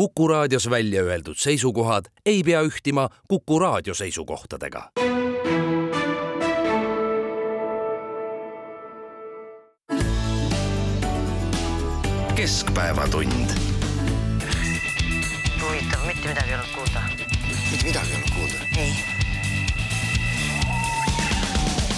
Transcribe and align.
Kuku 0.00 0.28
raadios 0.28 0.70
välja 0.70 1.02
öeldud 1.02 1.36
seisukohad 1.36 2.04
ei 2.26 2.42
pea 2.42 2.62
ühtima 2.62 3.08
Kuku 3.28 3.58
raadio 3.58 3.94
seisukohtadega. 3.94 4.90
keskpäevatund. 12.34 13.50
huvitav, 15.62 16.06
mitte 16.06 16.28
midagi 16.28 16.48
ei 16.48 16.54
olnud 16.54 16.74
kuulda. 16.74 17.02
mitte 17.70 17.84
midagi 17.84 18.08
ei 18.08 18.16
olnud 18.16 18.30
kuulda. 18.34 18.56
ei 18.78 18.92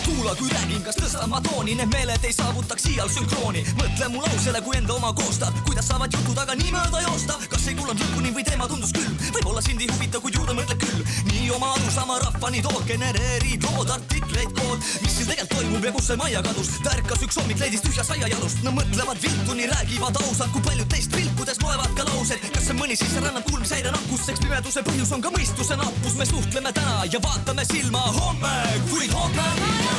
kuula, 0.06 0.34
kui 0.38 0.50
räägin, 0.50 0.82
kas 0.84 0.96
tõstan 0.98 1.30
ma 1.30 1.40
tooni, 1.44 1.74
need 1.78 1.90
meeled 1.92 2.24
ei 2.26 2.32
saavutaks 2.34 2.86
iial 2.92 3.10
sünkrooni. 3.12 3.64
mõtle 3.78 4.08
mu 4.12 4.22
lausele, 4.24 4.60
kui 4.62 4.76
enda 4.76 4.94
oma 4.94 5.12
koostad, 5.12 5.54
kuidas 5.66 5.88
saavad 5.88 6.12
jutud 6.12 6.38
aga 6.38 6.54
nii 6.58 6.72
mööda 6.74 7.02
joosta. 7.06 7.38
kas 7.50 7.68
ei 7.68 7.74
kuulanud 7.74 8.02
lõpuni 8.02 8.34
või 8.34 8.44
teema 8.44 8.68
tundus 8.68 8.92
küll, 8.96 9.10
võib-olla 9.36 9.62
sind 9.62 9.80
ei 9.80 9.90
huvita, 9.92 10.20
kuid 10.20 10.34
ju 10.38 10.46
ta 10.46 10.56
mõtleb 10.58 10.80
küll. 10.84 11.04
nii 11.30 11.50
oma 11.56 11.72
arusaama 11.76 12.18
rahvani 12.24 12.62
tood, 12.62 12.84
genereerid 12.86 13.66
lood, 13.70 13.90
artikleid, 13.90 14.52
kood, 14.58 14.78
mis 15.02 15.16
siin 15.16 15.28
tegelikult 15.28 15.58
toimub 15.58 15.84
ja 15.84 15.92
kus 15.92 16.06
see 16.10 16.16
majja 16.16 16.42
kadus. 16.42 16.70
tärkas 16.86 17.22
üks 17.26 17.40
hommik, 17.40 17.60
leidis 17.62 17.84
tühja 17.86 18.04
saiajalust, 18.04 18.62
nad 18.66 18.76
mõtlevad 18.78 19.22
viltu, 19.22 19.54
nii 19.58 19.70
räägivad 19.72 20.20
ausalt, 20.24 20.52
kui 20.52 20.62
paljud 20.68 20.88
teist 20.88 21.16
vilkudes 21.16 21.62
loevad 21.62 21.94
ka 21.96 22.08
laused. 22.10 22.48
kas 22.54 22.66
see 22.66 22.78
mõni 22.78 22.98
sisserännanud 22.98 23.48
kuulmishäire 23.50 23.94
nakkust, 23.94 24.28
eks 24.32 24.44
pimeduse 24.46 24.82
põhjus 24.88 25.14
on 25.14 25.22
ka 25.22 25.34
mõistuse 25.36 25.78
nappus, 25.78 26.18
me 26.18 26.26
suhtleme 26.26 26.72
täna 26.72 27.04
ja 27.12 27.22
vaatame 27.22 27.64
silma 27.70 28.06
homme, 28.18 28.54
kuid 28.90 29.12
homme 29.12 29.42
on. 29.42 29.84
ma 29.84 29.91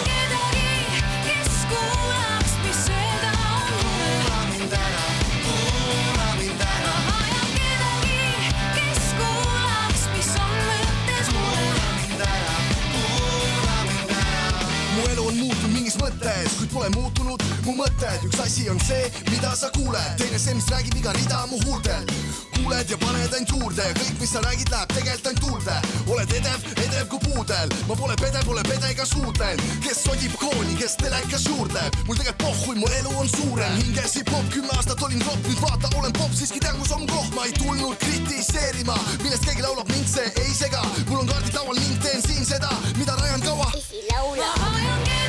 pole 16.84 16.90
muutunud 16.90 17.44
mu 17.66 17.76
mõtted. 17.78 18.26
üks 18.28 18.40
asi 18.44 18.70
on 18.70 18.80
see, 18.84 19.12
mida 19.32 19.56
sa 19.56 19.70
kuuled, 19.76 20.18
teine 20.20 20.40
see, 20.40 20.56
mis 20.58 20.68
räägib 20.74 21.00
iga 21.00 21.16
rida 21.16 21.46
mu 21.52 21.62
huultel. 21.66 22.43
Kuuled 22.58 22.90
ja 22.90 22.98
paned 23.02 23.34
ainult 23.38 23.54
juurde, 23.54 23.86
kõik, 24.00 24.20
mis 24.22 24.34
sa 24.34 24.42
räägid, 24.46 24.70
läheb 24.74 24.94
tegelikult 24.98 25.30
ainult 25.32 25.44
tuulde. 25.44 25.78
oled 26.14 26.34
edev, 26.40 26.68
edev 26.86 27.08
kui 27.12 27.22
puudel, 27.26 27.74
ma 27.88 27.98
pole 28.00 28.16
pede, 28.22 28.44
pole 28.46 28.64
pede 28.68 28.92
ega 28.92 29.06
suutel. 29.06 29.62
kes 29.86 30.04
sodib 30.04 30.36
kooni, 30.42 30.76
kes 30.80 30.96
telekas 31.02 31.48
juurdleb, 31.50 32.00
mul 32.08 32.20
tegelikult 32.20 32.44
pohhui, 32.44 32.76
mu 32.82 32.92
elu 33.00 33.16
on 33.22 33.30
suurem, 33.30 33.78
hinges 33.82 34.18
hip-hop, 34.20 34.50
kümme 34.54 34.74
aastat 34.78 35.02
olin 35.08 35.24
ropp, 35.28 35.48
nüüd 35.48 35.62
vaata, 35.64 35.92
olen 35.98 36.14
popp, 36.20 36.34
siiski 36.38 36.60
tean, 36.60 36.78
kus 36.82 36.92
on 36.92 37.08
koht, 37.08 37.34
ma 37.36 37.48
ei 37.50 37.56
tulnud 37.60 37.98
kritiseerima, 38.06 38.98
millest 39.24 39.48
keegi 39.48 39.66
laulab, 39.66 39.90
mind 39.94 40.10
see 40.16 40.30
ei 40.46 40.54
sega. 40.54 40.84
mul 41.10 41.24
on 41.24 41.32
kaardid 41.32 41.60
laual 41.60 41.80
ning 41.80 42.00
teen 42.04 42.22
siin 42.28 42.46
seda, 42.46 42.72
mida 43.00 43.18
rajan 43.22 43.42
kaua 43.42 43.72
ma 44.14 44.72
vajan 44.72 45.23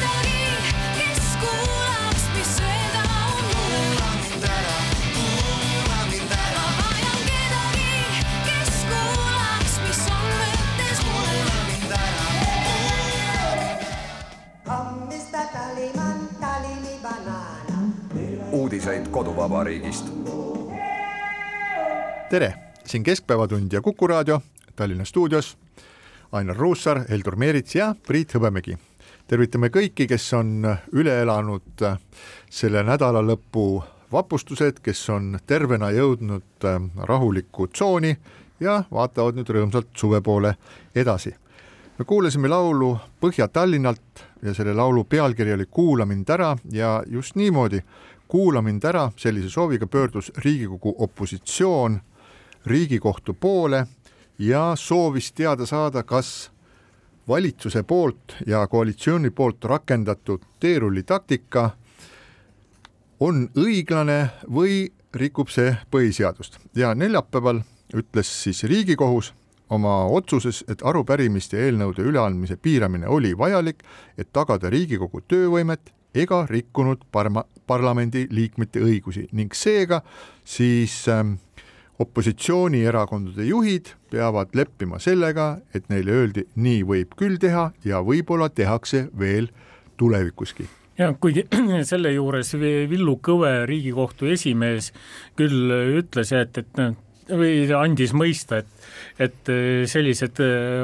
uudiseid 18.75 19.09
koduvabariigist. 19.09 20.07
tere, 22.31 22.55
siin 22.87 23.03
Keskpäevatund 23.03 23.73
ja 23.73 23.81
Kuku 23.81 24.07
raadio 24.07 24.41
Tallinna 24.77 25.05
stuudios. 25.05 25.59
Ainar 26.33 26.57
Ruussaar, 26.57 27.05
Heldur 27.11 27.37
Meerits 27.37 27.75
ja 27.75 27.95
Priit 28.07 28.35
Hõbemägi. 28.35 28.79
tervitame 29.27 29.69
kõiki, 29.69 30.09
kes 30.09 30.33
on 30.33 30.67
üle 30.93 31.21
elanud 31.23 31.87
selle 32.51 32.83
nädala 32.83 33.23
lõpu 33.23 33.85
vapustused, 34.13 34.81
kes 34.83 35.09
on 35.11 35.39
tervena 35.47 35.91
jõudnud 35.91 36.67
rahulikku 36.97 37.67
tsooni 37.67 38.17
ja 38.61 38.85
vaatavad 38.91 39.39
nüüd 39.39 39.49
rõõmsalt 39.49 39.95
suve 39.95 40.21
poole 40.21 40.55
edasi. 40.95 41.35
me 41.99 42.05
kuulasime 42.05 42.49
laulu 42.49 42.99
Põhja-Tallinnalt 43.21 44.35
ja 44.43 44.55
selle 44.55 44.75
laulu 44.75 45.05
pealkiri 45.05 45.53
oli 45.53 45.67
Kuula 45.71 46.07
mind 46.07 46.29
ära 46.29 46.57
ja 46.73 47.03
just 47.07 47.37
niimoodi, 47.37 47.81
kuula 48.35 48.63
mind 48.63 48.83
ära, 48.83 49.13
sellise 49.17 49.47
sooviga 49.47 49.87
pöördus 49.87 50.33
Riigikogu 50.37 50.95
opositsioon 50.99 52.01
Riigikohtu 52.67 53.35
poole 53.35 53.87
ja 54.39 54.73
soovis 54.77 55.33
teada 55.33 55.67
saada, 55.67 56.03
kas 56.03 56.51
valitsuse 57.29 57.83
poolt 57.83 58.35
ja 58.47 58.67
koalitsiooni 58.67 59.31
poolt 59.31 59.65
rakendatud 59.65 60.43
teerullitaktika 60.61 61.71
on 63.21 63.47
õiglane 63.55 64.19
või 64.51 64.91
rikub 65.15 65.55
see 65.55 65.77
põhiseadust. 65.95 66.59
Ja 66.75 66.91
neljapäeval 66.95 67.63
ütles 67.95 68.35
siis 68.43 68.65
Riigikohus 68.67 69.31
oma 69.71 70.09
otsuses, 70.11 70.65
et 70.69 70.83
arupärimiste 70.83 71.61
ja 71.61 71.71
eelnõude 71.71 72.03
üleandmise 72.03 72.57
piiramine 72.57 73.07
oli 73.07 73.37
vajalik, 73.39 73.87
et 74.19 74.33
tagada 74.33 74.75
Riigikogu 74.75 75.23
töövõimet 75.23 75.94
ega 76.15 76.45
rikkunud 76.51 77.05
parma, 77.13 77.45
parlamendi 77.67 78.27
liikmete 78.31 78.83
õigusi 78.85 79.27
ning 79.33 79.55
seega 79.57 80.03
siis 80.45 81.03
ähm, 81.09 81.37
opositsioonierakondade 81.99 83.47
juhid 83.47 83.93
peavad 84.11 84.55
leppima 84.55 84.99
sellega, 85.03 85.59
et 85.75 85.87
neile 85.91 86.15
öeldi, 86.15 86.47
nii 86.55 86.83
võib 86.87 87.15
küll 87.19 87.39
teha 87.43 87.71
ja 87.87 88.03
võib-olla 88.03 88.49
tehakse 88.51 89.09
veel 89.19 89.51
tulevikuski. 89.99 90.67
Ja 90.99 91.11
kuigi 91.21 91.47
selle 91.91 92.13
juures 92.15 92.53
Villu 92.55 93.17
Kõve, 93.23 93.65
Riigikohtu 93.67 94.31
esimees, 94.31 94.93
küll 95.39 95.73
ütles, 96.01 96.31
et, 96.35 96.59
et 96.63 96.79
noh, 96.79 96.95
või 97.31 97.67
andis 97.77 98.15
mõista, 98.17 98.63
et 98.63 98.71
et 99.15 99.49
sellised 99.87 100.41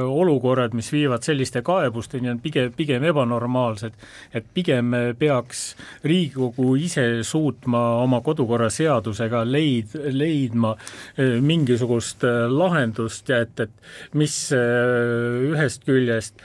olukorrad, 0.07 0.75
mis 0.79 0.87
viivad 0.93 1.25
selliste 1.27 1.65
kaebusteni, 1.67 2.31
on 2.31 2.39
pigem, 2.43 2.71
pigem 2.77 3.03
ebanormaalsed. 3.11 3.93
et 4.35 4.47
pigem 4.55 4.95
peaks 5.19 5.75
Riigikogu 6.05 6.77
ise 6.77 7.25
suutma 7.27 7.81
oma 8.03 8.21
kodukorraseadusega 8.21 9.43
leid-, 9.45 9.99
leidma 10.15 10.77
mingisugust 11.19 12.23
lahendust 12.49 13.29
ja 13.29 13.41
et, 13.47 13.61
et 13.61 14.15
mis 14.15 14.37
ühest 14.55 15.85
küljest 15.85 16.39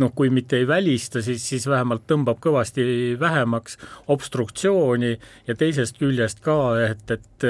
noh, 0.00 0.12
kui 0.14 0.30
mitte 0.30 0.60
ei 0.60 0.66
välista, 0.68 1.22
siis, 1.22 1.42
siis 1.48 1.66
vähemalt 1.68 2.06
tõmbab 2.10 2.40
kõvasti 2.42 3.16
vähemaks 3.20 3.78
obstruktsiooni 4.12 5.12
ja 5.46 5.56
teisest 5.58 5.98
küljest 6.00 6.42
ka, 6.44 6.58
et, 6.84 7.10
et 7.10 7.48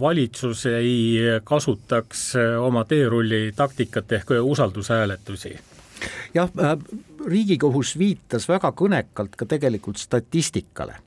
valitsus 0.00 0.66
ei 0.70 1.40
kasutaks 1.44 2.24
oma 2.62 2.84
teerulli 2.88 3.52
taktikat 3.56 4.18
ehk 4.18 4.34
usaldushääletusi. 4.42 5.56
Jah, 6.34 6.50
Riigikohus 7.26 7.94
viitas 7.98 8.48
väga 8.50 8.72
kõnekalt 8.74 9.36
ka 9.38 9.46
tegelikult 9.46 10.00
statistikale 10.02 10.98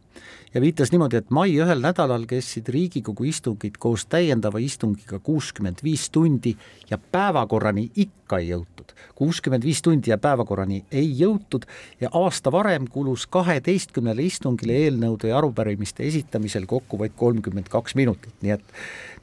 ja 0.55 0.61
viitas 0.61 0.91
niimoodi, 0.91 1.19
et 1.19 1.31
mai 1.35 1.51
ühel 1.59 1.81
nädalal 1.83 2.23
kestsid 2.29 2.69
Riigikogu 2.71 3.27
istungid 3.27 3.75
koos 3.79 4.05
täiendava 4.07 4.61
istungiga 4.63 5.19
kuuskümmend 5.19 5.83
viis 5.83 6.07
tundi 6.09 6.55
ja 6.89 6.97
päevakorrani 6.97 7.89
ikka 7.95 8.39
ei 8.39 8.53
jõutud. 8.53 8.93
kuuskümmend 9.15 9.63
viis 9.63 9.81
tundi 9.81 10.11
ja 10.11 10.17
päevakorrani 10.17 10.85
ei 10.91 11.09
jõutud 11.19 11.67
ja 12.01 12.09
aasta 12.13 12.51
varem 12.51 12.87
kulus 12.87 13.27
kaheteistkümnele 13.27 14.23
istungile 14.23 14.77
eelnõude 14.85 15.27
ja 15.27 15.37
arupärimiste 15.37 16.07
esitamisel 16.07 16.65
kokku 16.65 16.99
vaid 16.99 17.15
kolmkümmend 17.15 17.67
kaks 17.69 17.95
minutit, 17.95 18.33
nii 18.41 18.51
et 18.55 18.63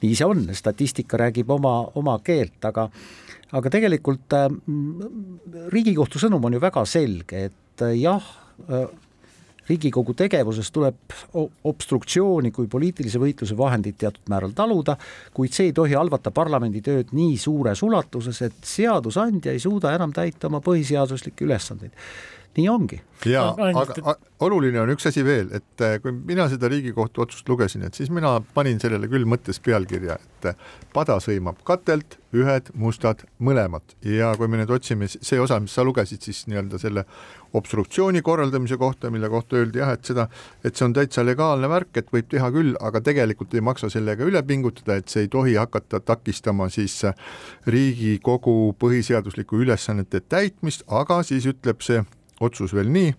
nii 0.02 0.14
see 0.14 0.28
on, 0.28 0.46
statistika 0.52 1.16
räägib 1.16 1.50
oma, 1.50 1.78
oma 1.94 2.18
keelt, 2.24 2.60
aga 2.64 2.90
aga 3.52 3.70
tegelikult 3.72 4.36
äh, 4.36 4.50
Riigikohtu 5.72 6.20
sõnum 6.20 6.44
on 6.44 6.58
ju 6.58 6.60
väga 6.60 6.84
selge, 6.84 7.48
et 7.48 7.84
äh, 7.84 7.96
jah 8.00 8.28
äh,, 8.68 8.86
Riigikogu 9.68 10.14
tegevuses 10.18 10.70
tuleb 10.74 11.14
obstruktsiooni 11.70 12.50
kui 12.50 12.66
poliitilise 12.70 13.20
võitluse 13.22 13.56
vahendit 13.58 13.96
teatud 14.00 14.30
määral 14.32 14.54
taluda, 14.58 14.96
kuid 15.34 15.54
see 15.54 15.70
ei 15.70 15.76
tohi 15.76 15.94
halvata 15.94 16.32
parlamendi 16.34 16.82
tööd 16.82 17.14
nii 17.14 17.36
suures 17.38 17.82
ulatuses, 17.86 18.42
et 18.42 18.58
seadusandja 18.66 19.54
ei 19.54 19.62
suuda 19.62 19.94
enam 19.94 20.12
täita 20.12 20.50
oma 20.50 20.60
põhiseaduslikke 20.64 21.46
ülesandeid. 21.46 21.94
Nii 22.56 22.68
ongi. 22.68 23.00
ja 23.26 23.44
Aga 23.54 24.16
oluline 24.42 24.80
on 24.82 24.90
üks 24.90 25.06
asi 25.06 25.22
veel, 25.22 25.52
et 25.54 25.82
äh, 25.84 25.98
kui 26.02 26.10
mina 26.12 26.48
seda 26.50 26.66
Riigikohtu 26.70 27.22
otsust 27.22 27.48
lugesin, 27.48 27.84
et 27.86 27.94
siis 27.94 28.10
mina 28.10 28.34
panin 28.54 28.80
sellele 28.82 29.06
küll 29.10 29.26
mõttes 29.28 29.60
pealkirja, 29.62 30.16
et 30.18 30.48
äh, 30.50 30.72
pada 30.94 31.20
sõimab 31.22 31.60
katelt, 31.66 32.18
ühed 32.34 32.72
mustad 32.74 33.22
mõlemad 33.44 33.94
ja 34.08 34.32
kui 34.40 34.48
me 34.50 34.58
nüüd 34.58 34.72
otsime 34.74 35.06
see 35.12 35.38
osa, 35.40 35.60
mis 35.62 35.74
sa 35.76 35.84
lugesid 35.86 36.24
siis 36.24 36.40
nii-öelda 36.50 36.80
selle 36.82 37.04
obstruktsiooni 37.54 38.22
korraldamise 38.24 38.78
kohta, 38.80 39.10
mille 39.12 39.28
kohta 39.30 39.60
öeldi 39.60 39.82
jah, 39.82 39.92
et 39.94 40.08
seda, 40.08 40.26
et 40.64 40.74
see 40.74 40.86
on 40.88 40.96
täitsa 40.96 41.22
legaalne 41.22 41.68
värk, 41.70 41.92
et 42.00 42.10
võib 42.14 42.30
teha 42.32 42.48
küll, 42.54 42.72
aga 42.80 43.04
tegelikult 43.04 43.54
ei 43.54 43.62
maksa 43.62 43.92
sellega 43.92 44.26
üle 44.26 44.42
pingutada, 44.48 44.96
et 44.98 45.12
see 45.12 45.26
ei 45.26 45.30
tohi 45.30 45.54
hakata 45.60 46.00
takistama 46.00 46.66
siis 46.72 46.96
äh, 47.06 47.14
Riigikogu 47.70 48.72
põhiseadusliku 48.80 49.62
ülesannete 49.62 50.24
täitmist, 50.24 50.82
aga 50.88 51.20
siis 51.28 51.46
ütleb 51.52 51.84
see 51.84 52.02
otsus 52.42 52.74
veel 52.74 52.90
nii, 52.92 53.12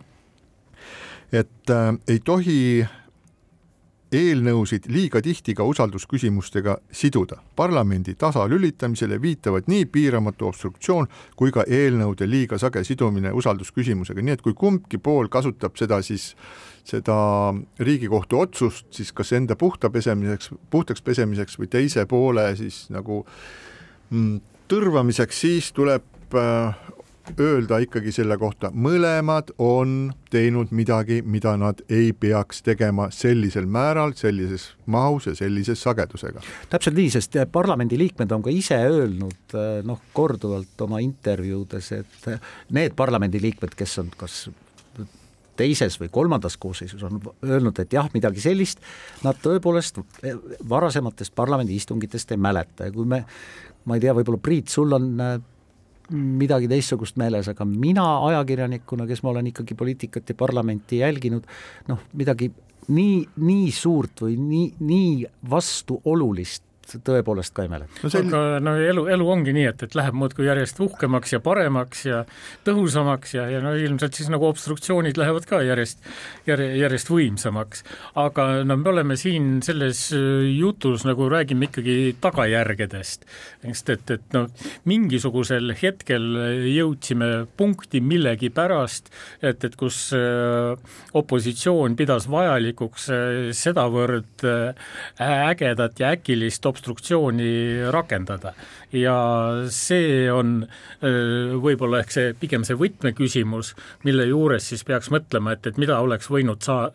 et 1.33 1.71
äh, 1.73 1.93
ei 2.07 2.19
tohi 2.19 2.59
eelnõusid 4.13 4.87
liiga 4.91 5.21
tihti 5.23 5.55
ka 5.57 5.65
usaldusküsimustega 5.67 6.77
siduda. 6.91 7.37
parlamendi 7.55 8.15
tasalülitamisele 8.15 9.21
viitavad 9.21 9.63
nii 9.67 9.85
piiramatu 9.85 10.47
obstruktsioon 10.47 11.07
kui 11.35 11.51
ka 11.51 11.65
eelnõude 11.67 12.27
liiga 12.29 12.57
sage 12.57 12.83
sidumine 12.83 13.31
usaldusküsimusega, 13.31 14.21
nii 14.21 14.33
et 14.37 14.41
kui 14.41 14.53
kumbki 14.53 14.97
pool 14.97 15.29
kasutab 15.29 15.77
seda 15.77 16.01
siis, 16.01 16.35
seda 16.85 17.15
Riigikohtu 17.79 18.39
otsust 18.39 18.87
siis 18.93 19.11
kas 19.11 19.33
enda 19.33 19.55
puhta 19.55 19.89
pesemiseks, 19.89 20.51
puhtaks 20.69 21.01
pesemiseks 21.01 21.59
või 21.59 21.67
teise 21.67 22.05
poole 22.05 22.55
siis 22.55 22.87
nagu 22.93 23.23
mm, 24.09 24.41
tõrvamiseks, 24.69 25.39
siis 25.45 25.71
tuleb 25.73 26.37
äh, 26.37 26.92
öelda 27.39 27.79
ikkagi 27.83 28.11
selle 28.11 28.37
kohta, 28.39 28.69
mõlemad 28.73 29.53
on 29.61 30.11
teinud 30.33 30.73
midagi, 30.75 31.21
mida 31.25 31.55
nad 31.59 31.79
ei 31.89 32.11
peaks 32.13 32.63
tegema 32.65 33.09
sellisel 33.13 33.67
määral, 33.69 34.15
sellises 34.17 34.71
mahus 34.85 35.29
ja 35.29 35.35
sellise 35.37 35.75
sagedusega. 35.79 36.43
täpselt 36.69 36.97
nii, 36.97 37.13
sest 37.13 37.37
parlamendiliikmed 37.51 38.31
on 38.35 38.43
ka 38.43 38.51
ise 38.53 38.79
öelnud 38.89 39.55
noh, 39.87 40.01
korduvalt 40.13 40.81
oma 40.85 40.99
intervjuudes, 41.03 41.91
et 41.99 42.29
need 42.75 42.97
parlamendiliikmed, 42.99 43.77
kes 43.77 43.97
on 44.03 44.11
kas 44.17 44.43
teises 45.57 45.99
või 46.01 46.09
kolmandas 46.11 46.57
koosseisus 46.57 47.03
on 47.05 47.19
öelnud, 47.45 47.77
et 47.79 47.93
jah, 47.93 48.09
midagi 48.13 48.41
sellist, 48.41 48.81
nad 49.23 49.37
tõepoolest 49.43 49.99
varasematest 50.69 51.35
parlamendi 51.35 51.77
istungitest 51.77 52.33
ei 52.33 52.41
mäleta 52.41 52.89
ja 52.89 52.95
kui 52.95 53.05
me, 53.09 53.23
ma 53.85 53.97
ei 53.97 54.03
tea, 54.03 54.15
võib-olla 54.17 54.41
Priit, 54.41 54.73
sul 54.73 54.97
on 54.97 55.11
midagi 56.11 56.67
teistsugust 56.71 57.17
meeles, 57.21 57.47
aga 57.51 57.65
mina 57.67 58.05
ajakirjanikuna, 58.29 59.07
kes 59.07 59.23
ma 59.23 59.31
olen 59.31 59.49
ikkagi 59.53 59.77
poliitikat 59.79 60.29
ja 60.29 60.35
parlamenti 60.35 60.99
jälginud, 60.99 61.47
noh, 61.87 62.03
midagi 62.19 62.51
nii, 62.91 63.17
nii 63.45 63.71
suurt 63.71 64.25
või 64.25 64.37
nii, 64.39 64.67
nii 64.83 65.25
vastuolulist 65.49 66.65
tõepoolest 66.91 67.53
ka 67.55 67.65
ei 67.65 67.71
mäleta 67.71 68.03
no. 68.03 68.11
Sel... 68.11 68.27
aga 68.27 68.59
no 68.63 68.75
elu, 68.79 69.05
elu 69.15 69.27
ongi 69.35 69.53
nii, 69.55 69.65
et, 69.71 69.85
et 69.85 69.95
läheb 69.97 70.17
muudkui 70.17 70.47
järjest 70.47 70.79
uhkemaks 70.83 71.35
ja 71.35 71.39
paremaks 71.43 72.05
ja 72.07 72.23
tõhusamaks 72.67 73.35
ja, 73.37 73.47
ja 73.51 73.61
no 73.63 73.73
ilmselt 73.79 74.17
siis 74.17 74.29
nagu 74.33 74.47
obstruktsioonid 74.49 75.17
lähevad 75.19 75.47
ka 75.49 75.61
järjest, 75.65 76.03
järjest, 76.49 76.77
järjest 76.81 77.11
võimsamaks. 77.13 77.83
aga 78.19 78.47
no 78.67 78.77
me 78.79 78.91
oleme 78.93 79.17
siin 79.19 79.61
selles 79.65 80.05
jutus 80.13 81.05
nagu 81.07 81.29
räägime 81.31 81.69
ikkagi 81.69 82.15
tagajärgedest, 82.23 83.27
sest 83.63 83.93
et, 83.93 84.15
et 84.17 84.35
noh, 84.35 84.49
mingisugusel 84.89 85.73
hetkel 85.79 86.27
jõudsime 86.69 87.31
punkti 87.57 88.01
millegipärast, 88.03 89.11
et, 89.41 89.63
et 89.63 89.77
kus 89.79 90.09
opositsioon 91.13 91.97
pidas 91.99 92.27
vajalikuks 92.31 93.09
sedavõrd 93.55 94.45
ägedat 95.23 95.99
ja 96.01 96.13
äkilist 96.17 96.65
obstruktsiooni 96.73 97.51
rakendada. 97.93 98.53
Ja 98.93 99.15
see 99.73 100.27
on 100.31 100.61
võib-olla 101.63 102.03
ehk 102.03 102.13
see 102.13 102.33
pigem 102.37 102.65
see 102.67 102.77
võtmeküsimus, 102.77 103.73
mille 104.05 104.27
juures 104.29 104.67
siis 104.69 104.83
peaks 104.87 105.09
mõtlema, 105.13 105.55
et, 105.55 105.65
et 105.69 105.79
mida 105.81 105.97
oleks 106.03 106.29
võinud 106.33 106.61
saa-, 106.65 106.91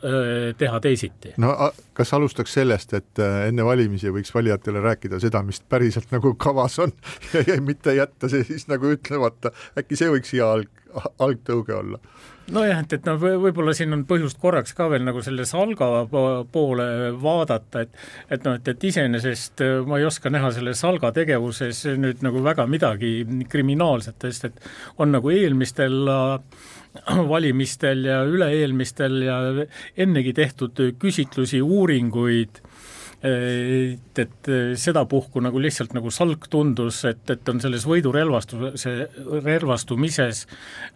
teha 0.59 0.81
teisiti. 0.85 1.35
no 1.43 1.55
kas 1.99 2.13
alustaks 2.15 2.55
sellest, 2.61 2.95
et 2.95 3.23
enne 3.49 3.67
valimisi 3.67 4.13
võiks 4.15 4.31
valijatele 4.35 4.83
rääkida 4.85 5.19
seda, 5.23 5.43
mis 5.47 5.61
päriselt 5.69 6.13
nagu 6.15 6.35
kavas 6.39 6.79
on 6.85 6.95
ja 7.51 7.59
mitte 7.65 7.95
jätta 7.99 8.31
see 8.31 8.47
siis 8.47 8.69
nagu 8.71 8.95
ütlemata, 8.95 9.53
äkki 9.79 9.99
see 9.99 10.11
võiks 10.13 10.35
hea 10.35 10.47
alg, 10.59 10.71
algtõuge 11.19 11.75
olla 11.79 12.03
nojah, 12.55 12.83
et, 12.83 12.95
et 12.99 13.07
noh, 13.09 13.19
võib-olla 13.19 13.75
siin 13.77 13.95
on 13.97 14.05
põhjust 14.09 14.41
korraks 14.41 14.75
ka 14.77 14.89
veel 14.93 15.05
nagu 15.07 15.23
selle 15.25 15.47
salga 15.49 15.89
poole 16.53 16.89
vaadata, 17.21 17.85
et 17.85 18.35
et 18.35 18.47
noh, 18.47 18.59
et, 18.59 18.73
et 18.73 18.89
iseenesest 18.91 19.65
ma 19.89 20.01
ei 20.01 20.07
oska 20.09 20.33
näha 20.33 20.51
selle 20.57 20.75
salga 20.79 21.13
tegevuses 21.17 21.85
nüüd 22.01 22.25
nagu 22.27 22.43
väga 22.45 22.67
midagi 22.71 23.13
kriminaalset, 23.51 24.29
sest 24.29 24.51
et 24.51 24.69
on 24.99 25.13
nagu 25.17 25.33
eelmistel 25.35 25.99
valimistel 27.33 28.07
ja 28.09 28.23
üle-eelmistel 28.27 29.21
ja 29.27 29.39
ennegi 29.97 30.35
tehtud 30.37 30.81
küsitlusi, 31.01 31.61
uuringuid 31.63 32.63
et, 33.23 34.19
et 34.23 34.49
sedapuhku 34.79 35.41
nagu 35.43 35.59
lihtsalt 35.59 35.95
nagu 35.97 36.11
salk 36.15 36.47
tundus, 36.51 37.01
et, 37.09 37.25
et 37.33 37.51
on 37.51 37.59
selles 37.63 37.83
võidurelvastuse, 37.89 38.93
relvastumises 39.43 40.45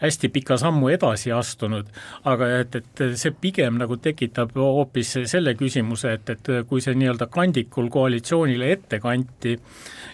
hästi 0.02 0.30
pika 0.34 0.58
sammu 0.60 0.92
edasi 0.94 1.32
astunud, 1.34 1.90
aga 2.30 2.50
et, 2.60 2.78
et 2.78 3.04
see 3.18 3.34
pigem 3.34 3.80
nagu 3.82 3.98
tekitab 3.98 4.54
hoopis 4.54 5.16
selle 5.30 5.56
küsimuse, 5.58 6.14
et, 6.18 6.34
et 6.36 6.52
kui 6.68 6.84
see 6.84 6.94
nii-öelda 6.98 7.26
kandikul 7.32 7.90
koalitsioonile 7.92 8.70
ette 8.76 9.02
kanti, 9.02 9.56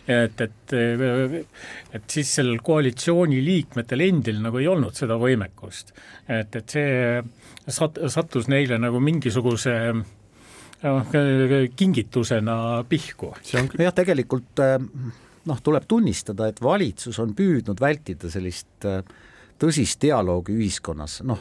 et, 0.08 0.40
et, 0.40 0.76
et 0.78 2.08
siis 2.08 2.36
sellel 2.40 2.62
koalitsiooni 2.64 3.42
liikmetel 3.44 4.06
endil 4.08 4.40
nagu 4.44 4.62
ei 4.62 4.70
olnud 4.72 4.96
seda 4.96 5.20
võimekust. 5.20 5.92
et, 6.28 6.56
et 6.56 6.72
see 6.72 7.20
sat-, 7.68 8.00
sattus 8.08 8.48
neile 8.48 8.78
nagu 8.80 9.00
mingisuguse 9.00 9.74
kingitusena 11.76 12.84
pihku. 12.88 13.32
nojah, 13.78 13.94
tegelikult 13.96 14.62
noh, 15.48 15.62
tuleb 15.64 15.88
tunnistada, 15.88 16.46
et 16.50 16.62
valitsus 16.62 17.18
on 17.18 17.34
püüdnud 17.34 17.80
vältida 17.80 18.30
sellist 18.30 18.86
tõsist 19.58 19.98
dialoogi 20.04 20.54
ühiskonnas, 20.54 21.20
noh, 21.26 21.40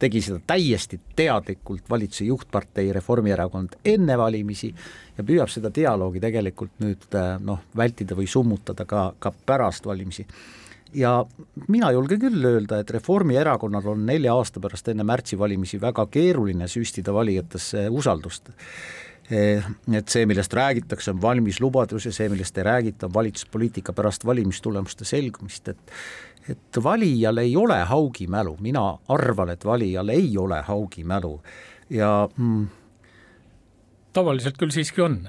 tegi 0.00 0.22
seda 0.24 0.40
täiesti 0.46 0.98
teadlikult 1.16 1.90
valitsuse 1.90 2.24
juhtpartei 2.30 2.92
Reformierakond 2.92 3.76
enne 3.84 4.16
valimisi 4.18 4.72
ja 5.16 5.24
püüab 5.26 5.50
seda 5.52 5.70
dialoogi 5.74 6.22
tegelikult 6.22 6.80
nüüd 6.82 7.18
noh, 7.44 7.66
vältida 7.76 8.16
või 8.18 8.28
summutada 8.30 8.86
ka, 8.88 9.10
ka 9.18 9.32
pärast 9.46 9.86
valimisi 9.86 10.26
ja 10.94 11.12
mina 11.68 11.90
julgen 11.94 12.20
küll 12.22 12.46
öelda, 12.46 12.80
et 12.80 12.90
Reformierakonnal 12.90 13.92
on 13.92 14.06
nelja 14.06 14.34
aasta 14.34 14.62
pärast 14.62 14.88
enne 14.92 15.06
märtsivalimisi 15.06 15.80
väga 15.80 16.06
keeruline 16.10 16.68
süstida 16.68 17.14
valijatesse 17.14 17.88
usaldust. 17.90 18.50
Et 19.30 20.10
see, 20.10 20.24
millest 20.26 20.54
räägitakse, 20.58 21.12
on 21.12 21.20
valmis 21.22 21.60
lubadus 21.62 22.08
ja 22.08 22.12
see, 22.12 22.26
millest 22.32 22.56
ei 22.58 22.64
räägita, 22.66 23.06
on 23.06 23.14
valitsuspoliitika 23.14 23.94
pärast 23.94 24.26
valimistulemuste 24.26 25.06
selgumist, 25.06 25.68
et 25.68 25.94
et 26.48 26.78
valijal 26.82 27.38
ei 27.38 27.56
ole 27.56 27.76
haugimälu, 27.84 28.56
mina 28.60 28.82
arvan, 29.08 29.50
et 29.52 29.64
valijal 29.64 30.08
ei 30.08 30.38
ole 30.38 30.62
haugimälu. 30.66 31.40
Ja 31.90 32.28
mm, 32.36 32.66
tavaliselt 34.12 34.58
küll 34.58 34.72
siiski 34.74 35.04
on 35.04 35.20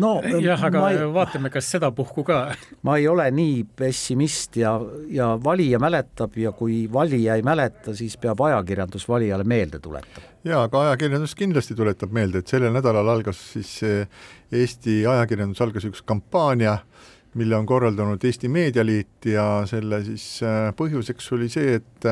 no 0.00 0.10
jah, 0.42 0.64
aga 0.68 0.82
ei, 0.92 0.98
vaatame, 1.14 1.50
kas 1.52 1.70
sedapuhku 1.74 2.24
ka. 2.26 2.40
ma 2.86 2.96
ei 3.00 3.06
ole 3.08 3.26
nii 3.34 3.62
pessimist 3.76 4.58
ja, 4.60 4.74
ja 5.08 5.32
valija 5.44 5.80
mäletab 5.82 6.36
ja 6.40 6.52
kui 6.56 6.82
valija 6.92 7.38
ei 7.38 7.44
mäleta, 7.46 7.94
siis 7.96 8.16
peab 8.20 8.40
ajakirjandus 8.48 9.08
valijale 9.08 9.44
meelde 9.44 9.80
tuletama. 9.80 10.26
jaa, 10.44 10.66
aga 10.68 10.84
ajakirjandus 10.88 11.34
kindlasti 11.38 11.76
tuletab 11.78 12.12
meelde, 12.12 12.42
et 12.42 12.52
sellel 12.52 12.74
nädalal 12.76 13.08
algas 13.16 13.40
siis 13.54 13.78
Eesti 14.50 15.04
ajakirjandus 15.06 15.60
algas 15.62 15.84
üks 15.86 16.02
kampaania, 16.04 16.78
mille 17.38 17.56
on 17.56 17.66
korraldanud 17.66 18.24
Eesti 18.26 18.48
Meedialiit 18.50 19.30
ja 19.32 19.46
selle 19.70 20.02
siis 20.04 20.40
põhjuseks 20.76 21.32
oli 21.36 21.48
see, 21.52 21.76
et 21.78 22.08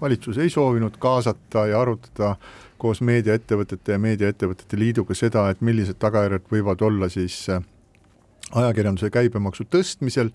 valitsus 0.00 0.38
ei 0.38 0.50
soovinud 0.52 0.98
kaasata 1.00 1.66
ja 1.70 1.80
arutada 1.80 2.34
koos 2.78 3.02
meediaettevõtete 3.04 3.96
ja 3.96 3.98
Meediaettevõtete 4.02 4.78
Liiduga 4.78 5.16
seda, 5.18 5.48
et 5.50 5.60
millised 5.64 5.98
tagajärjed 6.00 6.46
võivad 6.52 6.82
olla 6.86 7.08
siis 7.12 7.44
ajakirjanduse 8.48 9.10
käibemaksu 9.12 9.66
tõstmisel, 9.68 10.30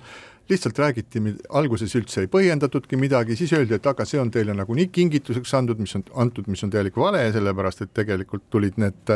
lihtsalt 0.50 0.80
räägiti, 0.80 1.22
alguses 1.56 1.96
üldse 1.96 2.26
ei 2.26 2.30
põhjendatudki 2.32 3.00
midagi, 3.00 3.38
siis 3.40 3.54
öeldi, 3.56 3.78
et 3.78 3.88
aga 3.90 4.06
see 4.06 4.20
on 4.22 4.32
teile 4.32 4.54
nagunii 4.58 4.90
kingituseks 4.94 5.54
andnud, 5.60 5.80
mis 5.80 5.96
on 5.98 6.04
antud, 6.26 6.50
mis 6.52 6.64
on 6.66 6.74
täielik 6.74 7.00
vale, 7.00 7.24
sellepärast 7.34 7.86
et 7.86 7.94
tegelikult 7.96 8.46
tulid 8.54 8.78
need, 8.82 9.16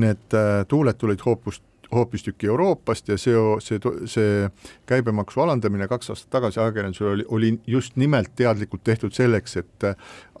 need 0.00 0.38
tuuled 0.68 0.98
tulid 0.98 1.22
hoopis 1.26 1.60
hoopistüki 1.94 2.48
Euroopast 2.50 3.08
ja 3.08 3.18
see, 3.20 3.38
see, 3.64 3.80
see 4.10 4.48
käibemaksu 4.90 5.44
alandamine 5.44 5.88
kaks 5.90 6.12
aastat 6.14 6.30
tagasi 6.38 6.60
ajakirjandusel 6.60 7.12
oli, 7.12 7.26
oli 7.28 7.52
just 7.66 7.96
nimelt 8.00 8.34
teadlikult 8.36 8.84
tehtud 8.84 9.14
selleks, 9.16 9.56
et 9.62 9.88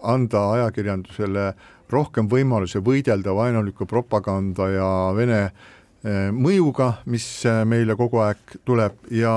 anda 0.02 0.44
ajakirjandusele 0.58 1.52
rohkem 1.92 2.28
võimalusi 2.30 2.82
võidelda 2.84 3.34
vaenuliku 3.36 3.86
propaganda 3.86 4.68
ja 4.72 4.88
Vene 5.16 5.40
eh, 5.44 6.30
mõjuga, 6.32 6.98
mis 7.10 7.26
eh, 7.48 7.62
meile 7.68 7.96
kogu 7.98 8.22
aeg 8.24 8.58
tuleb. 8.64 8.96
Ja 9.14 9.34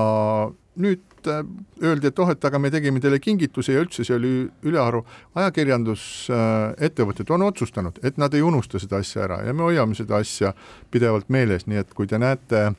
nüüd 0.81 1.06
eh, 1.31 1.43
öeldi, 1.83 2.11
et 2.11 2.19
oh, 2.19 2.31
et 2.33 2.49
aga 2.49 2.59
me 2.59 2.71
tegime 2.73 3.01
teile 3.03 3.19
kingituse 3.23 3.75
ja 3.75 3.83
üldse 3.83 4.05
see 4.07 4.17
oli 4.17 4.33
ülearu, 4.67 5.03
ajakirjandusettevõtted 5.37 7.31
on 7.35 7.47
otsustanud, 7.47 8.01
et 8.03 8.19
nad 8.21 8.33
ei 8.33 8.43
unusta 8.45 8.81
seda 8.81 9.01
asja 9.03 9.25
ära 9.27 9.41
ja 9.47 9.55
me 9.55 9.67
hoiame 9.67 9.97
seda 9.97 10.21
asja 10.21 10.53
pidevalt 10.91 11.31
meeles, 11.33 11.67
nii 11.67 11.81
et 11.83 11.95
kui 11.97 12.09
te 12.09 12.19
näete 12.21 12.69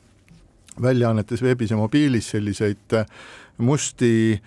väljaannetes 0.81 1.43
veebis 1.43 1.73
ja 1.73 1.77
mobiilis 1.79 2.29
selliseid 2.31 2.95
musti, 3.57 4.39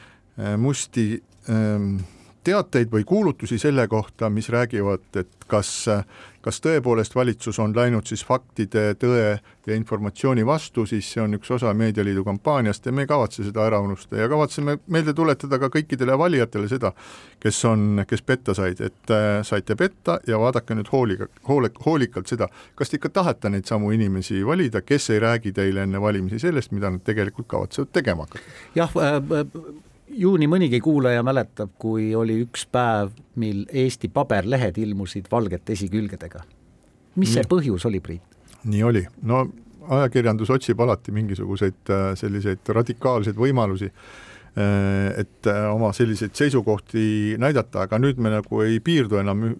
musti 0.56 1.06
ähm, 1.50 1.98
teateid 2.44 2.90
või 2.92 3.04
kuulutusi 3.04 3.58
selle 3.58 3.86
kohta, 3.88 4.30
mis 4.30 4.48
räägivad, 4.50 5.04
et 5.16 5.46
kas, 5.46 5.70
kas 6.42 6.60
tõepoolest 6.64 7.14
valitsus 7.14 7.58
on 7.62 7.74
läinud 7.76 8.08
siis 8.08 8.24
faktide, 8.26 8.94
tõe 8.98 9.26
ja 9.66 9.76
informatsiooni 9.76 10.46
vastu, 10.46 10.86
siis 10.86 11.06
see 11.12 11.22
on 11.22 11.36
üks 11.38 11.50
osa 11.54 11.74
Meedialiidu 11.74 12.24
kampaaniast 12.26 12.86
ja 12.86 12.92
me 12.92 13.04
ei 13.04 13.10
kavatse 13.10 13.44
seda 13.46 13.66
ära 13.66 13.78
unustada 13.84 14.24
ja 14.24 14.30
kavatseme 14.32 14.78
meelde 14.86 15.14
tuletada 15.14 15.58
ka 15.62 15.70
kõikidele 15.76 16.16
valijatele 16.18 16.70
seda, 16.70 16.92
kes 17.42 17.62
on, 17.70 18.02
kes 18.08 18.26
petta 18.26 18.56
said, 18.58 18.82
et 18.82 19.14
äh, 19.14 19.38
saite 19.46 19.76
petta 19.78 20.18
ja 20.26 20.40
vaadake 20.42 20.74
nüüd 20.78 20.90
hooliga, 20.92 21.30
hoole, 21.48 21.70
hoolikalt 21.86 22.32
seda, 22.32 22.50
kas 22.74 22.90
te 22.90 22.98
ikka 22.98 23.12
tahate 23.20 23.52
neid 23.52 23.70
samu 23.70 23.94
inimesi 23.94 24.42
valida, 24.46 24.82
kes 24.82 25.10
ei 25.14 25.22
räägi 25.22 25.54
teile 25.54 25.86
enne 25.86 26.02
valimisi 26.02 26.42
sellest, 26.42 26.74
mida 26.74 26.90
nad 26.90 27.06
tegelikult 27.06 27.50
kavatsevad 27.54 27.94
tegema 27.94 28.26
hakata. 28.26 28.60
jah 28.74 28.98
äh,, 28.98 29.16
äh 29.40 29.90
ju 30.12 30.34
nii 30.38 30.48
mõnigi 30.50 30.80
kuulaja 30.84 31.22
mäletab, 31.24 31.72
kui 31.80 32.12
oli 32.16 32.40
üks 32.44 32.66
päev, 32.72 33.12
mil 33.40 33.64
Eesti 33.68 34.10
paberlehed 34.12 34.78
ilmusid 34.78 35.30
valgete 35.32 35.76
esikülgedega. 35.76 36.42
mis 37.16 37.34
see 37.34 37.44
põhjus 37.48 37.86
oli, 37.88 38.00
Priit? 38.00 38.22
nii 38.64 38.82
oli, 38.86 39.02
no 39.28 39.44
ajakirjandus 39.88 40.50
otsib 40.54 40.80
alati 40.80 41.12
mingisuguseid 41.12 41.90
äh, 41.90 42.04
selliseid 42.18 42.68
radikaalseid 42.68 43.38
võimalusi, 43.38 43.88
äh, 43.90 45.20
et 45.24 45.50
äh, 45.50 45.66
oma 45.72 45.92
selliseid 45.96 46.36
seisukohti 46.38 47.36
näidata, 47.42 47.86
aga 47.86 47.98
nüüd 48.02 48.20
me 48.22 48.32
nagu 48.36 48.62
ei 48.64 48.78
piirdu 48.84 49.20
enam 49.20 49.50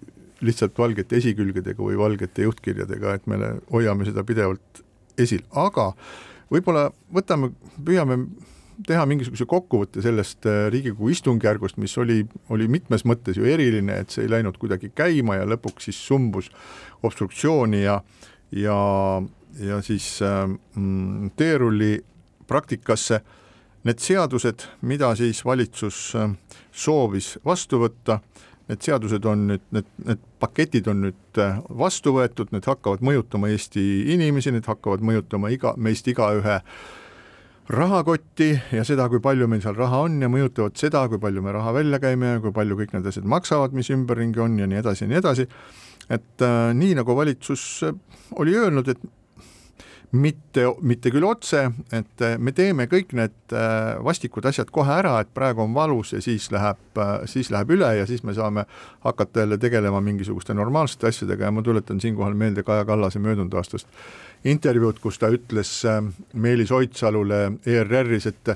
lihtsalt 0.43 0.79
valgete 0.79 1.19
esikülgedega 1.21 1.83
või 1.83 1.99
valgete 1.99 2.47
juhtkirjadega, 2.47 3.19
et 3.19 3.29
me 3.31 3.57
hoiame 3.73 4.07
seda 4.09 4.25
pidevalt 4.27 4.83
esil, 5.21 5.45
aga 5.55 5.93
võib-olla 6.53 6.89
võtame, 7.15 7.53
püüame 7.85 8.19
teha 8.87 9.05
mingisuguse 9.09 9.47
kokkuvõtte 9.49 10.03
sellest 10.05 10.47
äh, 10.49 10.67
Riigikogu 10.73 11.11
istungjärgust, 11.13 11.79
mis 11.83 11.95
oli, 12.01 12.23
oli 12.53 12.69
mitmes 12.71 13.07
mõttes 13.09 13.39
ju 13.39 13.47
eriline, 13.49 14.01
et 14.03 14.15
see 14.15 14.27
ei 14.27 14.33
läinud 14.33 14.59
kuidagi 14.61 14.93
käima 14.97 15.39
ja 15.41 15.49
lõpuks 15.49 15.89
siis 15.89 16.01
sumbus 16.07 16.51
obstruktsiooni 17.03 17.83
ja, 17.85 17.99
ja, 18.57 18.79
ja 19.61 19.83
siis 19.85 20.15
äh, 20.27 20.45
mm, 20.49 21.33
teerulli 21.37 21.97
praktikasse. 22.49 23.23
Need 23.83 23.99
seadused, 23.99 24.63
mida 24.87 25.09
siis 25.19 25.41
valitsus 25.45 26.13
äh, 26.15 26.31
soovis 26.71 27.35
vastu 27.45 27.83
võtta, 27.83 28.21
need 28.71 28.85
seadused 28.87 29.27
on 29.27 29.47
nüüd, 29.51 29.65
need, 29.75 29.89
need 30.07 30.23
paketid 30.43 30.87
on 30.91 31.03
nüüd 31.09 31.41
vastu 31.79 32.15
võetud, 32.15 32.53
need 32.55 32.67
hakkavad 32.71 33.03
mõjutama 33.03 33.51
Eesti 33.51 33.83
inimesi, 34.15 34.55
need 34.55 34.69
hakkavad 34.71 35.03
mõjutama 35.03 35.51
iga, 35.51 35.75
meist 35.83 36.07
igaühe 36.09 36.61
äh, 36.61 36.85
rahakotti 37.73 38.51
ja 38.73 38.85
seda, 38.85 39.09
kui 39.09 39.21
palju 39.25 39.49
meil 39.49 39.63
seal 39.65 39.77
raha 39.79 40.03
on 40.07 40.21
ja 40.23 40.29
mõjutavad 40.33 40.77
seda, 40.81 41.07
kui 41.09 41.21
palju 41.23 41.45
me 41.45 41.55
raha 41.57 41.73
välja 41.75 42.01
käime 42.03 42.35
ja 42.35 42.43
kui 42.43 42.53
palju 42.55 42.77
kõik 42.79 42.93
need 42.97 43.09
asjad 43.09 43.29
maksavad, 43.29 43.75
mis 43.77 43.91
ümberringi 43.95 44.43
on 44.45 44.59
ja 44.61 44.69
nii 44.69 44.83
edasi 44.83 45.07
ja 45.07 45.11
nii 45.13 45.21
edasi. 45.23 45.49
et 46.11 46.45
äh, 46.45 46.73
nii 46.77 46.97
nagu 46.99 47.17
valitsus 47.17 47.65
äh, 47.89 47.95
oli 48.37 48.57
öelnud, 48.59 48.89
et 48.89 49.01
mitte, 50.13 50.67
mitte 50.85 51.11
küll 51.13 51.25
otse, 51.25 51.63
et 51.95 52.25
äh, 52.25 52.35
me 52.39 52.53
teeme 52.53 52.85
kõik 52.91 53.15
need 53.17 53.55
äh, 53.57 53.95
vastikud 54.05 54.45
asjad 54.51 54.69
kohe 54.75 54.93
ära, 54.93 55.15
et 55.23 55.31
praegu 55.33 55.65
on 55.65 55.73
valus 55.75 56.13
ja 56.13 56.21
siis 56.21 56.51
läheb, 56.53 57.01
siis 57.31 57.49
läheb 57.55 57.73
üle 57.73 57.89
ja 57.97 58.05
siis 58.09 58.25
me 58.27 58.35
saame 58.37 58.67
hakata 59.07 59.47
jälle 59.47 59.59
tegelema 59.63 60.03
mingisuguste 60.05 60.55
normaalsete 60.55 61.09
asjadega 61.09 61.49
ja 61.49 61.55
ma 61.55 61.65
tuletan 61.65 62.01
siinkohal 62.01 62.37
meelde 62.37 62.67
Kaja 62.67 62.85
Kallase 62.85 63.23
möödunud 63.23 63.55
aastast 63.57 63.89
intervjuud, 64.45 64.99
kus 65.03 65.21
ta 65.23 65.31
ütles 65.33 65.71
ähm, 65.89 66.13
Meelis 66.35 66.73
Oidsalule 66.75 67.45
ERR-is, 67.67 68.27
et 68.31 68.53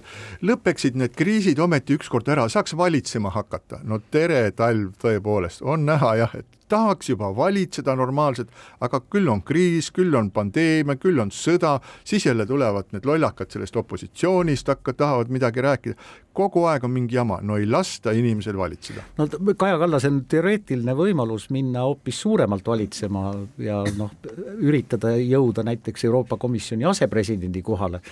lõpeksid 0.46 0.98
need 0.98 1.14
kriisid 1.16 1.60
ometi 1.62 1.96
ükskord 1.98 2.28
ära, 2.32 2.48
saaks 2.50 2.76
valitsema 2.76 3.30
hakata. 3.34 3.80
no 3.84 4.00
tere 4.10 4.50
talv, 4.56 4.94
tõepoolest, 5.02 5.62
on 5.62 5.86
näha 5.86 6.14
jah, 6.22 6.36
et 6.38 6.56
tahaks 6.68 7.10
juba 7.10 7.30
valitseda 7.36 7.94
normaalselt, 7.96 8.50
aga 8.82 9.00
küll 9.10 9.28
on 9.30 9.42
kriis, 9.46 9.90
küll 9.94 10.14
on 10.18 10.30
pandeemia, 10.34 10.98
küll 11.00 11.20
on 11.22 11.30
sõda, 11.34 11.76
siis 12.04 12.26
jälle 12.26 12.46
tulevad 12.46 12.90
need 12.94 13.06
lollakad 13.06 13.52
sellest 13.52 13.76
opositsioonist, 13.76 14.72
hakkavad, 14.72 14.98
tahavad 14.98 15.32
midagi 15.32 15.62
rääkida, 15.62 16.08
kogu 16.36 16.66
aeg 16.70 16.84
on 16.86 16.92
mingi 16.94 17.16
jama, 17.16 17.38
no 17.42 17.56
ei 17.60 17.66
lasta 17.70 18.12
inimesel 18.16 18.58
valitseda. 18.58 19.04
no 19.18 19.28
Kaja 19.58 19.78
Kallasel 19.80 20.14
on 20.14 20.22
teoreetiline 20.30 20.94
võimalus 20.98 21.48
minna 21.54 21.86
hoopis 21.86 22.20
suuremalt 22.24 22.66
valitsema 22.66 23.32
ja 23.62 23.82
noh, 23.98 24.12
üritada 24.60 25.14
jõuda 25.16 25.64
näiteks 25.66 26.06
Euroopa 26.08 26.38
Komisjoni 26.40 26.86
asepresidendi 26.88 27.62
kohale, 27.66 28.02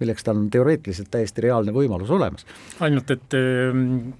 milleks 0.00 0.26
tal 0.26 0.40
on 0.40 0.50
teoreetiliselt 0.52 1.10
täiesti 1.12 1.46
reaalne 1.48 1.74
võimalus 1.76 2.12
olemas. 2.14 2.46
ainult 2.84 3.10
et 3.14 3.36
ehm, 3.38 4.12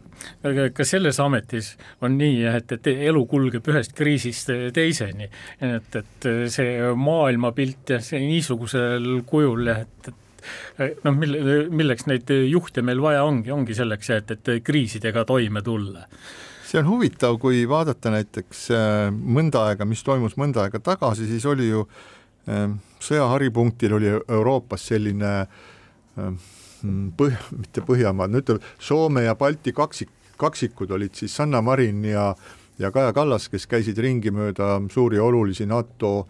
aga 0.46 0.68
ka 0.74 0.86
selles 0.88 1.18
ametis 1.22 1.74
on 2.04 2.18
nii, 2.18 2.42
et, 2.50 2.76
et 2.76 2.90
elu 2.92 3.24
kulgeb 3.30 3.72
ühest 3.72 3.94
kriisist 3.96 4.52
teiseni, 4.76 5.30
et, 5.64 6.00
et 6.00 6.28
see 6.52 6.92
maailmapilt 6.98 7.96
jah, 7.96 8.04
see 8.04 8.20
niisugusel 8.24 9.24
kujul 9.28 9.72
jah, 9.72 9.84
et, 9.84 10.12
et 10.78 11.04
noh, 11.06 11.14
mille, 11.16 11.58
milleks 11.70 12.08
neid 12.10 12.30
juhte 12.48 12.82
meil 12.82 13.02
vaja 13.02 13.24
ongi, 13.26 13.52
ongi 13.54 13.76
selleks, 13.76 14.10
et, 14.16 14.34
et 14.34 14.50
kriisidega 14.64 15.24
toime 15.28 15.62
tulla. 15.64 16.06
See 16.64 16.80
on 16.80 16.88
huvitav, 16.88 17.38
kui 17.42 17.62
vaadata 17.70 18.10
näiteks 18.14 18.64
äh, 18.74 19.12
mõnda 19.12 19.68
aega, 19.68 19.86
mis 19.86 20.02
toimus 20.02 20.38
mõnda 20.40 20.64
aega 20.64 20.80
tagasi, 20.82 21.28
siis 21.30 21.44
oli 21.46 21.68
ju 21.68 21.84
äh, 21.84 22.66
sõja 23.04 23.28
haripunktil 23.30 23.94
oli 23.98 24.10
Euroopas 24.16 24.88
selline 24.90 25.36
äh, 25.44 26.50
põh-, 27.18 27.46
mitte 27.54 27.84
Põhjamaad, 27.86 28.34
no 28.34 28.42
ütleme, 28.42 28.74
Soome 28.82 29.26
ja 29.28 29.36
Balti 29.38 29.74
kaksik, 29.76 30.10
kaksikud 30.40 30.90
olid 30.96 31.14
siis 31.14 31.36
Sanna 31.36 31.62
Marin 31.62 32.04
ja 32.08 32.32
ja 32.78 32.90
Kaja 32.90 33.12
Kallas, 33.14 33.48
kes 33.48 33.68
käisid 33.70 33.98
ringi 34.02 34.32
mööda 34.34 34.80
suuri 34.90 35.20
olulisi 35.22 35.66
NATO 35.66 36.26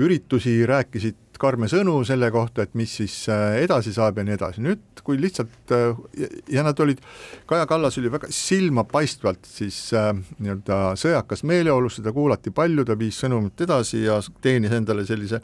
üritusi, 0.00 0.60
rääkisid 0.66 1.29
karme 1.40 1.68
sõnu 1.70 1.96
selle 2.06 2.28
kohta, 2.32 2.64
et 2.66 2.76
mis 2.78 2.92
siis 3.00 3.14
äh, 3.32 3.60
edasi 3.64 3.94
saab 3.96 4.20
ja 4.20 4.24
nii 4.26 4.36
edasi, 4.36 4.62
nüüd 4.64 5.02
kui 5.04 5.18
lihtsalt 5.20 5.72
äh, 5.74 5.96
ja 6.52 6.64
nad 6.66 6.78
olid, 6.84 7.00
Kaja 7.48 7.66
Kallas 7.70 7.96
oli 8.00 8.12
väga 8.12 8.28
silmapaistvalt 8.34 9.48
siis 9.48 9.78
äh, 9.96 10.12
nii-öelda 10.38 10.80
sõjakas 11.00 11.44
meeleolus, 11.48 11.98
seda 12.00 12.12
kuulati 12.16 12.52
palju, 12.54 12.84
ta 12.86 12.96
viis 13.00 13.20
sõnumit 13.24 13.64
edasi 13.64 14.04
ja 14.04 14.20
teenis 14.44 14.74
endale 14.76 15.06
sellise 15.08 15.40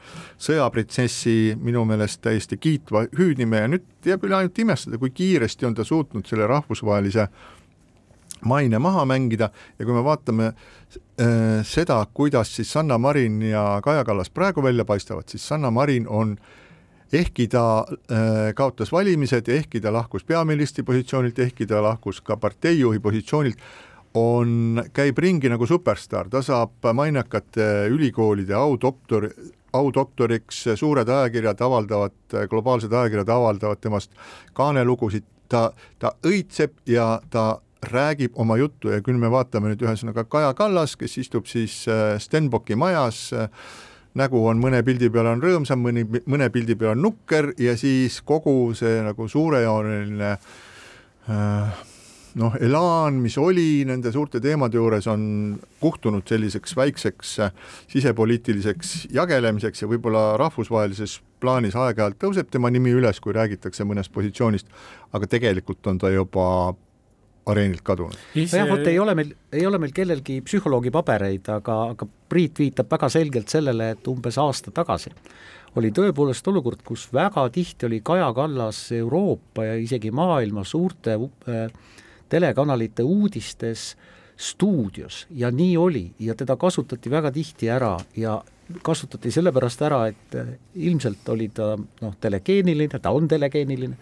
sõjaprintsessi 0.49 1.57
minu 1.63 1.87
meelest 1.89 2.23
täiesti 2.27 2.61
kiitva 2.61 3.07
hüüdnime 3.17 3.65
ja 3.65 3.73
nüüd 3.73 3.89
jääb 4.07 4.29
üle 4.29 4.41
ainult 4.41 4.59
imestada, 4.63 5.01
kui 5.01 5.15
kiiresti 5.17 5.69
on 5.69 5.77
ta 5.77 5.85
suutnud 5.87 6.29
selle 6.29 6.49
rahvusvahelise 6.51 7.29
maine 8.45 8.79
maha 8.79 9.05
mängida 9.09 9.51
ja 9.79 9.85
kui 9.85 9.95
me 9.95 10.05
vaatame 10.05 10.53
äh, 10.53 11.65
seda, 11.65 12.03
kuidas 12.15 12.55
siis 12.57 12.73
Sanna 12.73 12.99
Marin 12.99 13.43
ja 13.43 13.81
Kaja 13.85 14.05
Kallas 14.05 14.31
praegu 14.31 14.63
välja 14.63 14.85
paistavad, 14.85 15.29
siis 15.29 15.49
Sanna 15.49 15.71
Marin 15.71 16.09
on 16.09 16.37
ehkki 17.13 17.49
ta 17.49 17.85
äh, 17.89 18.55
kaotas 18.55 18.93
valimised 18.93 19.49
ja 19.49 19.55
ehkki 19.55 19.81
ta 19.81 19.93
lahkus 19.93 20.25
peaministri 20.25 20.85
positsioonilt, 20.85 21.39
ehkki 21.39 21.67
ta 21.67 21.83
lahkus 21.83 22.21
ka 22.21 22.37
parteijuhi 22.37 22.99
positsioonilt, 23.01 23.61
on, 24.17 24.81
käib 24.97 25.19
ringi 25.19 25.51
nagu 25.53 25.67
superstaar, 25.69 26.31
ta 26.33 26.41
saab 26.43 26.89
mainekate 26.97 27.87
ülikoolide 27.93 28.57
audoktor, 28.57 29.29
audoktoriks, 29.77 30.63
suured 30.81 31.09
ajakirjad 31.09 31.61
avaldavad, 31.61 32.17
globaalsed 32.51 32.93
ajakirjad 32.93 33.29
avaldavad 33.29 33.81
temast 33.81 34.17
kaanelugusid, 34.57 35.27
ta, 35.53 35.69
ta 35.99 36.15
õitseb 36.27 36.81
ja 36.89 37.17
ta 37.31 37.59
räägib 37.93 38.39
oma 38.41 38.59
juttu 38.61 38.93
ja 38.93 39.01
küll 39.05 39.19
me 39.21 39.31
vaatame 39.33 39.73
nüüd 39.73 39.83
ühesõnaga 39.87 40.27
Kaja 40.29 40.55
Kallas, 40.59 40.97
kes 40.97 41.19
istub 41.23 41.49
siis 41.51 41.83
äh, 41.89 42.17
Stenbocki 42.23 42.79
majas, 42.79 43.29
nägu 44.17 44.41
on 44.49 44.61
mõne 44.61 44.81
pildi 44.87 45.11
peal 45.13 45.29
on 45.35 45.43
rõõmsam, 45.45 45.83
mõni, 45.85 46.07
mõne 46.27 46.49
pildi 46.53 46.77
peal 46.79 46.95
on 46.95 47.05
nukker 47.05 47.53
ja 47.61 47.77
siis 47.79 48.23
kogu 48.25 48.73
see 48.79 49.03
nagu 49.05 49.29
suurejooneline 49.29 50.33
äh, 50.33 51.85
noh, 52.41 52.57
elaan, 52.61 53.21
mis 53.25 53.37
oli 53.41 53.85
nende 53.89 54.13
suurte 54.13 54.41
teemade 54.45 54.79
juures, 54.79 55.09
on 55.11 55.23
kuhtunud 55.81 56.27
selliseks 56.29 56.77
väikseks 56.77 57.37
äh, 57.45 57.53
sisepoliitiliseks 57.93 59.09
jagelemiseks 59.15 59.85
ja 59.85 59.91
võib-olla 59.91 60.29
rahvusvahelises 60.41 61.21
plaanis 61.41 61.77
aeg-ajalt 61.77 62.19
tõuseb 62.21 62.51
tema 62.53 62.71
nimi 62.73 62.95
üles, 62.97 63.21
kui 63.21 63.37
räägitakse 63.37 63.85
mõnest 63.89 64.13
positsioonist, 64.15 64.69
aga 65.17 65.29
tegelikult 65.31 65.87
on 65.93 66.01
ta 66.01 66.13
juba 66.13 66.49
areenilt 67.47 67.83
kadunud. 67.87 68.17
jah, 68.35 68.69
vot 68.69 68.87
ei 68.87 68.99
ole 68.99 69.15
meil, 69.15 69.35
ei 69.53 69.67
ole 69.67 69.79
meil 69.79 69.93
kellelgi 69.95 70.41
psühholoogi 70.47 70.91
pabereid, 70.95 71.49
aga, 71.55 71.83
aga 71.95 72.09
Priit 72.27 72.59
viitab 72.59 72.91
väga 72.91 73.09
selgelt 73.13 73.53
sellele, 73.53 73.93
et 73.95 74.09
umbes 74.11 74.39
aasta 74.43 74.73
tagasi 74.75 75.13
oli 75.77 75.93
tõepoolest 75.95 76.49
olukord, 76.49 76.81
kus 76.85 77.07
väga 77.13 77.47
tihti 77.53 77.87
oli 77.89 78.01
Kaja 78.05 78.31
Kallas 78.37 78.81
Euroopa 78.97 79.67
ja 79.67 79.77
isegi 79.81 80.11
maailma 80.15 80.65
suurte 80.65 81.17
äh, 81.17 81.67
telekanalite 82.33 83.05
uudistes 83.05 83.91
stuudios. 84.37 85.27
Ja 85.31 85.51
nii 85.51 85.77
oli. 85.77 86.05
Ja 86.19 86.35
teda 86.35 86.57
kasutati 86.57 87.11
väga 87.11 87.33
tihti 87.33 87.69
ära. 87.73 87.97
Ja 88.17 88.39
kasutati 88.83 89.31
sellepärast 89.31 89.83
ära, 89.85 90.07
et 90.09 90.35
äh, 90.35 90.55
ilmselt 90.75 91.29
oli 91.29 91.51
ta 91.55 91.75
noh, 91.77 92.17
telegeeniline, 92.21 93.01
ta 93.01 93.13
on 93.13 93.29
telegeeniline 93.29 93.97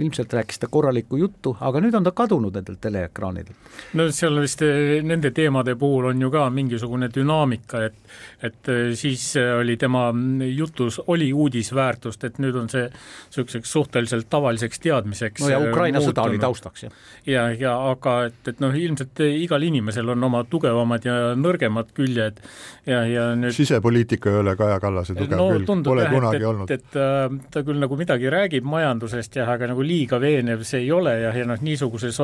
ilmselt 0.00 0.32
rääkis 0.32 0.60
ta 0.62 0.68
korralikku 0.70 1.18
juttu, 1.20 1.54
aga 1.60 1.80
nüüd 1.82 1.96
on 1.96 2.06
ta 2.06 2.12
kadunud 2.16 2.54
nendelt 2.56 2.80
teleekraanidelt. 2.80 3.70
no 3.98 4.08
seal 4.14 4.40
vist 4.42 4.62
eh, 4.66 5.00
nende 5.06 5.30
teemade 5.36 5.76
puhul 5.80 6.10
on 6.10 6.22
ju 6.22 6.30
ka 6.30 6.48
mingisugune 6.50 7.10
dünaamika, 7.14 7.84
et 7.84 7.96
et 8.42 8.68
eh, 8.72 8.92
siis 8.98 9.24
eh, 9.36 9.52
oli 9.60 9.76
tema 9.76 10.08
jutus, 10.54 11.00
oli 11.06 11.32
uudisväärtust, 11.32 12.24
et 12.24 12.38
nüüd 12.42 12.56
on 12.56 12.68
see 12.72 12.86
niisuguseks 12.88 13.72
suhteliselt 13.72 14.28
tavaliseks 14.30 14.80
teadmiseks 14.80 15.44
no 15.44 15.52
ja 15.52 15.60
Ukraina 15.60 16.00
muutunud. 16.00 16.14
sõda 16.14 16.26
oli 16.28 16.42
taustaks, 16.42 16.86
jah. 16.86 16.98
ja, 17.26 17.46
ja 17.52 17.76
aga 17.90 18.16
et, 18.30 18.40
et 18.48 18.60
noh, 18.64 18.74
ilmselt 18.74 19.20
igal 19.26 19.62
inimesel 19.68 20.08
on 20.16 20.30
oma 20.30 20.42
tugevamad 20.48 21.06
ja 21.06 21.18
nõrgemad 21.38 21.92
küljed 21.96 22.40
ja, 22.86 23.04
ja 23.06 23.28
nüüd 23.38 23.54
sisepoliitika 23.54 24.32
ei 24.32 24.40
ole 24.42 24.56
Kaja 24.56 24.80
Kallase 24.82 25.14
tugev 25.16 25.38
no, 25.38 25.48
külg, 25.54 25.84
pole 25.84 26.06
jah, 26.06 26.14
kunagi 26.14 26.40
et, 26.40 26.48
olnud. 26.50 26.70
et, 26.70 26.96
et 26.96 27.50
ta 27.52 27.64
küll 27.66 27.80
nagu 27.82 27.98
midagi 28.00 28.30
räägib 28.32 28.66
majandusest 28.68 29.36
jah, 29.40 29.50
aga 29.54 29.70
nagu 29.72 29.84
liiga 29.90 30.20
veenev 30.22 30.64
see 30.66 30.84
ei 30.84 30.92
ole 30.94 31.16
ja, 31.24 31.34
ja 31.36 31.46
noh, 31.48 31.60
niisuguses 31.66 32.20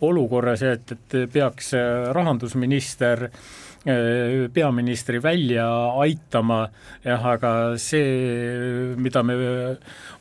olukorras, 0.00 0.62
et, 0.62 0.94
et 0.94 1.18
peaks 1.32 1.74
äh, 1.76 2.12
rahandusminister 2.14 3.28
äh, 3.28 3.40
peaministri 3.84 5.20
välja 5.22 5.64
aitama, 6.02 6.64
jah, 7.04 7.26
aga 7.34 7.52
see, 7.80 8.94
mida 8.98 9.22
me 9.22 9.36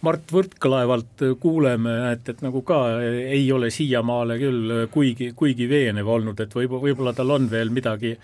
Mart 0.06 0.30
Võrklaevalt 0.32 1.26
kuuleme, 1.42 1.96
et, 2.14 2.30
et 2.30 2.44
nagu 2.46 2.62
ka 2.68 2.82
ei 3.02 3.48
ole 3.52 3.72
siiamaale 3.74 4.38
küll 4.40 4.76
kuigi, 4.94 5.32
kuigi 5.36 5.68
veenev 5.70 6.08
olnud, 6.08 6.40
et 6.40 6.54
võib, 6.54 6.78
võib-olla 6.86 7.16
tal 7.18 7.34
on 7.34 7.50
veel 7.52 7.74
midagi 7.74 8.16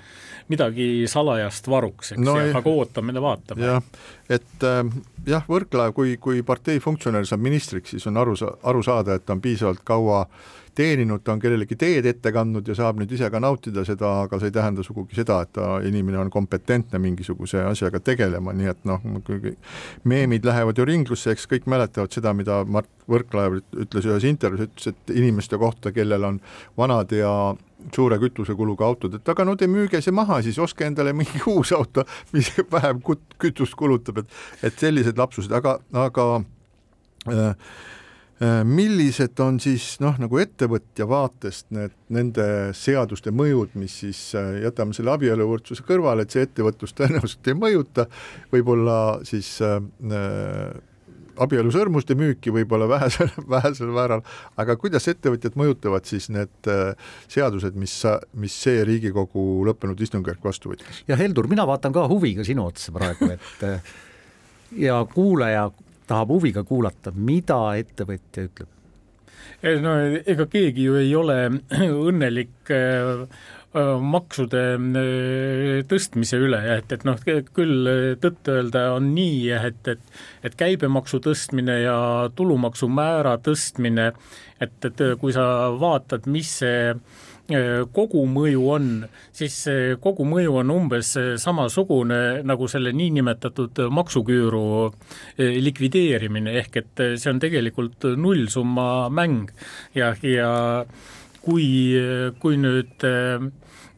midagi 0.52 1.08
salajast 1.08 1.68
varuks, 1.72 2.14
eks 2.14 2.24
no, 2.24 2.36
ja, 2.40 2.52
aga 2.60 2.72
ootame 2.72 3.14
ja 3.16 3.22
vaatame. 3.24 3.68
jah, 3.68 3.86
et 4.32 4.66
äh, 4.68 4.82
jah, 5.28 5.46
Võrklaev, 5.50 5.94
kui, 5.96 6.18
kui 6.22 6.44
partei 6.46 6.82
funktsionär 6.84 7.28
saab 7.30 7.44
ministriks, 7.46 7.94
siis 7.96 8.08
on 8.12 8.20
aru, 8.20 8.36
aru 8.64 8.84
saada, 8.86 9.18
et 9.18 9.26
ta 9.26 9.38
on 9.38 9.44
piisavalt 9.44 9.84
kaua 9.88 10.26
teeninud, 10.76 11.22
ta 11.24 11.34
on 11.36 11.42
kellelegi 11.42 11.76
teed 11.80 12.08
ette 12.10 12.32
kandnud 12.34 12.68
ja 12.68 12.76
saab 12.78 13.00
nüüd 13.02 13.12
ise 13.14 13.30
ka 13.34 13.42
nautida 13.44 13.84
seda, 13.88 14.12
aga 14.26 14.40
see 14.42 14.50
ei 14.52 14.56
tähenda 14.56 14.86
sugugi 14.86 15.18
seda, 15.18 15.40
et 15.46 15.54
ta, 15.58 15.68
inimene 15.86 16.20
on 16.22 16.32
kompetentne 16.34 17.02
mingisuguse 17.02 17.62
asjaga 17.70 18.02
tegelema, 18.04 18.54
nii 18.58 18.72
et 18.72 18.88
noh, 18.90 19.04
meemid 20.10 20.48
lähevad 20.50 20.80
ju 20.80 20.88
ringlusse, 20.90 21.34
eks 21.34 21.46
kõik 21.52 21.70
mäletavad 21.72 22.14
seda, 22.16 22.34
mida 22.38 22.64
Mart 22.66 22.90
Võrklaev 23.10 23.60
ütles 23.84 24.08
ühes 24.08 24.26
intervjuus, 24.30 24.70
ütles, 24.70 24.94
et 24.94 25.16
inimeste 25.16 25.60
kohta, 25.60 25.92
kellel 25.96 26.24
on 26.30 26.42
vanad 26.80 27.12
ja 27.14 27.32
suure 27.94 28.18
kütusekuluga 28.22 28.86
autod, 28.88 29.18
et 29.18 29.30
aga 29.30 29.46
no 29.46 29.56
te 29.60 29.68
müüge 29.68 30.00
see 30.02 30.14
maha, 30.16 30.40
siis 30.46 30.60
ostke 30.62 30.88
endale 30.88 31.14
mingi 31.16 31.42
uus 31.54 31.74
auto, 31.76 32.06
mis 32.34 32.52
vähem 32.72 33.02
kütust 33.42 33.76
kulutab, 33.80 34.24
et 34.24 34.72
et 34.72 34.80
sellised 34.80 35.20
lapsused, 35.20 35.52
aga, 35.52 35.78
aga 36.06 36.30
äh, 37.28 37.52
millised 38.42 39.40
on 39.40 39.60
siis 39.62 40.00
noh, 40.04 40.16
nagu 40.20 40.40
ettevõtja 40.42 41.06
vaatest 41.08 41.70
need, 41.76 41.94
nende 42.14 42.46
seaduste 42.76 43.32
mõjud, 43.32 43.76
mis 43.80 44.00
siis 44.04 44.22
äh, 44.40 44.64
jätame 44.66 44.96
selle 44.98 45.14
abieluvõrdsuse 45.14 45.86
kõrvale, 45.88 46.26
et 46.26 46.34
see 46.34 46.48
ettevõtlust 46.48 46.98
tõenäoliselt 46.98 47.52
ei 47.52 47.60
mõjuta, 47.60 48.08
võib-olla 48.52 48.98
siis 49.28 49.56
äh, 49.64 49.78
abielusõrmuste 51.42 52.16
müüki 52.18 52.54
võib-olla 52.54 52.88
vähesel, 52.90 53.32
vähesel 53.56 53.94
määral, 53.94 54.24
aga 54.60 54.76
kuidas 54.82 55.08
ettevõtjad 55.12 55.58
mõjutavad 55.60 56.10
siis 56.10 56.30
need 56.34 56.72
äh, 56.72 57.14
seadused, 57.32 57.78
mis, 57.80 57.96
mis 58.40 58.58
see 58.66 58.84
Riigikogu 58.88 59.64
lõppenud 59.70 60.02
istungjärk 60.04 60.44
vastu 60.46 60.74
võttis? 60.74 61.04
ja 61.08 61.18
Heldur, 61.20 61.50
mina 61.52 61.68
vaatan 61.70 61.96
ka 61.96 62.08
huviga 62.12 62.46
sinu 62.48 62.68
otsa 62.70 62.94
praegu, 62.96 63.32
et 63.38 63.66
äh, 63.70 63.96
ja 64.90 65.00
kuulaja 65.14 65.70
tahab 66.08 66.36
huviga 66.36 66.64
kuulata, 66.68 67.14
mida 67.16 67.60
ettevõtja 67.80 68.48
ütleb. 68.50 68.70
no 69.84 69.98
ega 70.26 70.46
keegi 70.52 70.88
ju 70.90 70.96
ei 71.00 71.16
ole 71.16 71.40
õnnelik 72.10 72.72
äh, 72.72 73.28
Äh, 73.74 73.96
maksude 74.06 74.60
äh, 74.78 75.80
tõstmise 75.90 76.38
üle, 76.38 76.60
et, 76.76 76.92
et 76.94 77.02
noh, 77.08 77.18
küll 77.58 77.88
tõtt-öelda 78.22 78.84
on 78.94 79.08
nii, 79.16 79.48
et, 79.58 79.90
et 79.90 80.46
et 80.46 80.58
käibemaksu 80.60 81.18
tõstmine 81.26 81.80
ja 81.82 81.96
tulumaksumäära 82.38 83.40
tõstmine, 83.42 84.12
et, 84.62 84.78
et 84.86 85.02
kui 85.18 85.34
sa 85.34 85.72
vaatad, 85.82 86.30
mis 86.30 86.52
see 86.62 86.94
kogumõju 87.94 88.62
on, 88.72 88.86
siis 89.36 89.56
see 89.66 89.96
kogumõju 90.02 90.56
on 90.62 90.72
umbes 90.72 91.10
samasugune 91.44 92.40
nagu 92.48 92.70
selle 92.72 92.94
niinimetatud 92.96 93.82
maksuküüru 93.92 94.64
likvideerimine, 95.38 96.56
ehk 96.62 96.80
et 96.80 97.04
see 97.20 97.34
on 97.34 97.42
tegelikult 97.44 98.08
nullsumma 98.16 99.10
mäng. 99.12 99.52
Ja, 99.92 100.14
ja 100.24 100.54
kui, 101.44 101.68
kui 102.40 102.62
nüüd 102.64 103.04
Äh, 103.04 103.40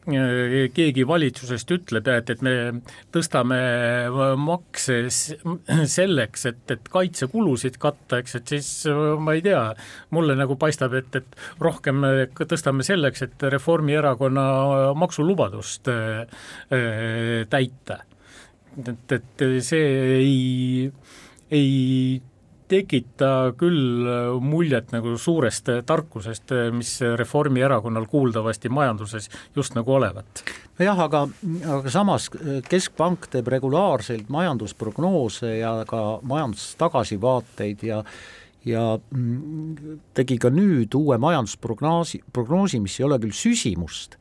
keegi 0.06 1.04
valitsusest 1.08 1.72
ütleb, 1.74 2.06
et, 2.12 2.30
et 2.30 2.42
me 2.46 2.52
tõstame 3.14 3.58
makse 4.38 5.00
selleks, 5.96 6.46
et, 6.52 6.60
et 6.70 6.90
kaitsekulusid 6.92 7.78
katta, 7.82 8.20
eks, 8.22 8.36
et 8.38 8.54
siis 8.54 8.70
ma 9.22 9.34
ei 9.36 9.42
tea, 9.44 9.62
mulle 10.14 10.36
nagu 10.38 10.58
paistab, 10.60 10.94
et, 11.00 11.18
et 11.18 11.62
rohkem 11.62 12.06
tõstame 12.38 12.86
selleks, 12.86 13.26
et 13.26 13.46
Reformierakonna 13.56 14.46
maksulubadust 14.98 15.90
äh, 15.90 16.22
äh, 16.70 17.42
täita. 17.50 18.00
et, 18.86 19.12
et 19.12 19.44
see 19.64 19.84
ei, 20.20 20.92
ei 21.50 22.22
tekita 22.68 23.52
küll 23.58 24.06
muljet 24.42 24.92
nagu 24.94 25.16
suurest 25.20 25.68
tarkusest, 25.86 26.54
mis 26.74 26.92
Reformierakonnal 27.18 28.08
kuuldavasti 28.10 28.70
majanduses 28.72 29.30
just 29.56 29.76
nagu 29.78 29.94
olevat. 29.94 30.42
nojah, 30.78 31.04
aga, 31.06 31.26
aga 31.76 31.90
samas 31.90 32.30
Keskpank 32.68 33.28
teeb 33.32 33.48
regulaarselt 33.48 34.28
majandusprognoose 34.28 35.58
ja 35.58 35.78
ka 35.88 36.02
majandustagasivaateid 36.22 37.86
ja 37.86 38.02
ja 38.66 38.98
mm, 38.98 40.00
tegi 40.14 40.38
ka 40.42 40.50
nüüd 40.50 40.94
uue 40.98 41.18
majandusprognoosi, 41.22 42.24
prognoosi, 42.34 42.80
mis 42.82 42.98
ei 42.98 43.06
ole 43.06 43.20
küll 43.22 43.36
süsimust, 43.36 44.18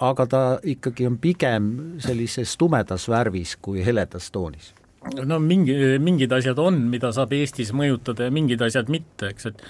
aga 0.00 0.26
ta 0.30 0.42
ikkagi 0.64 1.08
on 1.10 1.18
pigem 1.20 1.70
sellises 2.00 2.56
tumedas 2.56 3.08
värvis 3.10 3.56
kui 3.60 3.84
heledas 3.84 4.30
toonis 4.32 4.72
no 4.98 5.38
mingi, 5.38 5.74
mingid 6.02 6.32
asjad 6.34 6.58
on, 6.58 6.80
mida 6.90 7.10
saab 7.14 7.32
Eestis 7.36 7.70
mõjutada 7.76 8.26
ja 8.26 8.34
mingid 8.34 8.62
asjad 8.64 8.90
mitte, 8.92 9.30
eks, 9.32 9.46
et 9.50 9.62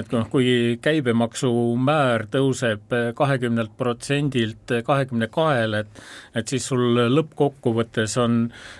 et 0.00 0.08
noh, 0.14 0.24
kui 0.32 0.78
käibemaksumäär 0.82 2.26
tõuseb 2.32 2.94
kahekümnelt 3.18 3.74
protsendilt 3.78 4.74
kahekümne 4.86 5.28
kahele, 5.32 5.84
et 5.84 6.02
et 6.42 6.48
siis 6.48 6.66
sul 6.66 6.98
lõppkokkuvõttes 7.12 8.16
on, 8.22 8.38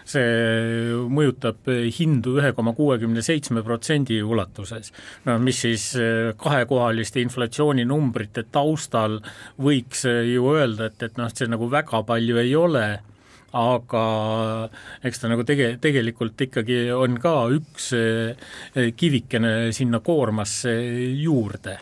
see 0.08 0.96
mõjutab 1.12 1.70
hindu 1.98 2.38
ühe 2.40 2.52
koma 2.56 2.74
kuuekümne 2.76 3.22
seitsme 3.22 3.62
protsendi 3.62 4.22
ulatuses. 4.22 4.92
no 5.28 5.38
mis 5.38 5.62
siis 5.66 5.92
kahekohaliste 6.42 7.22
inflatsioonimumbrite 7.22 8.48
taustal 8.50 9.20
võiks 9.60 10.04
ju 10.08 10.50
öelda, 10.56 10.90
et, 10.90 11.02
et 11.02 11.16
noh, 11.20 11.30
see 11.30 11.50
nagu 11.50 11.70
väga 11.70 12.02
palju 12.08 12.42
ei 12.42 12.54
ole 12.58 12.86
aga 13.52 14.04
eks 15.04 15.22
ta 15.22 15.30
nagu 15.32 15.44
tege-, 15.48 15.76
tegelikult 15.82 16.40
ikkagi 16.48 16.84
on 16.96 17.18
ka 17.22 17.34
üks 17.52 17.92
eh, 17.96 18.90
kivikene 18.96 19.72
sinna 19.76 20.00
koormasse 20.04 20.72
juurde. 21.20 21.78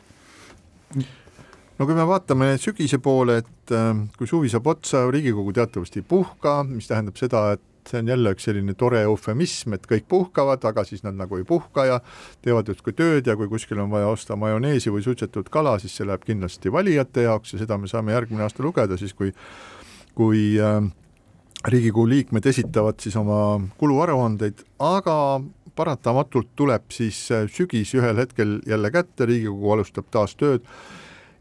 no 1.79 1.87
kui 1.87 1.97
me 1.97 2.07
vaatame 2.07 2.53
sügise 2.61 2.99
poole, 3.03 3.41
et 3.45 3.75
eh, 3.75 4.05
kui 4.19 4.31
suvi 4.31 4.53
saab 4.53 4.71
otsa, 4.75 5.07
Riigikogu 5.11 5.55
teatavasti 5.57 6.03
ei 6.03 6.09
puhka, 6.09 6.61
mis 6.69 6.91
tähendab 6.91 7.19
seda, 7.21 7.51
et 7.55 7.67
see 7.89 8.03
on 8.03 8.11
jälle 8.13 8.31
üks 8.35 8.45
selline 8.45 8.75
tore 8.79 9.01
eufemism, 9.09 9.75
et 9.75 9.87
kõik 9.89 10.05
puhkavad, 10.11 10.63
aga 10.69 10.85
siis 10.85 11.03
nad 11.07 11.17
nagu 11.17 11.39
ei 11.39 11.47
puhka 11.49 11.87
ja 11.89 11.99
teevad 12.45 12.69
justkui 12.69 12.93
tööd 12.97 13.27
ja 13.27 13.37
kui 13.39 13.49
kuskil 13.51 13.81
on 13.81 13.91
vaja 13.91 14.11
osta 14.13 14.37
majoneesi 14.37 14.93
või 14.93 15.03
suitsetud 15.07 15.49
kala, 15.51 15.79
siis 15.81 15.97
see 15.97 16.07
läheb 16.07 16.27
kindlasti 16.27 16.73
valijate 16.73 17.25
jaoks 17.27 17.55
ja 17.55 17.63
seda 17.63 17.79
me 17.81 17.91
saame 17.91 18.13
järgmine 18.15 18.45
aasta 18.47 18.63
lugeda 18.67 19.01
siis, 19.01 19.17
kui 19.17 19.33
kui 20.19 20.59
äh, 20.61 20.83
riigikogu 21.69 22.09
liikmed 22.09 22.47
esitavad 22.47 23.01
siis 23.03 23.17
oma 23.21 23.61
kuluaruandeid, 23.79 24.63
aga 24.81 25.17
paratamatult 25.77 26.55
tuleb 26.57 26.89
siis 26.93 27.19
äh, 27.33 27.47
sügis 27.53 27.93
ühel 27.97 28.21
hetkel 28.21 28.59
jälle 28.69 28.91
kätte, 28.91 29.27
Riigikogu 29.29 29.77
alustab 29.77 30.09
taas 30.11 30.35
tööd. 30.41 30.65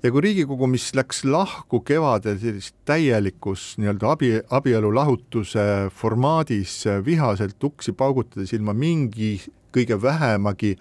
Ja 0.04 0.12
kui 0.16 0.24
Riigikogu, 0.24 0.68
mis 0.72 0.90
läks 0.96 1.26
lahku 1.28 1.82
kevadel 1.84 2.38
sellist 2.40 2.76
täielikus 2.88 3.74
nii-öelda 3.82 4.12
abi, 4.14 4.32
abielu 4.56 4.92
lahutuse 4.96 5.64
formaadis 5.96 6.82
äh, 6.88 7.02
vihaselt 7.06 7.64
uksi 7.64 7.96
paugutades 7.96 8.54
ilma 8.56 8.76
mingi 8.76 9.38
kõige 9.76 10.00
vähemagi 10.02 10.76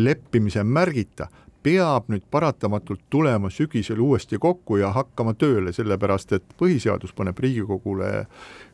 leppimise 0.00 0.62
märgita, 0.64 1.28
peab 1.62 2.08
nüüd 2.08 2.24
paratamatult 2.30 3.02
tulema 3.10 3.50
sügisel 3.50 4.00
uuesti 4.00 4.38
kokku 4.40 4.78
ja 4.80 4.92
hakkama 4.94 5.34
tööle, 5.38 5.72
sellepärast 5.76 6.32
et 6.38 6.56
põhiseadus 6.60 7.12
paneb 7.16 7.38
Riigikogule 7.38 8.26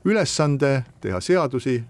ülesande 0.06 0.84
teha 1.02 1.20
seadusi, 1.20 1.80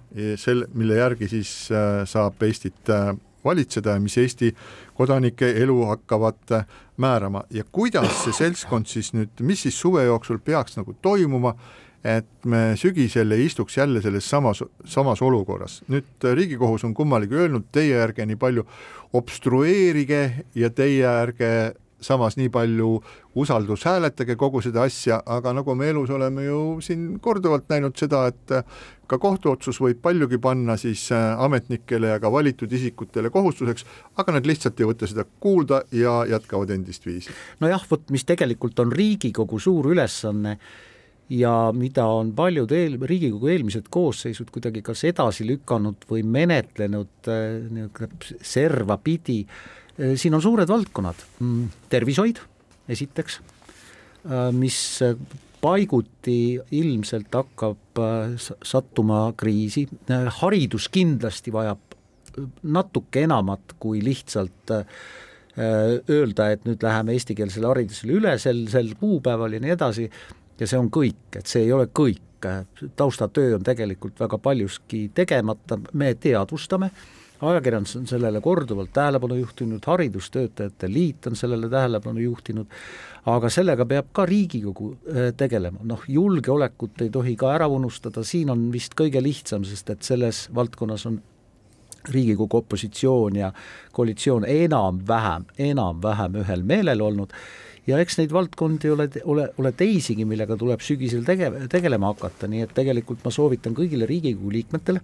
sel, 0.40 0.64
mille 0.74 1.00
järgi 1.02 1.28
siis 1.37 1.52
äh, 1.72 2.04
saab 2.09 2.42
Eestit 2.46 2.92
äh, 2.92 3.12
valitseda 3.46 3.96
ja 3.96 4.00
mis 4.00 4.18
Eesti 4.18 4.52
kodanike 4.96 5.50
elu 5.62 5.85
hakkavad 5.87 6.56
määrama. 6.96 7.44
Ja 7.50 7.64
kuidas 7.72 8.24
see 8.24 8.35
seltskond 8.35 8.88
siis 8.90 9.12
nüüd, 9.14 9.32
mis 9.40 9.66
siis 9.66 9.78
suve 9.80 10.04
jooksul 10.09 10.40
peaks 10.44 10.78
nagu 10.80 10.96
toimuma, 11.02 11.54
et 12.06 12.46
me 12.46 12.76
sügisel 12.78 13.34
ei 13.34 13.48
istuks 13.48 13.78
jälle 13.78 14.02
selles 14.02 14.28
samas, 14.30 14.62
samas 14.84 15.22
olukorras. 15.22 15.80
nüüd 15.90 16.28
Riigikohus 16.34 16.84
on 16.84 16.94
kummalegi 16.94 17.34
öelnud, 17.34 17.66
teie 17.72 17.98
ärge 18.02 18.26
nii 18.26 18.38
palju 18.38 18.66
obstrueerige 19.16 20.22
ja 20.54 20.70
teie 20.70 21.06
ärge 21.06 21.50
samas 22.00 22.36
nii 22.36 22.48
palju 22.52 23.02
usaldushääletage 23.34 24.36
kogu 24.36 24.60
seda 24.64 24.84
asja, 24.86 25.20
aga 25.26 25.52
nagu 25.56 25.74
me 25.74 25.88
elus 25.90 26.10
oleme 26.10 26.44
ju 26.44 26.60
siin 26.84 27.18
korduvalt 27.20 27.68
näinud 27.72 27.96
seda, 27.98 28.26
et 28.30 28.54
ka 29.06 29.18
kohtuotsus 29.22 29.80
võib 29.80 30.00
paljugi 30.02 30.38
panna 30.42 30.76
siis 30.80 31.06
äh, 31.14 31.40
ametnikele 31.42 32.14
ja 32.14 32.20
ka 32.22 32.32
valitud 32.32 32.72
isikutele 32.72 33.30
kohustuseks, 33.30 33.86
aga 34.20 34.36
nad 34.36 34.48
lihtsalt 34.48 34.80
ei 34.80 34.88
võta 34.88 35.08
seda 35.08 35.24
kuulda 35.40 35.82
ja 35.92 36.18
jätkavad 36.28 36.70
endist 36.74 37.06
viisi. 37.06 37.32
nojah, 37.60 37.86
vot 37.90 38.10
mis 38.10 38.26
tegelikult 38.28 38.78
on 38.84 38.92
Riigikogu 38.92 39.58
suur 39.62 39.92
ülesanne 39.94 40.58
ja 41.30 41.54
mida 41.74 42.06
on 42.06 42.32
paljud 42.36 42.72
eel, 42.72 42.98
Riigikogu 43.02 43.50
eelmised 43.50 43.88
koosseisud 43.90 44.52
kuidagi 44.54 44.82
kas 44.86 45.04
edasi 45.08 45.46
lükanud 45.48 46.06
või 46.10 46.22
menetlenud 46.22 47.30
äh, 47.32 47.46
nii-öelda 47.70 48.38
serva 48.46 48.98
pidi, 49.02 49.40
äh, 49.46 50.14
siin 50.14 50.38
on 50.38 50.44
suured 50.44 50.70
valdkonnad, 50.70 51.26
mm, 51.40 51.66
tervishoid 51.90 52.42
esiteks, 52.86 53.40
mis 54.54 54.76
paiguti 55.66 56.58
ilmselt 56.76 57.34
hakkab 57.34 58.00
äh, 58.00 58.48
sattuma 58.64 59.30
kriisi, 59.38 59.86
haridus 60.40 60.90
kindlasti 60.92 61.52
vajab 61.54 61.96
natuke 62.68 63.24
enamat 63.24 63.76
kui 63.80 64.02
lihtsalt 64.04 64.74
äh, 64.74 64.84
öelda, 65.56 66.50
et 66.52 66.66
nüüd 66.68 66.82
läheme 66.84 67.16
eestikeelsele 67.16 67.70
haridusele 67.70 68.18
üle 68.18 68.34
sel, 68.42 68.66
sel 68.68 68.92
kuupäeval 69.00 69.56
ja 69.56 69.62
nii 69.64 69.72
edasi, 69.72 70.10
ja 70.60 70.66
see 70.66 70.78
on 70.78 70.90
kõik, 70.92 71.36
et 71.36 71.46
see 71.46 71.66
ei 71.66 71.72
ole 71.72 71.88
kõik, 71.92 72.22
taustatöö 72.96 73.56
on 73.56 73.64
tegelikult 73.64 74.20
väga 74.20 74.38
paljuski 74.38 75.06
tegemata, 75.14 75.78
me 75.92 76.12
teadvustame, 76.20 76.90
ajakirjandus 77.40 77.96
on 77.96 78.06
sellele 78.06 78.40
korduvalt 78.40 78.92
tähelepanu 78.92 79.34
juhtinud, 79.34 79.80
Haridustöötajate 79.86 80.92
Liit 80.92 81.26
on 81.26 81.36
sellele 81.36 81.68
tähelepanu 81.68 82.20
juhtinud, 82.20 82.66
aga 83.26 83.50
sellega 83.50 83.86
peab 83.86 84.12
ka 84.12 84.26
Riigikogu 84.26 84.92
äh, 84.92 85.30
tegelema, 85.36 85.80
noh 85.84 86.04
julgeolekut 86.08 87.02
ei 87.04 87.10
tohi 87.10 87.36
ka 87.36 87.52
ära 87.54 87.68
unustada, 87.68 88.24
siin 88.24 88.50
on 88.50 88.68
vist 88.72 88.96
kõige 88.96 89.22
lihtsam, 89.22 89.64
sest 89.64 89.90
et 89.90 90.06
selles 90.06 90.46
valdkonnas 90.54 91.06
on 91.10 91.20
Riigikogu 92.06 92.62
opositsioon 92.62 93.36
ja 93.36 93.52
koalitsioon 93.92 94.44
enam-vähem, 94.46 95.48
enam-vähem 95.58 96.36
ühel 96.44 96.62
meelel 96.62 97.02
olnud 97.02 97.32
ja 97.87 98.01
eks 98.03 98.18
neid 98.20 98.33
valdkondi 98.35 98.90
ole, 98.90 99.09
ole, 99.25 99.49
ole 99.59 99.72
teisigi, 99.77 100.27
millega 100.29 100.57
tuleb 100.59 100.83
sügisel 100.85 101.25
tege-, 101.27 101.53
tegelema 101.72 102.12
hakata, 102.14 102.49
nii 102.51 102.64
et 102.66 102.75
tegelikult 102.77 103.25
ma 103.25 103.33
soovitan 103.35 103.77
kõigile 103.77 104.09
Riigikogu 104.09 104.53
liikmetele, 104.59 105.03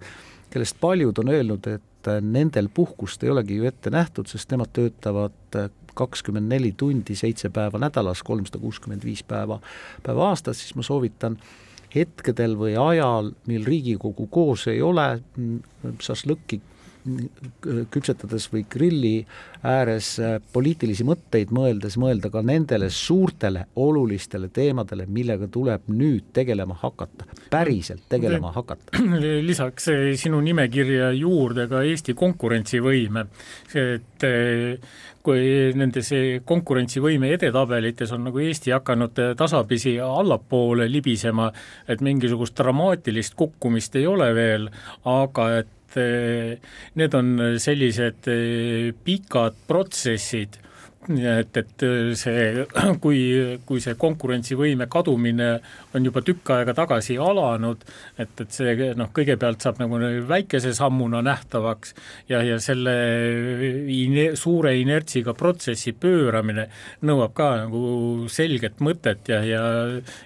kellest 0.53 0.77
paljud 0.81 1.23
on 1.23 1.31
öelnud, 1.33 1.69
et 1.71 2.11
nendel 2.21 2.67
puhkust 2.73 3.23
ei 3.23 3.31
olegi 3.33 3.57
ju 3.57 3.69
ette 3.69 3.93
nähtud, 3.93 4.27
sest 4.29 4.51
nemad 4.51 4.73
töötavad 4.75 5.59
kakskümmend 5.97 6.49
neli 6.49 6.73
tundi, 6.77 7.15
seitse 7.15 7.49
päeva 7.53 7.79
nädalas, 7.81 8.23
kolmsada 8.25 8.59
kuuskümmend 8.61 9.05
viis 9.05 9.23
päeva, 9.27 9.59
päeva 10.03 10.31
aastas, 10.31 10.59
siis 10.61 10.75
ma 10.75 10.85
soovitan 10.85 11.37
hetkedel 11.93 12.57
või 12.57 12.73
ajal, 12.79 13.31
mil 13.49 13.65
Riigikogu 13.65 14.27
koos 14.33 14.67
ei 14.71 14.81
ole, 14.81 15.07
šašlõkki 16.01 16.59
küpsetades 17.91 18.47
või 18.51 18.63
grilli 18.69 19.15
ääres 19.63 20.15
äh, 20.19 20.37
poliitilisi 20.53 21.05
mõtteid 21.07 21.51
mõeldes 21.55 21.95
mõelda 21.99 22.31
ka 22.31 22.43
nendele 22.45 22.89
suurtele 22.91 23.65
olulistele 23.79 24.49
teemadele, 24.53 25.05
millega 25.07 25.47
tuleb 25.51 25.87
nüüd 25.91 26.31
tegelema 26.35 26.75
hakata, 26.79 27.27
päriselt 27.51 28.05
tegelema 28.11 28.53
hakata. 28.55 28.99
lisaks 29.49 29.89
äh, 29.91 30.03
sinu 30.19 30.41
nimekirja 30.43 31.11
juurde 31.17 31.67
ka 31.71 31.83
Eesti 31.87 32.15
konkurentsivõime, 32.19 33.25
et 33.79 34.27
äh, 34.27 34.95
kui 35.23 35.43
nendes 35.79 36.09
konkurentsivõime 36.47 37.29
edetabelites 37.37 38.11
on 38.15 38.25
nagu 38.27 38.41
Eesti 38.43 38.73
hakanud 38.75 39.21
tasapisi 39.39 39.95
allapoole 40.03 40.89
libisema, 40.91 41.47
et 41.87 42.03
mingisugust 42.03 42.57
dramaatilist 42.59 43.37
kukkumist 43.39 43.95
ei 43.95 44.07
ole 44.07 44.33
veel, 44.35 44.67
aga 45.07 45.47
et 45.61 45.71
et 45.93 46.01
eh, 46.01 46.59
need 46.97 47.13
on 47.17 47.33
sellised 47.61 48.29
eh, 48.31 48.91
pikad 49.05 49.57
protsessid, 49.67 50.59
et, 51.03 51.57
et 51.57 51.83
see, 52.15 52.63
kui, 53.03 53.19
kui 53.67 53.81
see 53.83 53.97
konkurentsivõime 53.99 54.87
kadumine 54.91 55.49
on 55.93 56.07
juba 56.07 56.23
tükk 56.23 56.53
aega 56.55 56.75
tagasi 56.77 57.17
alanud, 57.19 57.83
et, 58.17 58.31
et 58.39 58.55
see 58.55 58.87
noh, 58.97 59.09
kõigepealt 59.15 59.65
saab 59.65 59.81
nagu 59.83 59.99
väikese 60.29 60.71
sammuna 60.77 61.19
nähtavaks 61.25 61.93
ja, 62.31 62.39
ja 62.47 62.59
selle 62.63 62.95
ine, 63.91 64.29
suure 64.39 64.77
inertsiga 64.79 65.35
protsessi 65.37 65.91
pööramine 65.91 66.69
nõuab 67.03 67.35
ka 67.35 67.51
nagu 67.65 68.29
selget 68.31 68.79
mõtet 68.83 69.27
ja, 69.33 69.43
ja 69.43 69.67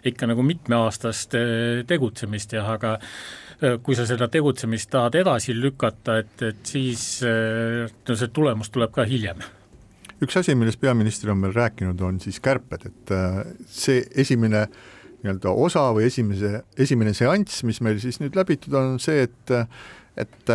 ikka 0.08 0.30
nagu 0.30 0.46
mitmeaastast 0.46 1.38
eh, 1.42 1.84
tegutsemist 1.90 2.54
ja 2.54 2.68
aga 2.78 2.98
kui 3.58 3.98
sa 3.98 4.06
seda 4.06 4.28
tegutsemist 4.32 4.92
tahad 4.94 5.16
edasi 5.18 5.56
lükata, 5.58 6.20
et, 6.22 6.42
et 6.46 6.60
siis 6.68 7.24
äh, 7.26 7.88
no 7.90 8.18
see 8.18 8.34
tulemus 8.34 8.70
tuleb 8.74 8.94
ka 8.96 9.06
hiljem. 9.10 9.42
Üks 10.22 10.38
asi, 10.40 10.56
millest 10.58 10.82
peaminister 10.82 11.32
on 11.34 11.42
meil 11.42 11.54
rääkinud, 11.56 12.02
on 12.06 12.20
siis 12.22 12.40
kärped, 12.44 12.88
et 12.90 13.14
äh, 13.14 13.42
see 13.70 14.04
esimene 14.18 14.68
nii-öelda 15.24 15.54
osa 15.54 15.88
või 15.98 16.06
esimese, 16.12 16.62
esimene 16.78 17.14
seanss, 17.18 17.64
mis 17.66 17.82
meil 17.86 17.98
siis 18.02 18.22
nüüd 18.22 18.38
läbitud 18.38 18.78
on, 18.78 19.00
see, 19.02 19.26
et 19.26 19.56
et 20.18 20.52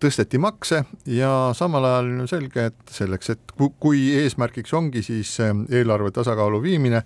tõsteti 0.00 0.36
makse 0.40 0.82
ja 1.08 1.30
samal 1.56 1.84
ajal 1.88 2.10
on 2.12 2.22
ju 2.22 2.30
selge, 2.30 2.66
et 2.70 2.92
selleks, 2.92 3.32
et 3.34 3.54
kui 3.80 4.02
eesmärgiks 4.20 4.74
ongi 4.76 5.02
siis 5.04 5.32
eelarve 5.40 6.12
tasakaalu 6.16 6.60
viimine, 6.64 7.02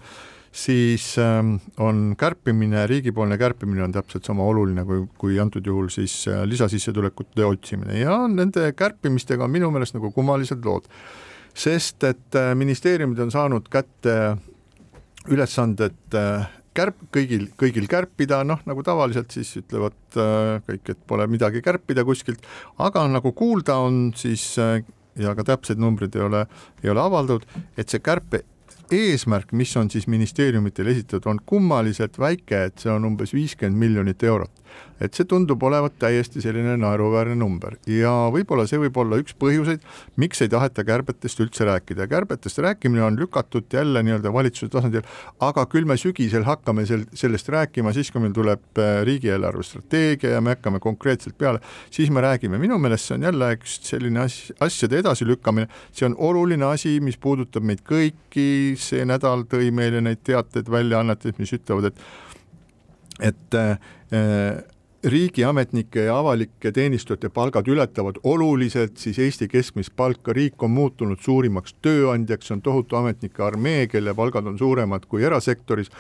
siis 0.53 1.17
ähm, 1.19 1.55
on 1.81 2.15
kärpimine, 2.19 2.87
riigipoolne 2.87 3.39
kärpimine 3.39 3.85
on 3.85 3.93
täpselt 3.93 4.25
sama 4.29 4.45
oluline 4.45 4.85
kui, 4.85 5.07
kui 5.19 5.39
antud 5.41 5.67
juhul 5.67 5.89
siis 5.93 6.27
äh, 6.29 6.45
lisasissetulekute 6.45 7.45
otsimine. 7.49 7.97
Ja 8.03 8.19
nende 8.29 8.69
kärpimistega 8.77 9.49
on 9.49 9.55
minu 9.55 9.73
meelest 9.73 9.97
nagu 9.97 10.13
kummalised 10.13 10.65
lood. 10.65 10.89
sest 11.55 12.05
et 12.09 12.37
äh, 12.37 12.55
ministeeriumid 12.57 13.19
on 13.21 13.31
saanud 13.33 13.67
kätte 13.73 14.37
ülesanded 15.29 16.17
äh, 16.17 16.47
kärp, 16.73 17.01
kõigil, 17.13 17.51
kõigil 17.61 17.89
kärpida, 17.89 18.45
noh 18.45 18.61
nagu 18.69 18.83
tavaliselt 18.85 19.33
siis 19.33 19.51
ütlevad 19.61 20.17
kõik, 20.17 20.87
et 20.89 21.03
pole 21.07 21.27
midagi 21.29 21.61
kärpida 21.61 22.01
kuskilt, 22.05 22.47
aga 22.81 23.05
nagu 23.13 23.35
kuulda 23.37 23.77
on, 23.85 24.07
siis 24.17 24.55
ja 24.57 25.35
ka 25.37 25.45
täpseid 25.45 25.81
numbreid 25.81 26.17
ei 26.17 26.25
ole, 26.25 26.47
ei 26.81 26.89
ole 26.89 27.05
avaldatud, 27.05 27.45
et 27.77 27.93
see 27.93 28.01
kärpe 28.01 28.41
eesmärk, 28.91 29.53
mis 29.53 29.77
on 29.77 29.91
siis 29.91 30.07
ministeeriumitele 30.07 30.91
esitatud, 30.91 31.31
on 31.31 31.41
kummaliselt 31.47 32.19
väike, 32.19 32.65
et 32.69 32.83
see 32.83 32.93
on 32.93 33.05
umbes 33.05 33.35
viiskümmend 33.35 33.79
miljonit 33.79 34.23
eurot 34.23 34.62
et 35.03 35.17
see 35.17 35.27
tundub 35.29 35.63
olevat 35.67 35.97
täiesti 36.01 36.43
selline 36.43 36.77
naeruväärne 36.81 37.35
number. 37.39 37.77
Ja 37.91 38.13
võib-olla 38.33 38.67
see 38.71 38.79
võib 38.85 38.99
olla 39.03 39.19
üks 39.21 39.35
põhjuseid, 39.39 39.83
miks 40.21 40.43
ei 40.45 40.51
taheta 40.53 40.85
kärbetest 40.87 41.41
üldse 41.43 41.67
rääkida. 41.67 42.07
kärbetest 42.11 42.59
rääkimine 42.63 43.03
on 43.03 43.19
lükatud 43.19 43.67
jälle 43.73 44.03
nii-öelda 44.03 44.33
valitsuse 44.33 44.71
tasandil, 44.73 45.03
aga 45.41 45.67
küll 45.67 45.89
me 45.89 45.97
sügisel 45.99 46.47
hakkame 46.47 46.87
sel-, 46.87 47.09
sellest 47.19 47.49
rääkima, 47.49 47.93
siis 47.93 48.11
kui 48.11 48.23
meil 48.23 48.35
tuleb 48.37 48.79
äh, 48.79 49.03
riigieelarve 49.09 49.67
strateegia 49.67 50.37
ja 50.37 50.41
me 50.41 50.57
hakkame 50.57 50.81
konkreetselt 50.81 51.39
peale, 51.39 51.63
siis 51.91 52.11
me 52.11 52.23
räägime, 52.23 52.61
minu 52.63 52.79
meelest 52.79 53.11
see 53.11 53.19
on 53.19 53.29
jälle 53.31 53.53
üks 53.57 53.79
selline 53.89 54.27
as-, 54.27 54.53
asjade 54.63 55.03
edasilükkamine, 55.03 55.69
see 55.93 56.07
on 56.07 56.17
oluline 56.19 56.69
asi, 56.71 56.99
mis 57.03 57.19
puudutab 57.19 57.67
meid 57.67 57.83
kõiki, 57.87 58.77
see 58.79 59.07
nädal 59.09 59.47
tõi 59.51 59.73
meile 59.75 60.03
neid 60.05 60.23
teateid 60.25 60.71
väljaannetes, 60.71 61.39
mis 61.43 61.59
ütlevad, 61.59 61.91
et 61.91 62.07
et 63.23 63.55
äh, 63.55 63.77
riigiametnike 65.05 66.05
ja 66.05 66.19
avalike 66.19 66.73
teenistujate 66.73 67.29
palgad 67.29 67.67
ületavad 67.69 68.21
oluliselt 68.23 68.97
siis 68.97 69.19
Eesti 69.19 69.49
keskmist 69.49 69.93
palka, 69.97 70.33
riik 70.33 70.63
on 70.63 70.71
muutunud 70.71 71.19
suurimaks 71.21 71.75
tööandjaks, 71.83 72.53
on 72.55 72.63
tohutu 72.63 72.97
ametnike 72.97 73.43
armee, 73.43 73.87
kelle 73.91 74.15
palgad 74.15 74.47
on 74.47 74.59
suuremad 74.59 75.07
kui 75.11 75.25
erasektoris. 75.25 75.91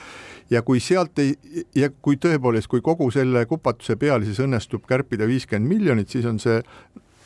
Ja 0.50 0.62
kui 0.62 0.80
sealt 0.80 1.18
ei, 1.18 1.34
ja 1.74 1.90
kui 1.90 2.16
tõepoolest, 2.20 2.68
kui 2.70 2.80
kogu 2.80 3.10
selle 3.10 3.46
kupatuse 3.50 3.96
peale 3.96 4.28
siis 4.28 4.38
õnnestub 4.44 4.86
kärpida 4.86 5.26
viiskümmend 5.26 5.68
miljonit, 5.74 6.12
siis 6.12 6.28
on 6.28 6.38
see 6.42 6.60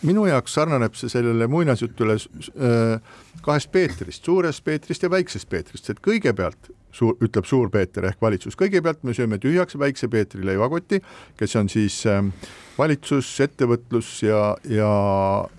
minu 0.06 0.26
jaoks 0.30 0.56
sarnaneb 0.56 0.96
see 0.96 1.12
sellele 1.12 1.48
muinasjutule 1.50 2.16
äh, 2.16 3.14
kahest 3.42 3.72
Peetrist, 3.72 4.24
suurest 4.24 4.64
Peetrist 4.64 5.02
ja 5.02 5.10
väiksest 5.12 5.48
Peetrist, 5.48 5.90
et 5.90 6.00
kõigepealt 6.00 6.72
suur, 6.96 7.16
ütleb 7.24 7.48
Suur-Peeter 7.48 8.08
ehk 8.10 8.22
valitsus, 8.22 8.56
kõigepealt 8.58 9.04
me 9.06 9.16
sööme 9.16 9.40
tühjaks 9.42 9.78
Väikse 9.78 10.08
Peetri 10.12 10.46
leivakotti, 10.46 11.02
kes 11.38 11.56
on 11.60 11.70
siis 11.72 12.02
äh, 12.10 12.22
valitsus, 12.78 13.28
ettevõtlus 13.40 14.20
ja, 14.24 14.40
ja 14.68 14.88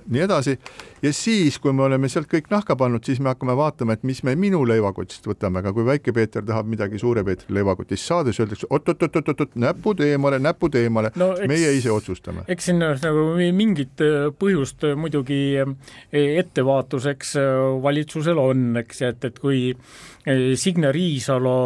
nii 0.10 0.24
edasi, 0.24 0.58
ja 1.02 1.12
siis, 1.14 1.58
kui 1.62 1.74
me 1.76 1.86
oleme 1.88 2.10
sealt 2.12 2.30
kõik 2.32 2.50
nahka 2.52 2.78
pannud, 2.78 3.04
siis 3.06 3.20
me 3.24 3.32
hakkame 3.32 3.56
vaatama, 3.58 3.98
et 3.98 4.06
mis 4.08 4.22
me 4.26 4.36
minu 4.40 4.62
leivakotist 4.70 5.26
võtame, 5.30 5.62
aga 5.62 5.74
kui 5.76 5.86
Väike 5.88 6.14
Peeter 6.16 6.46
tahab 6.46 6.70
midagi 6.70 7.02
Suure 7.02 7.24
Peetri 7.28 7.56
leivakotist 7.58 8.06
saada, 8.06 8.34
siis 8.34 8.46
öeldakse 8.46 8.70
oot-oot-oot-oot, 8.70 9.56
näpud 9.58 10.04
eemale, 10.06 10.40
näpud 10.44 10.78
eemale. 10.78 11.12
No,, 11.18 11.32
meie 11.50 11.72
ise 11.78 11.92
otsustame. 11.94 12.46
eks 12.48 12.70
siin 12.70 12.82
nagu 12.82 13.26
mingit 13.56 14.04
äh, 14.04 14.30
põhjust 14.38 14.86
äh, 14.88 14.98
muidugi 15.00 15.42
äh, 15.64 15.74
ettevaatuseks 16.44 17.36
valitsusel 17.84 18.38
on, 18.42 18.70
eks, 18.84 19.02
et, 19.10 19.26
et 19.26 19.42
kui 19.42 19.74
Signe 20.58 20.92
Riisalo 20.92 21.58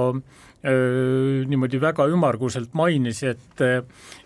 niimoodi 0.62 1.80
väga 1.82 2.06
ümmarguselt 2.12 2.76
mainis, 2.78 3.24
et 3.26 3.64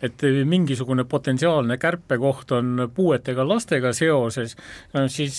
et 0.03 0.23
mingisugune 0.45 1.05
potentsiaalne 1.07 1.77
kärpekoht 1.79 2.51
on 2.57 2.89
puuetega 2.95 3.45
lastega 3.47 3.93
seoses, 3.95 4.55
siis 5.07 5.37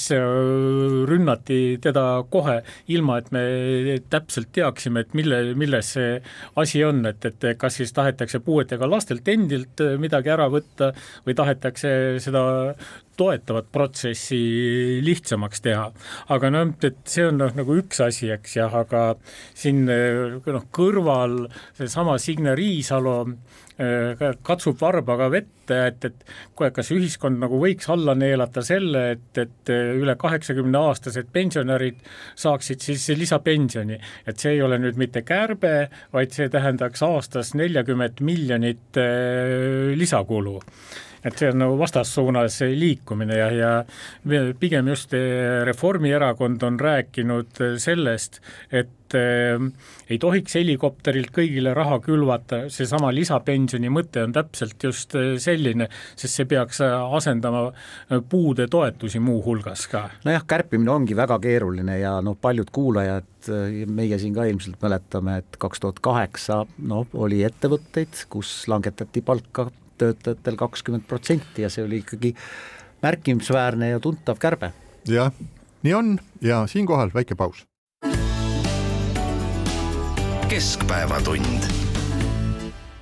rünnati 1.10 1.76
teda 1.84 2.06
kohe, 2.32 2.62
ilma 2.88 3.18
et 3.20 3.30
me 3.34 3.44
täpselt 4.10 4.48
teaksime, 4.56 5.04
et 5.04 5.14
mille, 5.14 5.42
milles 5.54 5.92
see 5.98 6.16
asi 6.56 6.84
on, 6.84 7.04
et, 7.12 7.28
et 7.28 7.48
kas 7.60 7.76
siis 7.82 7.92
tahetakse 7.92 8.40
puuetega 8.40 8.88
lastelt 8.88 9.28
endilt 9.28 9.84
midagi 10.00 10.32
ära 10.32 10.48
võtta 10.52 10.94
või 11.26 11.36
tahetakse 11.36 11.90
seda 12.24 12.46
toetavat 13.16 13.70
protsessi 13.72 14.40
lihtsamaks 15.04 15.62
teha. 15.64 15.90
aga 16.34 16.50
noh, 16.52 16.72
et 16.86 17.02
see 17.08 17.26
on 17.26 17.40
noh, 17.42 17.52
nagu 17.56 17.78
üks 17.80 18.00
asi, 18.04 18.30
eks 18.34 18.58
jah, 18.58 18.74
aga 18.84 19.08
siin 19.54 19.84
noh, 19.86 20.66
kõrval 20.74 21.46
seesama 21.76 22.18
Signe 22.22 22.54
Riisalo 22.58 23.16
äh, 23.26 23.56
katsub 24.46 24.78
varbaga 24.80 25.28
vette, 25.32 25.78
et, 25.90 26.04
et 26.08 26.36
kohe, 26.56 26.70
kas 26.74 26.92
ühiskond 26.94 27.40
nagu 27.42 27.58
võiks 27.60 27.88
alla 27.92 28.14
neelata 28.16 28.62
selle, 28.64 29.02
et, 29.16 29.40
et 29.42 29.72
üle 29.72 30.16
kaheksakümne 30.20 30.80
aastased 30.90 31.28
pensionärid 31.32 31.98
saaksid 32.38 32.84
siis 32.84 33.08
lisapensioni. 33.18 33.98
et 34.26 34.38
see 34.38 34.56
ei 34.56 34.62
ole 34.62 34.78
nüüd 34.80 35.00
mitte 35.00 35.24
kärbe, 35.26 35.88
vaid 36.12 36.32
see 36.36 36.48
tähendaks 36.52 37.02
aastas 37.04 37.54
neljakümmet 37.58 38.22
miljonit 38.24 39.00
äh, 39.02 39.92
lisakulu 39.96 40.60
et 41.26 41.38
see 41.38 41.50
on 41.50 41.58
nagu 41.64 41.78
vastassuunas 41.80 42.60
liikumine 42.76 43.38
ja, 43.40 43.48
ja 43.54 43.72
pigem 44.60 44.92
just 44.92 45.14
eh, 45.16 45.64
Reformierakond 45.66 46.62
on 46.66 46.78
rääkinud 46.80 47.62
sellest, 47.82 48.38
et 48.70 49.16
äh, 49.18 49.64
ei 50.10 50.18
tohiks 50.22 50.54
helikopterilt 50.58 51.32
kõigile 51.34 51.74
raha 51.76 51.98
külvata, 52.04 52.66
seesama 52.72 53.10
lisapensioni 53.14 53.90
mõte 53.92 54.22
on 54.26 54.34
täpselt 54.36 54.86
just 54.88 55.16
eh, 55.18 55.34
selline, 55.42 55.88
sest 56.14 56.40
see 56.40 56.50
peaks 56.50 56.82
asendama 56.86 57.68
puude 58.30 58.68
toetusi 58.70 59.22
muuhulgas 59.22 59.86
ka. 59.90 60.04
nojah, 60.26 60.46
kärpimine 60.46 60.92
ongi 60.94 61.16
väga 61.18 61.40
keeruline 61.42 61.98
ja 62.00 62.18
noh, 62.24 62.38
paljud 62.40 62.70
kuulajad, 62.74 63.50
meie 63.94 64.18
siin 64.18 64.34
ka 64.34 64.46
ilmselt 64.46 64.78
mäletame, 64.82 65.40
et 65.42 65.58
kaks 65.62 65.82
tuhat 65.82 65.98
kaheksa 66.02 66.62
noh, 66.86 67.10
oli 67.14 67.42
ettevõtteid, 67.46 68.26
kus 68.30 68.62
langetati 68.70 69.22
palka 69.26 69.68
töötajatel 69.98 70.56
kakskümmend 70.56 71.06
protsenti 71.08 71.62
ja 71.62 71.70
see 71.72 71.84
oli 71.84 72.02
ikkagi 72.04 72.34
märkimisväärne 73.02 73.90
ja 73.90 74.00
tuntav 74.00 74.38
kärbe. 74.38 74.72
jah, 75.08 75.32
nii 75.82 75.94
on 75.94 76.18
ja 76.40 76.66
siinkohal 76.66 77.10
väike 77.14 77.34
paus. 77.34 77.66
keskpäevatund. 80.48 81.70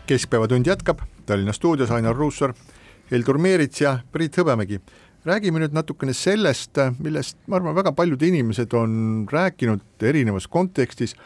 keskpäevatund 0.07 0.67
jätkab, 0.67 1.01
Tallinna 1.27 1.53
stuudios 1.53 1.91
Ainar 1.91 2.17
Ruussaar, 2.17 2.55
Heldur 3.11 3.39
Meerits 3.39 3.81
ja 3.81 3.99
Priit 4.13 4.37
Hõbemägi 4.37 4.81
räägime 5.25 5.63
nüüd 5.63 5.75
natukene 5.75 6.13
sellest, 6.17 6.79
millest 7.01 7.39
ma 7.49 7.59
arvan, 7.59 7.77
väga 7.77 7.95
paljud 7.97 8.23
inimesed 8.23 8.75
on 8.77 9.25
rääkinud 9.33 10.05
erinevas 10.05 10.47
kontekstis 10.49 11.17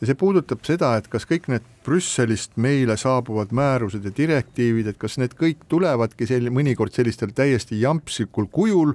ja 0.00 0.08
see 0.08 0.18
puudutab 0.18 0.64
seda, 0.66 0.94
et 0.98 1.08
kas 1.12 1.26
kõik 1.28 1.48
need 1.52 1.64
Brüsselist 1.86 2.56
meile 2.60 2.96
saabuvad 3.00 3.54
määrused 3.56 4.04
ja 4.04 4.12
direktiivid, 4.16 4.90
et 4.90 4.98
kas 5.00 5.16
need 5.22 5.36
kõik 5.38 5.64
tulevadki 5.70 6.28
sel-, 6.28 6.52
mõnikord 6.52 6.94
sellistel 6.96 7.32
täiesti 7.36 7.80
jampsikul 7.80 8.50
kujul, 8.52 8.94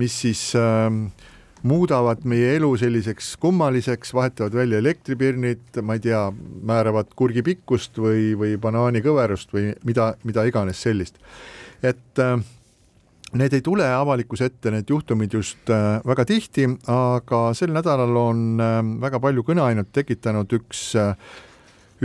mis 0.00 0.16
siis 0.24 0.48
äh, 0.58 0.88
muudavad 1.64 2.24
meie 2.28 2.54
elu 2.58 2.70
selliseks 2.80 3.34
kummaliseks, 3.40 4.14
vahetavad 4.16 4.56
välja 4.58 4.80
elektripirnid, 4.82 5.80
ma 5.82 5.96
ei 5.96 6.02
tea, 6.08 6.24
määravad 6.66 7.14
kurgi 7.16 7.44
pikkust 7.46 8.00
või, 8.00 8.32
või 8.38 8.58
banaani 8.60 9.04
kõverust 9.04 9.54
või 9.54 9.70
mida, 9.86 10.12
mida 10.24 10.44
iganes 10.50 10.82
sellist. 10.84 11.20
et 11.84 12.20
äh, 12.22 12.40
Need 13.34 13.54
ei 13.56 13.62
tule 13.66 13.86
avalikkuse 13.90 14.46
ette, 14.46 14.70
need 14.70 14.90
juhtumid 14.90 15.32
just 15.34 15.70
äh, 15.72 15.98
väga 16.06 16.22
tihti, 16.28 16.68
aga 16.90 17.40
sel 17.58 17.72
nädalal 17.74 18.14
on 18.20 18.44
äh, 18.62 18.76
väga 19.02 19.18
palju 19.22 19.42
kõneainet 19.48 19.90
tekitanud 19.96 20.54
üks, 20.54 20.82
äh, 21.00 21.16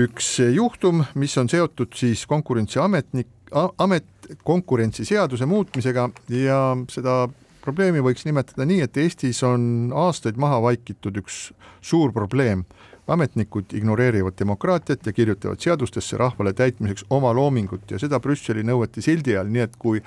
üks 0.01 0.31
juhtum, 0.55 1.03
mis 1.21 1.37
on 1.37 1.51
seotud 1.51 1.93
siis 1.97 2.25
konkurentsiametnik, 2.29 3.29
amet, 3.53 4.09
konkurentsiseaduse 4.45 5.45
muutmisega 5.49 6.07
ja 6.33 6.59
seda 6.89 7.21
probleemi 7.61 8.01
võiks 8.01 8.25
nimetada 8.25 8.65
nii, 8.65 8.81
et 8.87 8.97
Eestis 8.97 9.43
on 9.45 9.93
aastaid 9.93 10.37
maha 10.41 10.57
vaikitud 10.65 11.21
üks 11.21 11.49
suur 11.85 12.13
probleem 12.15 12.65
ametnikud 13.09 13.73
ignoreerivad 13.73 14.37
demokraatiat 14.39 15.05
ja 15.05 15.13
kirjutavad 15.13 15.59
seadustesse 15.59 16.17
rahvale 16.17 16.53
täitmiseks 16.53 17.05
oma 17.09 17.33
loomingut 17.33 17.91
ja 17.91 17.99
seda 17.99 18.19
Brüsseli 18.19 18.63
nõuete 18.65 19.01
sildi 19.01 19.37
all, 19.37 19.49
nii 19.51 19.65
et 19.65 19.77
kui 19.81 20.01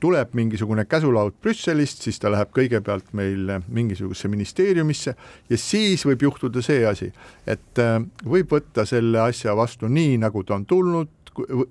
tuleb 0.00 0.34
mingisugune 0.36 0.84
käsulaud 0.84 1.36
Brüsselist, 1.42 2.02
siis 2.04 2.20
ta 2.20 2.30
läheb 2.32 2.52
kõigepealt 2.56 3.12
meil 3.16 3.56
mingisugusesse 3.68 4.28
ministeeriumisse 4.32 5.16
ja 5.50 5.60
siis 5.60 6.04
võib 6.08 6.26
juhtuda 6.28 6.62
see 6.64 6.84
asi, 6.88 7.12
et 7.46 7.82
äh, 7.82 8.00
võib 8.24 8.56
võtta 8.56 8.86
selle 8.88 9.20
asja 9.24 9.56
vastu 9.56 9.88
nii, 9.92 10.16
nagu 10.24 10.44
ta 10.44 10.56
on 10.58 10.66
tulnud, 10.68 11.12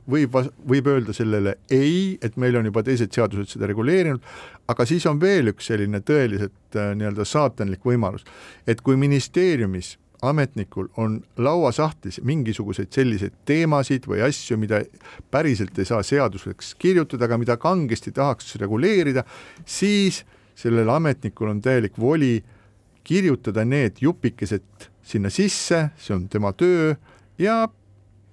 võib, 0.09 0.35
võib 0.69 0.87
öelda 0.89 1.13
sellele 1.15 1.55
ei, 1.73 2.17
et 2.21 2.37
meil 2.37 2.57
on 2.59 2.69
juba 2.69 2.83
teised 2.85 3.13
seadused 3.13 3.49
seda 3.49 3.69
reguleerinud, 3.69 4.21
aga 4.69 4.85
siis 4.85 5.05
on 5.09 5.19
veel 5.21 5.53
üks 5.53 5.69
selline 5.71 6.01
tõeliselt 6.05 6.77
äh, 6.77 6.93
nii-öelda 6.97 7.25
saatanlik 7.27 7.85
võimalus, 7.85 8.25
et 8.67 8.81
kui 8.85 8.97
ministeeriumis 8.99 9.95
ametnikul 10.29 10.87
on 10.97 11.19
lauasahtlis 11.37 12.21
mingisuguseid 12.23 12.91
selliseid 12.93 13.35
teemasid 13.45 14.07
või 14.09 14.23
asju, 14.25 14.57
mida 14.61 14.81
päriselt 15.31 15.77
ei 15.79 15.87
saa 15.87 16.03
seaduseks 16.03 16.73
kirjutada, 16.79 17.25
aga 17.25 17.39
mida 17.41 17.57
kangesti 17.61 18.13
tahaks 18.15 18.55
reguleerida, 18.61 19.25
siis 19.65 20.23
sellel 20.55 20.89
ametnikul 20.89 21.51
on 21.51 21.61
täielik 21.61 21.99
voli 21.99 22.39
kirjutada 23.05 23.65
need 23.65 24.01
jupikesed 24.01 24.89
sinna 25.05 25.29
sisse, 25.29 25.89
see 25.97 26.15
on 26.15 26.27
tema 26.31 26.53
töö 26.57 26.95
ja 27.37 27.65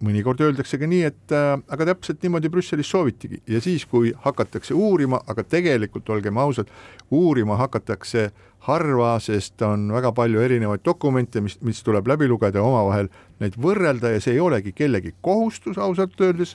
mõnikord 0.02 0.40
öeldakse 0.42 0.78
ka 0.80 0.88
nii, 0.90 1.02
et 1.08 1.34
äh, 1.36 1.54
aga 1.74 1.88
täpselt 1.92 2.22
niimoodi 2.24 2.50
Brüsselis 2.52 2.90
soovitigi. 2.90 3.42
Ja 3.50 3.60
siis, 3.64 3.84
kui 3.88 4.12
hakatakse 4.24 4.74
uurima, 4.74 5.22
aga 5.30 5.44
tegelikult 5.44 6.10
olgem 6.10 6.40
ausad, 6.42 6.70
uurima 7.10 7.58
hakatakse 7.60 8.30
harva, 8.66 9.16
sest 9.22 9.62
on 9.66 9.88
väga 9.94 10.12
palju 10.14 10.42
erinevaid 10.42 10.84
dokumente, 10.86 11.42
mis, 11.42 11.58
mis 11.66 11.82
tuleb 11.82 12.10
läbi 12.10 12.28
lugeda 12.30 12.60
ja 12.60 12.66
omavahel 12.66 13.10
neid 13.42 13.58
võrrelda 13.58 14.12
ja 14.14 14.20
see 14.22 14.36
ei 14.36 14.42
olegi 14.42 14.74
kellegi 14.76 15.16
kohustus 15.20 15.80
ausalt 15.82 16.20
öeldes 16.20 16.54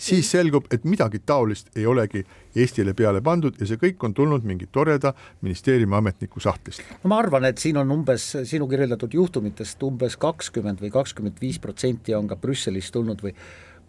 siis 0.00 0.30
selgub, 0.32 0.66
et 0.72 0.84
midagi 0.88 1.20
taolist 1.26 1.70
ei 1.76 1.86
olegi 1.86 2.24
Eestile 2.56 2.94
peale 2.96 3.20
pandud 3.22 3.58
ja 3.60 3.68
see 3.68 3.78
kõik 3.80 4.02
on 4.06 4.14
tulnud 4.16 4.46
mingi 4.48 4.66
toreda 4.72 5.12
ministeeriumi 5.44 5.96
ametniku 6.00 6.40
sahtlist. 6.40 6.82
no 7.04 7.12
ma 7.12 7.20
arvan, 7.20 7.44
et 7.50 7.58
siin 7.58 7.76
on 7.80 7.90
umbes 7.92 8.30
sinu 8.48 8.68
kirjeldatud 8.70 9.14
juhtumitest 9.14 9.82
umbes 9.86 10.16
kakskümmend 10.20 10.80
või 10.80 10.92
kakskümmend 10.94 11.42
viis 11.42 11.60
protsenti 11.60 12.16
on 12.16 12.30
ka 12.30 12.40
Brüsselist 12.40 12.96
tulnud 12.96 13.22
või 13.22 13.34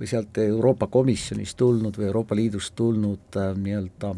või 0.01 0.07
sealt 0.09 0.37
Euroopa 0.41 0.87
Komisjonist 0.89 1.57
tulnud 1.57 1.97
või 1.97 2.07
Euroopa 2.07 2.35
Liidust 2.35 2.73
tulnud 2.75 3.37
äh, 3.37 3.51
nii-öelda 3.53 4.15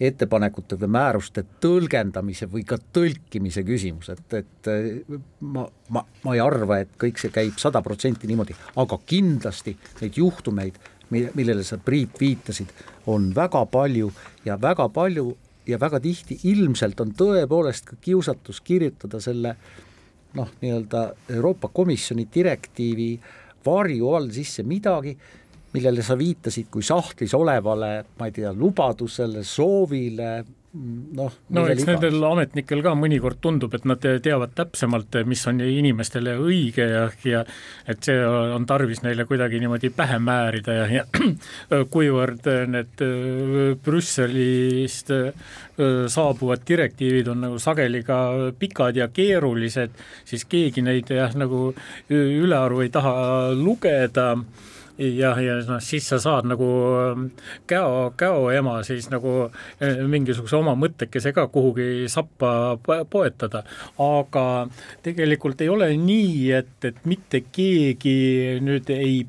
ettepanekute 0.00 0.78
või 0.78 0.90
määruste 0.94 1.44
tõlgendamise 1.62 2.46
või 2.50 2.62
ka 2.66 2.78
tõlkimise 2.94 3.64
küsimus, 3.66 4.12
et, 4.14 4.36
et 4.38 4.70
äh, 4.70 5.18
ma, 5.40 5.66
ma, 5.94 6.04
ma 6.24 6.36
ei 6.36 6.42
arva, 6.42 6.80
et 6.84 6.94
kõik 7.00 7.18
see 7.18 7.32
käib 7.34 7.58
sada 7.58 7.82
protsenti 7.82 8.30
niimoodi, 8.30 8.56
aga 8.78 9.00
kindlasti 9.06 9.74
neid 10.02 10.20
juhtumeid, 10.20 10.78
millele 11.10 11.64
sa, 11.64 11.78
Priit, 11.80 12.18
viitasid, 12.20 12.72
on 13.08 13.30
väga 13.34 13.64
palju 13.72 14.10
ja 14.44 14.58
väga 14.60 14.90
palju 14.92 15.30
ja 15.68 15.78
väga 15.80 16.00
tihti 16.04 16.38
ilmselt 16.52 17.00
on 17.00 17.12
tõepoolest 17.16 17.90
ka 17.90 17.98
kiusatus 18.00 18.60
kirjutada 18.64 19.20
selle 19.20 19.56
noh, 20.36 20.50
nii-öelda 20.60 21.04
Euroopa 21.36 21.70
Komisjoni 21.72 22.28
direktiivi 22.34 23.10
varju 23.64 24.14
all 24.14 24.30
sisse 24.32 24.62
midagi, 24.64 25.16
millele 25.74 26.04
sa 26.04 26.16
viitasid 26.18 26.70
kui 26.72 26.84
sahtlis 26.86 27.34
olevale, 27.36 27.90
ma 28.18 28.28
ei 28.28 28.36
tea, 28.38 28.52
lubadusele, 28.56 29.44
soovile, 29.44 30.30
noh. 31.16 31.32
no 31.54 31.64
eks 31.70 31.86
nendel 31.88 32.22
ametnikel 32.28 32.82
ka 32.84 32.92
mõnikord 32.98 33.40
tundub, 33.42 33.72
et 33.76 33.86
nad 33.88 34.02
teavad 34.02 34.52
täpsemalt, 34.56 35.16
mis 35.28 35.42
on 35.50 35.62
inimestele 35.64 36.34
õige 36.40 36.86
ja, 36.90 37.04
ja 37.24 37.42
et 37.88 38.04
see 38.04 38.18
on 38.26 38.66
tarvis 38.68 39.02
neile 39.04 39.24
kuidagi 39.28 39.60
niimoodi 39.62 39.90
pähe 39.96 40.18
määrida 40.22 40.76
ja, 40.80 40.86
ja 40.98 41.04
kuivõrd 41.94 42.48
need 42.74 43.04
äh, 43.04 43.74
Brüsselist 43.84 45.12
äh, 45.14 45.52
saabuvad 46.12 46.64
direktiivid 46.68 47.32
on 47.32 47.44
nagu 47.46 47.60
sageli 47.62 48.02
ka 48.06 48.20
pikad 48.58 48.98
ja 48.98 49.08
keerulised, 49.12 49.94
siis 50.28 50.44
keegi 50.48 50.84
neid 50.84 51.12
jah, 51.14 51.32
nagu 51.38 51.70
ülearu 52.10 52.82
ei 52.84 52.90
taha 52.92 53.14
lugeda 53.56 54.34
jah, 54.98 55.38
ja 55.42 55.58
noh, 55.68 55.80
siis 55.84 56.08
sa 56.10 56.18
saad 56.22 56.48
nagu 56.50 56.68
ähm, 56.98 57.26
käo, 57.70 58.12
käo 58.18 58.48
ema 58.50 58.78
siis 58.86 59.08
nagu 59.12 59.34
äh, 59.46 60.02
mingisuguse 60.10 60.58
oma 60.58 60.74
mõttekese 60.78 61.32
ka 61.36 61.46
kuhugi 61.52 62.08
sappa 62.10 62.78
poetada, 63.10 63.62
aga 64.02 64.44
tegelikult 65.06 65.62
ei 65.62 65.70
ole 65.72 65.92
nii, 65.96 66.50
et, 66.58 66.74
et 66.90 66.98
mitte 67.08 67.44
keegi 67.52 68.58
nüüd 68.64 68.90
ei, 68.94 69.22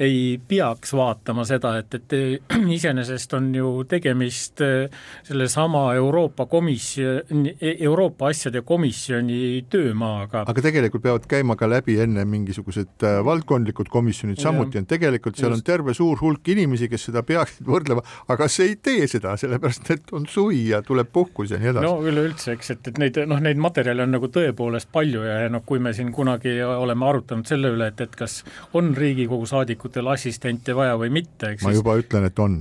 ei 0.00 0.40
peaks 0.48 0.94
vaatama 0.96 1.44
seda, 1.48 1.76
et, 1.80 1.94
et 1.94 2.16
iseenesest 2.76 3.34
on 3.38 3.50
ju 3.54 3.72
tegemist 3.88 4.60
äh, 4.64 4.90
sellesama 5.24 5.86
Euroopa 5.94 6.46
Komisjoni, 6.46 7.56
Euroopa 7.74 8.28
asjade 8.32 8.62
komisjoni 8.62 9.64
töömaaga. 9.70 10.44
aga 10.48 10.64
tegelikult 10.64 11.04
peavad 11.04 11.28
käima 11.30 11.56
ka 11.56 11.68
läbi 11.70 11.98
enne 12.02 12.24
mingisugused 12.28 13.04
äh, 13.04 13.20
valdkondlikud 13.24 13.90
komisjonid 13.92 14.40
samuti, 14.42 14.78
on 14.78 14.86
tegelikult 14.90 15.36
seal 15.38 15.50
Just. 15.50 15.62
on 15.62 15.72
terve 15.72 15.94
suur 15.94 16.20
hulk 16.20 16.48
inimesi, 16.54 16.88
kes 16.92 17.08
seda 17.10 17.24
peaksid 17.26 17.66
võrdlema, 17.68 18.04
aga 18.28 18.48
see 18.50 18.72
ei 18.72 18.76
tee 18.76 19.08
seda, 19.10 19.36
sellepärast 19.40 19.90
et 19.94 20.14
on 20.16 20.26
suvi 20.30 20.68
ja 20.70 20.82
tuleb 20.82 21.10
puhkus 21.12 21.54
ja 21.54 21.60
nii 21.60 21.72
edasi. 21.74 21.86
no 21.86 21.98
üleüldse, 22.04 22.56
eks, 22.56 22.74
et, 22.76 22.92
et 22.92 23.00
neid 23.02 23.20
noh, 23.28 23.40
neid 23.42 23.60
materjale 23.60 24.04
on 24.04 24.14
nagu 24.16 24.30
tõepoolest 24.32 24.90
palju 24.94 25.24
ja, 25.26 25.40
ja 25.44 25.52
noh, 25.52 25.64
kui 25.66 25.82
me 25.82 25.94
siin 25.96 26.12
kunagi 26.14 26.56
oleme 26.64 27.08
arutanud 27.08 27.48
selle 27.48 27.72
üle, 27.74 27.90
et, 27.92 28.00
et 28.04 28.16
kas 28.18 28.40
on 28.76 28.92
Riigikogu 28.96 29.46
saadikutel 29.54 30.10
assistente 30.12 30.74
vaja 30.76 30.98
või 31.00 31.12
mitte, 31.14 31.54
eks 31.54 31.64
ma 31.64 31.72
siis... 31.72 31.80
juba 31.80 31.96
ütlen, 32.00 32.28
et 32.28 32.42
on. 32.44 32.58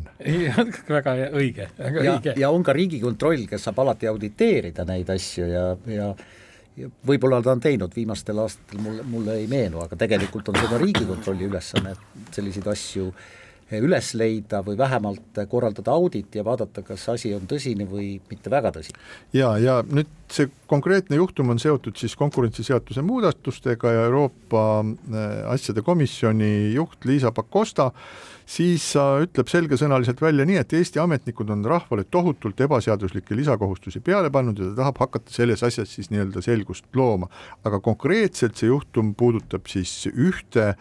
väga 0.89 1.15
õige, 1.33 1.67
väga 1.79 2.05
ja, 2.05 2.15
õige. 2.15 2.37
ja 2.45 2.53
on 2.53 2.65
ka 2.65 2.75
Riigikontroll, 2.77 3.47
kes 3.49 3.67
saab 3.69 3.83
alati 3.83 4.09
auditeerida 4.11 4.85
neid 4.89 5.09
asju 5.13 5.49
ja, 5.49 5.67
ja 5.89 6.13
võib-olla 7.07 7.41
ta 7.43 7.53
on 7.53 7.61
teinud 7.63 7.93
viimastel 7.95 8.41
aastatel, 8.43 8.81
mulle, 8.81 9.05
mulle 9.05 9.37
ei 9.41 9.47
meenu, 9.51 9.83
aga 9.83 9.97
tegelikult 9.99 10.49
on 10.49 10.59
see 10.59 10.69
ka 10.71 10.81
Riigikontrolli 10.81 11.49
ülesanne, 11.49 11.95
selliseid 12.33 12.69
asju 12.73 13.09
üles 13.71 14.13
leida 14.19 14.61
või 14.65 14.77
vähemalt 14.77 15.39
korraldada 15.49 15.93
audit 15.95 16.35
ja 16.35 16.43
vaadata, 16.45 16.83
kas 16.85 17.07
asi 17.13 17.33
on 17.35 17.47
tõsine 17.49 17.87
või 17.89 18.19
mitte 18.29 18.51
väga 18.53 18.73
tõsine. 18.75 18.99
ja, 19.33 19.55
ja 19.57 19.79
nüüd 19.89 20.11
see 20.33 20.49
konkreetne 20.67 21.17
juhtum 21.19 21.53
on 21.53 21.59
seotud 21.61 21.97
siis 21.99 22.15
konkurentsiseaduse 22.19 23.01
muudatustega 23.05 23.91
ja 23.91 24.05
Euroopa 24.09 24.65
äh, 24.83 25.33
asjade 25.53 25.81
komisjoni 25.81 26.73
juht 26.73 27.05
Liisa 27.05 27.31
Pakosta 27.31 27.91
siis 28.45 28.85
ütleb 28.97 29.49
selgesõnaliselt 29.51 30.21
välja 30.21 30.45
nii, 30.47 30.57
et 30.61 30.73
Eesti 30.75 30.99
ametnikud 31.03 31.49
on 31.53 31.63
rahvale 31.67 32.05
tohutult 32.11 32.59
ebaseaduslikke 32.65 33.35
lisakohustusi 33.37 34.01
peale 34.03 34.31
pannud 34.33 34.59
ja 34.59 34.71
ta 34.71 34.81
tahab 34.81 34.99
hakata 35.05 35.33
selles 35.33 35.63
asjas 35.63 35.93
siis 35.95 36.11
nii-öelda 36.11 36.43
selgust 36.43 36.85
looma. 36.95 37.29
aga 37.63 37.79
konkreetselt 37.79 38.59
see 38.59 38.67
juhtum 38.67 39.13
puudutab 39.15 39.67
siis 39.71 40.07
ühte 40.11 40.73
ähm, 40.73 40.77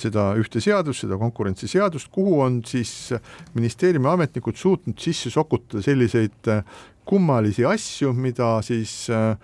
seda 0.00 0.32
ühte 0.40 0.58
seadust, 0.58 1.04
seda 1.04 1.18
konkurentsiseadust, 1.20 2.08
kuhu 2.14 2.40
on 2.42 2.56
siis 2.66 3.12
ministeeriumi 3.54 4.08
ametnikud 4.10 4.58
suutnud 4.58 4.98
sisse 4.98 5.30
sokutada 5.30 5.82
selliseid 5.84 6.50
äh, 6.50 6.64
kummalisi 7.06 7.66
asju, 7.68 8.10
mida 8.18 8.56
siis 8.66 9.04
äh, 9.14 9.36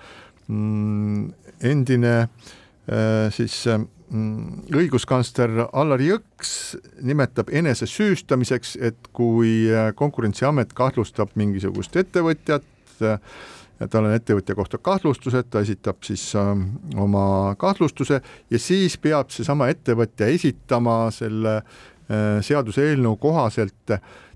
mm, 0.48 1.30
endine 1.70 2.16
äh, 2.24 3.30
siis 3.34 3.62
Mm, 4.10 4.64
õiguskantsler 4.74 5.68
Allar 5.70 6.02
Jõks 6.02 6.74
nimetab 7.06 7.52
enesesüüstamiseks, 7.54 8.72
et 8.82 9.06
kui 9.14 9.68
äh, 9.70 9.92
Konkurentsiamet 9.94 10.72
kahtlustab 10.74 11.36
mingisugust 11.38 11.94
ettevõtjat, 12.00 12.66
äh, 13.06 13.20
tal 13.88 14.04
on 14.04 14.14
ettevõtja 14.14 14.56
kohta 14.58 14.78
kahtlustused, 14.78 15.48
ta 15.50 15.62
esitab 15.64 16.02
siis 16.04 16.26
äh, 16.38 16.50
oma 17.00 17.54
kahtlustuse 17.58 18.20
ja 18.50 18.58
siis 18.58 18.98
peab 18.98 19.30
seesama 19.32 19.70
ettevõtja 19.72 20.28
esitama 20.32 21.02
selle 21.14 21.62
seaduseelnõu 22.42 23.12
kohaselt 23.22 23.92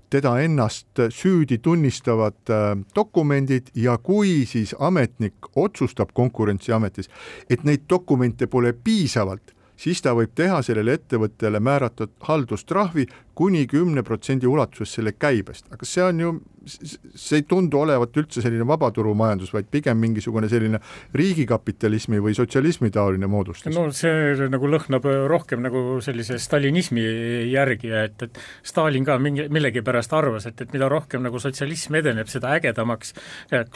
teda 0.09 0.37
ennast 0.39 1.01
süüdi 1.11 1.57
tunnistavad 1.59 2.51
dokumendid 2.95 3.73
ja 3.75 3.97
kui 3.97 4.45
siis 4.47 4.71
ametnik 4.79 5.49
otsustab 5.59 6.13
Konkurentsiametis, 6.15 7.09
et 7.49 7.65
neid 7.67 7.83
dokumente 7.89 8.47
pole 8.47 8.71
piisavalt, 8.71 9.51
siis 9.75 10.01
ta 10.01 10.13
võib 10.15 10.31
teha 10.35 10.61
sellele 10.63 10.95
ettevõttele 10.99 11.59
määratud 11.59 12.13
haldustrahvi 12.29 13.07
kuni 13.35 13.65
kümne 13.67 14.03
protsendi 14.03 14.47
ulatuses 14.47 14.97
selle 14.97 15.15
käibest, 15.19 15.67
aga 15.73 15.87
see 15.87 16.03
on 16.05 16.21
ju, 16.21 16.31
see 16.65 17.41
ei 17.41 17.43
tundu 17.47 17.81
olevat 17.83 18.15
üldse 18.17 18.41
selline 18.41 18.65
vabaturumajandus, 18.67 19.51
vaid 19.53 19.67
pigem 19.71 19.99
mingisugune 20.01 20.49
selline 20.49 20.79
riigikapitalismi 21.15 22.21
või 22.23 22.35
sotsialismi 22.37 22.89
taoline 22.95 23.27
moodustus. 23.29 23.73
no 23.75 23.89
see 23.95 24.47
nagu 24.51 24.69
lõhnab 24.71 25.05
rohkem 25.29 25.63
nagu 25.65 25.99
sellise 26.05 26.39
stalinismi 26.41 27.03
järgi, 27.51 27.91
et, 28.05 28.25
et 28.29 28.39
Stalin 28.65 29.05
ka 29.05 29.17
mingi, 29.21 29.47
millegipärast 29.53 30.15
arvas, 30.15 30.47
et, 30.49 30.65
et 30.65 30.73
mida 30.73 30.89
rohkem 30.91 31.23
nagu 31.25 31.41
sotsialism 31.41 31.99
edeneb, 32.01 32.31
seda 32.31 32.55
ägedamaks 32.57 33.13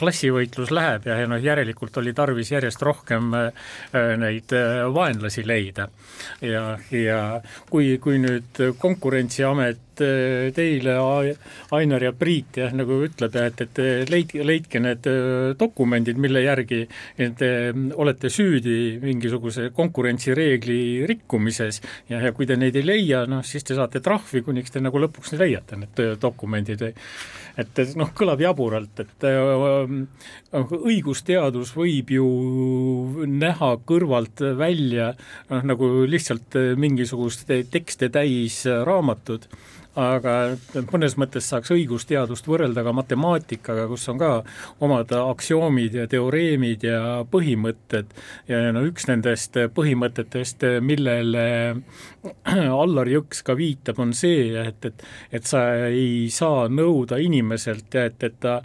klassivõitlus 0.00 0.72
läheb 0.74 1.06
ja, 1.10 1.20
ja 1.22 1.30
noh, 1.30 1.40
järelikult 1.40 2.00
oli 2.00 2.14
tarvis 2.16 2.50
järjest 2.54 2.82
rohkem 2.82 3.30
äh, 3.36 3.52
neid 4.20 4.56
äh, 4.56 4.82
vaenlasi 4.94 5.44
leida. 5.46 5.88
ja, 6.40 6.64
ja 6.94 7.20
kui, 7.70 7.92
kui 8.02 8.18
nüüd 8.22 8.60
konkurentsi 8.80 9.44
Terviseamet 9.50 10.00
eh, 10.00 10.50
teile, 10.54 10.94
Ainar 11.76 12.02
ja 12.02 12.12
Priit 12.16 12.58
jah, 12.60 12.72
nagu 12.76 13.00
ütleb, 13.04 13.34
et, 13.36 13.60
et 13.64 13.80
leidke, 14.10 14.44
leidke 14.46 14.80
need 14.82 15.06
eh, 15.10 15.52
dokumendid, 15.58 16.18
mille 16.20 16.42
järgi 16.44 16.84
te 17.38 17.50
olete 18.00 18.30
süüdi 18.32 18.98
mingisuguse 19.02 19.70
konkurentsireegli 19.76 21.06
rikkumises 21.10 21.80
ja, 22.10 22.20
ja 22.20 22.32
kui 22.36 22.48
te 22.48 22.56
neid 22.60 22.78
ei 22.78 22.86
leia, 22.86 23.24
noh 23.30 23.44
siis 23.46 23.66
te 23.66 23.76
saate 23.78 24.02
trahvi, 24.04 24.44
kuniks 24.46 24.74
te 24.74 24.82
nagu 24.82 25.02
lõpuks 25.02 25.34
leiate 25.40 25.80
need 25.80 26.04
dokumendid. 26.20 26.86
et, 27.60 27.82
noh, 27.98 28.12
kõlab 28.16 28.40
jaburalt, 28.40 29.02
et 29.04 29.26
õigusteadus 30.52 31.74
võib 31.76 32.14
ju 32.14 32.28
näha 33.26 33.74
kõrvalt 33.86 34.42
välja 34.58 35.12
noh, 35.50 35.66
nagu 35.72 35.90
lihtsalt 36.08 36.56
mingisugust 36.80 37.48
tekste 37.72 38.10
täis 38.12 38.62
raamatut, 38.86 39.48
aga 39.98 40.34
mõnes 40.92 41.16
mõttes 41.18 41.48
saaks 41.50 41.72
õigusteadust 41.74 42.46
võrrelda 42.46 42.84
ka 42.86 42.92
matemaatikaga, 42.94 43.86
kus 43.90 44.06
on 44.12 44.20
ka 44.20 44.30
omad 44.84 45.10
aksioomid 45.16 45.96
ja 45.98 46.06
teoreemid 46.10 46.86
ja 46.86 47.00
põhimõtted. 47.30 48.12
Ja 48.48 48.62
no 48.74 48.84
üks 48.86 49.08
nendest 49.10 49.58
põhimõtetest, 49.74 50.66
millele 50.84 51.46
Allar 52.82 53.10
Jõks 53.10 53.42
ka 53.46 53.56
viitab, 53.58 53.98
on 54.02 54.14
see, 54.14 54.52
et, 54.62 54.84
et 54.86 55.06
et 55.32 55.46
sa 55.46 55.64
ei 55.88 56.28
saa 56.30 56.68
nõuda 56.70 57.18
inimeselt, 57.22 57.94
et, 57.94 58.22
et 58.22 58.38
ta 58.40 58.60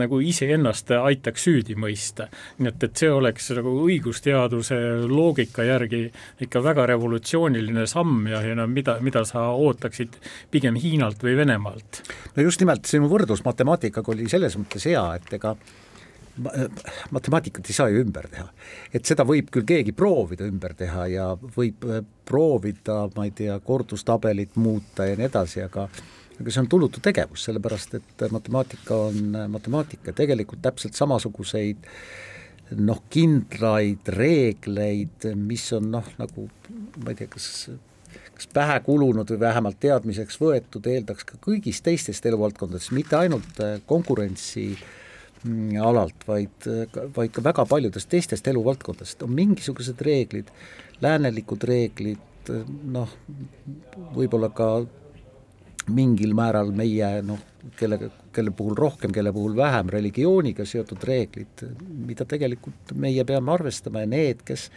nagu 0.00 0.20
iseennast 0.20 0.90
aitaks 0.96 1.46
süüdi 1.46 1.76
mõista. 1.78 2.28
nii 2.58 2.70
et, 2.70 2.86
et 2.88 3.02
see 3.02 3.10
oleks 3.12 3.50
nagu 3.56 3.72
õigusteaduse 3.86 4.78
loogika 5.08 5.66
järgi 5.66 6.04
ikka 6.46 6.62
väga 6.64 6.86
revolutsiooniline 6.92 7.86
samm 7.90 8.28
ja, 8.32 8.42
ja 8.42 8.58
no 8.58 8.66
mida, 8.70 8.98
mida 9.00 9.24
sa 9.28 9.48
ootaksid 9.54 10.20
pigem 10.50 10.78
Hiinalt 10.80 11.22
või 11.22 11.36
Venemaalt? 11.40 12.02
no 12.36 12.46
just 12.46 12.62
nimelt, 12.62 12.86
sinu 12.86 13.10
võrdlus 13.12 13.44
matemaatikaga 13.44 14.14
oli 14.14 14.30
selles 14.30 14.58
mõttes 14.60 14.88
hea, 14.88 15.04
et 15.20 15.36
ega 15.38 15.56
matemaatikat 17.10 17.68
ei 17.68 17.72
saa 17.72 17.88
ju 17.88 18.02
ümber 18.04 18.28
teha. 18.28 18.46
et 18.94 19.04
seda 19.04 19.24
võib 19.24 19.48
küll 19.52 19.64
keegi 19.64 19.92
proovida 19.96 20.44
ümber 20.44 20.74
teha 20.76 21.06
ja 21.08 21.30
võib 21.56 21.86
äh, 21.88 22.02
proovida, 22.28 23.06
ma 23.16 23.24
ei 23.24 23.32
tea, 23.36 23.58
kordustabelit 23.64 24.56
muuta 24.60 25.06
ja 25.08 25.16
nii 25.16 25.28
edasi, 25.30 25.62
aga 25.64 25.88
aga 26.36 26.52
see 26.52 26.62
on 26.62 26.70
tulutu 26.70 27.00
tegevus, 27.04 27.46
sellepärast 27.48 27.98
et 27.98 28.24
matemaatika 28.32 29.02
on 29.08 29.36
matemaatika, 29.52 30.14
tegelikult 30.16 30.62
täpselt 30.64 30.98
samasuguseid 30.98 31.88
noh, 32.82 33.02
kindraid 33.10 34.08
reegleid, 34.10 35.28
mis 35.38 35.68
on 35.76 35.90
noh, 35.94 36.08
nagu 36.18 36.48
ma 37.02 37.12
ei 37.12 37.20
tea, 37.20 37.30
kas 37.30 37.68
kas 38.36 38.48
pähe 38.52 38.76
kulunud 38.84 39.30
või 39.32 39.40
vähemalt 39.40 39.78
teadmiseks 39.80 40.36
võetud, 40.40 40.84
eeldaks 40.92 41.24
ka 41.24 41.38
kõigist 41.42 41.84
teistest 41.86 42.26
eluvaldkondadest, 42.28 42.92
mitte 42.96 43.16
ainult 43.16 43.60
äh, 43.64 43.78
konkurentsi 43.88 44.66
mm, 44.74 45.78
alalt, 45.80 46.26
vaid, 46.28 46.68
vaid 47.16 47.32
ka 47.32 47.44
väga 47.44 47.64
paljudest 47.68 48.10
teistest 48.12 48.48
eluvaldkondadest, 48.52 49.24
on 49.24 49.32
mingisugused 49.36 50.02
reeglid, 50.04 50.52
läänelikud 51.04 51.64
reeglid, 51.68 52.52
noh, 52.92 53.10
võib-olla 54.14 54.52
ka 54.54 54.68
mingil 55.88 56.34
määral 56.34 56.72
meie 56.74 57.22
noh, 57.22 57.38
kelle, 57.78 58.10
kelle 58.32 58.52
puhul 58.56 58.76
rohkem, 58.78 59.12
kelle 59.12 59.32
puhul 59.32 59.56
vähem 59.56 59.90
religiooniga 59.92 60.66
seotud 60.68 61.04
reeglid, 61.08 61.66
mida 62.06 62.26
tegelikult 62.28 62.94
meie 62.94 63.24
peame 63.28 63.52
arvestama 63.56 64.04
ja 64.04 64.10
need, 64.10 64.44
kes 64.46 64.70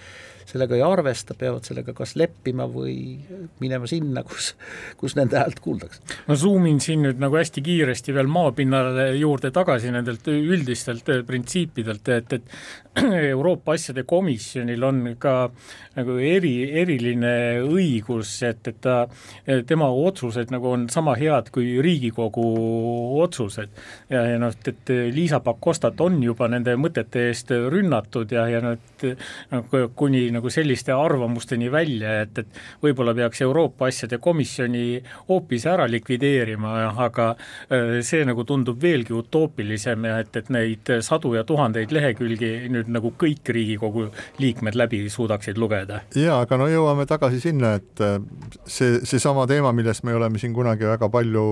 sellega 0.49 0.77
ei 0.77 0.83
arvesta, 0.83 1.35
peavad 1.37 1.65
sellega 1.67 1.93
kas 1.97 2.15
leppima 2.17 2.65
või 2.69 2.95
minema 3.61 3.87
sinna, 3.89 4.23
kus, 4.25 4.53
kus 4.97 5.15
nende 5.17 5.37
häält 5.37 5.59
kuuldakse. 5.63 6.01
ma 6.27 6.37
zoom 6.39 6.65
in 6.69 6.79
siin 6.83 7.03
nüüd 7.05 7.21
nagu 7.21 7.37
hästi 7.37 7.61
kiiresti 7.65 8.15
veel 8.15 8.29
maapinnale 8.31 9.09
juurde 9.19 9.51
tagasi 9.55 9.93
nendelt 9.93 10.27
üldistelt 10.31 11.09
printsiipidelt, 11.27 12.09
et, 12.15 12.33
et 12.39 12.99
Euroopa 13.33 13.75
asjade 13.77 14.03
komisjonil 14.09 14.83
on 14.83 15.03
ka 15.21 15.35
nagu 15.99 16.17
eri, 16.17 16.55
eriline 16.81 17.33
õigus, 17.67 18.33
et, 18.47 18.65
et 18.71 18.81
ta, 18.81 19.03
tema 19.69 19.89
otsused 19.89 20.53
nagu 20.53 20.73
on 20.73 20.87
sama 20.89 21.15
head 21.19 21.51
kui 21.53 21.77
Riigikogu 21.83 22.47
otsused. 23.23 23.69
ja, 24.09 24.23
ja 24.25 24.39
noh, 24.41 24.53
et 24.67 24.91
Liisa 25.13 25.39
Pakostat 25.43 26.01
on 26.01 26.21
juba 26.23 26.47
nende 26.51 26.75
mõtete 26.80 27.27
eest 27.30 27.51
rünnatud 27.51 28.32
ja, 28.32 28.47
ja 28.49 28.61
noh, 28.63 28.77
et 28.77 29.05
noh, 29.51 29.89
kuni 29.95 30.27
nagu 30.34 30.49
selliste 30.53 30.93
arvamusteni 30.95 31.69
välja, 31.71 32.19
et, 32.23 32.43
et 32.43 32.61
võib-olla 32.84 33.13
peaks 33.17 33.41
Euroopa 33.45 33.89
asjade 33.89 34.19
komisjoni 34.23 35.01
hoopis 35.30 35.65
ära 35.69 35.88
likvideerima, 35.89 36.75
aga 37.07 37.30
äh, 37.34 37.99
see 38.05 38.25
nagu 38.27 38.45
tundub 38.47 38.80
veelgi 38.82 39.15
utoopilisem 39.15 40.07
ja 40.09 40.19
et, 40.23 40.36
et 40.36 40.49
neid 40.53 40.93
sadu 41.05 41.34
ja 41.38 41.45
tuhandeid 41.47 41.93
lehekülgi 41.95 42.69
nüüd 42.71 42.91
nagu 42.91 43.13
kõik 43.19 43.53
Riigikogu 43.53 44.07
liikmed 44.39 44.77
läbi 44.77 45.01
suudaksid 45.09 45.57
lugeda. 45.57 46.03
jaa, 46.15 46.41
aga 46.43 46.59
no 46.59 46.69
jõuame 46.71 47.05
tagasi 47.09 47.41
sinna, 47.43 47.75
et 47.80 48.03
äh, 48.03 48.19
see, 48.65 48.99
seesama 49.07 49.47
teema, 49.49 49.73
millest 49.75 50.05
me 50.07 50.15
oleme 50.17 50.41
siin 50.41 50.53
kunagi 50.55 50.88
väga 50.89 51.09
palju 51.11 51.45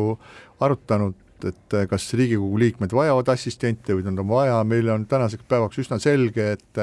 arutanud, 0.59 1.15
et 1.45 1.75
kas 1.89 2.07
Riigikogu 2.17 2.57
liikmed 2.57 2.93
vajavad 2.97 3.27
assistente 3.29 3.93
või 3.93 4.05
nad 4.07 4.17
on 4.17 4.29
vaja, 4.29 4.55
meile 4.65 4.93
on 4.95 5.05
tänaseks 5.09 5.45
päevaks 5.49 5.77
üsna 5.83 5.99
selge, 6.01 6.47
et 6.55 6.79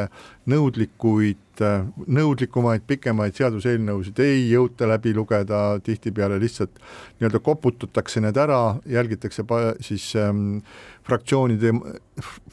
nõudlikuid, 0.51 1.63
nõudlikumaid, 2.07 2.85
pikemaid 2.87 3.35
seaduseelnõusid 3.39 4.23
ei 4.23 4.47
jõuta 4.53 4.87
läbi 4.91 5.15
lugeda, 5.17 5.81
tihtipeale 5.83 6.39
lihtsalt 6.43 6.79
nii-öelda 7.19 7.43
koputatakse 7.43 8.23
need 8.23 8.39
ära, 8.39 8.77
jälgitakse 8.87 9.43
siis 9.83 10.13
ähm, 10.23 10.61
fraktsioonide, 11.07 11.75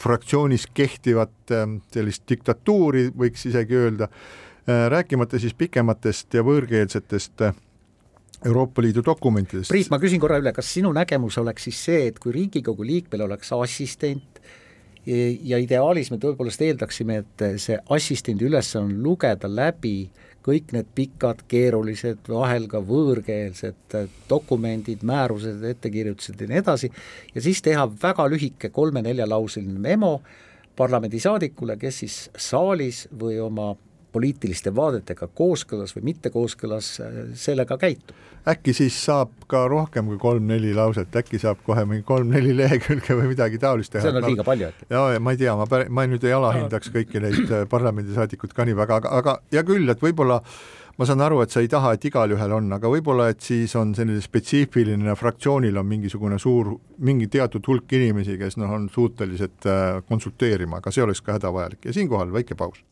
fraktsioonis 0.02 0.68
kehtivat 0.74 1.54
ähm, 1.54 1.84
sellist 1.94 2.26
diktatuuri, 2.30 3.12
võiks 3.14 3.46
isegi 3.50 3.78
öelda 3.78 4.10
äh,, 4.10 4.88
rääkimata 4.90 5.42
siis 5.42 5.54
pikematest 5.54 6.34
ja 6.34 6.46
võõrkeelsetest 6.46 7.46
äh, 7.46 7.62
Euroopa 8.46 8.82
Liidu 8.82 9.04
dokumentidest. 9.06 9.70
Priit, 9.70 9.92
ma 9.94 10.00
küsin 10.02 10.22
korra 10.22 10.40
üle, 10.42 10.54
kas 10.56 10.72
sinu 10.74 10.90
nägemus 10.96 11.38
oleks 11.42 11.68
siis 11.70 11.84
see, 11.86 12.08
et 12.10 12.20
kui 12.20 12.34
Riigikogu 12.34 12.86
liikmel 12.88 13.28
oleks 13.28 13.54
assistent 13.54 14.42
ja 15.06 15.58
ideaalis 15.62 16.12
me 16.14 16.18
tõepoolest 16.22 16.62
eeldaksime, 16.62 17.22
et 17.24 17.46
see 17.62 17.78
assistendi 17.94 18.46
ülesanne 18.46 18.92
on 18.92 19.06
lugeda 19.06 19.50
läbi 19.50 20.10
kõik 20.46 20.74
need 20.74 20.90
pikad, 20.98 21.44
keerulised, 21.50 22.26
vahel 22.30 22.66
ka 22.70 22.82
võõrkeelsed 22.86 23.98
dokumendid, 24.30 25.04
määrused, 25.06 25.62
ettekirjutused 25.74 26.42
ja 26.42 26.50
nii 26.50 26.62
edasi, 26.64 26.90
ja 27.36 27.44
siis 27.46 27.62
teha 27.62 27.86
väga 28.02 28.26
lühike 28.32 28.72
kolme-neljalauseline 28.74 29.78
memo 29.82 30.16
parlamendisaadikule, 30.78 31.78
kes 31.78 32.02
siis 32.04 32.18
saalis 32.38 33.06
või 33.22 33.38
oma 33.44 33.76
poliitiliste 34.12 34.74
vaadetega 34.76 35.28
kooskõlas 35.36 35.96
või 35.96 36.12
mitte 36.12 36.32
kooskõlas, 36.34 36.94
sellega 37.40 37.78
käitub. 37.82 38.18
äkki 38.48 38.74
siis 38.74 38.98
saab 39.06 39.32
ka 39.48 39.68
rohkem 39.70 40.08
kui 40.10 40.18
kolm-neli 40.22 40.74
lauset, 40.74 41.16
äkki 41.16 41.40
saab 41.40 41.62
kohe 41.66 41.86
mingi 41.86 42.04
kolm-neli 42.08 42.56
lehekülge 42.58 43.16
või 43.16 43.32
midagi 43.34 43.62
taolist 43.62 43.94
teha? 43.94 44.04
see 44.08 44.18
on 44.18 44.28
liiga 44.28 44.46
palju 44.48 44.70
äkki? 44.72 44.90
jaa, 44.90 45.20
ma 45.20 45.36
ei 45.36 45.42
tea, 45.42 45.56
ma 45.56 45.70
pär-, 45.70 45.88
ma 45.90 46.06
nüüd 46.10 46.28
ei 46.28 46.36
alahindaks 46.38 46.94
kõiki 46.94 47.24
neid 47.24 47.42
äh, 47.48 47.66
parlamendisaadikuid 47.72 48.54
ka 48.58 48.68
nii 48.68 48.78
väga, 48.84 49.02
aga, 49.02 49.18
aga 49.22 49.40
hea 49.54 49.66
küll, 49.68 49.90
et 49.94 50.04
võib-olla 50.04 50.42
ma 50.98 51.08
saan 51.08 51.24
aru, 51.26 51.40
et 51.42 51.54
sa 51.54 51.64
ei 51.64 51.70
taha, 51.72 51.96
et 51.96 52.06
igalühel 52.06 52.52
on, 52.54 52.70
aga 52.76 52.90
võib-olla, 52.92 53.32
et 53.32 53.42
siis 53.42 53.74
on 53.80 53.96
selline 53.98 54.22
spetsiifiline, 54.22 55.16
fraktsioonil 55.18 55.80
on 55.82 55.88
mingisugune 55.90 56.38
suur, 56.42 56.76
mingi 57.02 57.30
teatud 57.32 57.66
hulk 57.68 57.98
inimesi, 57.98 58.38
kes 58.42 58.60
noh, 58.62 58.76
on 58.78 58.88
suutelised 58.94 59.70
äh, 59.70 60.00
konsulteerima, 60.10 60.82
aga 60.82 60.94
see 60.94 61.06
oleks 61.06 61.24
ka 61.26 61.40
hädavajalik 61.40 61.90
ja 61.90 61.96
siinkohal 61.98 62.34
väike 62.36 62.58
paus 62.60 62.84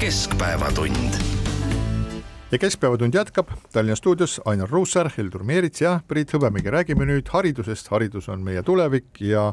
keskpäevatund. 0.00 1.14
ja 2.52 2.58
Keskpäevatund 2.58 3.14
jätkab 3.14 3.48
Tallinna 3.72 3.96
stuudios 3.96 4.40
Ainar 4.44 4.68
Ruussaar, 4.70 5.10
Heldur 5.16 5.44
Meerits 5.44 5.80
ja 5.80 6.00
Priit 6.08 6.32
Hõbemägi. 6.32 6.70
räägime 6.70 7.04
nüüd 7.04 7.28
haridusest, 7.28 7.88
haridus 7.88 8.28
on 8.28 8.40
meie 8.40 8.62
tulevik 8.62 9.20
ja 9.20 9.52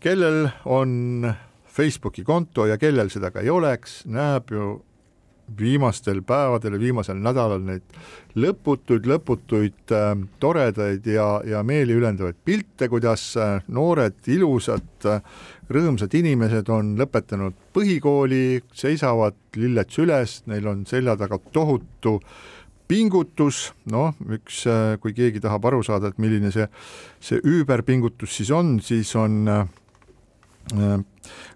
kellel 0.00 0.48
on 0.64 1.34
Facebooki 1.66 2.24
konto 2.24 2.66
ja 2.66 2.78
kellel 2.78 3.10
seda 3.10 3.30
ka 3.30 3.40
ei 3.40 3.50
oleks, 3.50 4.04
näeb 4.06 4.50
ju 4.50 4.85
viimastel 5.58 6.22
päevadel 6.26 6.76
ja 6.76 6.80
viimasel 6.80 7.18
nädalal 7.22 7.62
neid 7.64 7.84
lõputuid, 8.36 9.06
lõputuid 9.08 9.94
äh, 9.94 10.08
toredaid 10.42 11.06
ja, 11.08 11.28
ja 11.46 11.62
meeliülendavaid 11.66 12.38
pilte, 12.44 12.88
kuidas 12.92 13.28
äh, 13.40 13.60
noored, 13.68 14.18
ilusad 14.32 15.06
äh,, 15.06 15.22
rõõmsad 15.72 16.12
inimesed 16.18 16.68
on 16.72 16.94
lõpetanud 16.98 17.56
põhikooli, 17.76 18.60
seisavad 18.74 19.38
lilled 19.56 19.94
süles, 19.94 20.40
neil 20.50 20.68
on 20.70 20.84
selja 20.86 21.16
taga 21.18 21.40
tohutu 21.52 22.18
pingutus, 22.86 23.72
noh, 23.90 24.14
üks, 24.30 24.62
äh, 24.70 24.94
kui 25.02 25.14
keegi 25.16 25.42
tahab 25.42 25.70
aru 25.70 25.82
saada, 25.86 26.12
et 26.12 26.22
milline 26.22 26.52
see, 26.54 26.68
see 27.20 27.40
üüberpingutus 27.42 28.38
siis 28.38 28.52
on, 28.54 28.76
siis 28.84 29.14
on 29.18 29.42
Äh, 29.46 29.66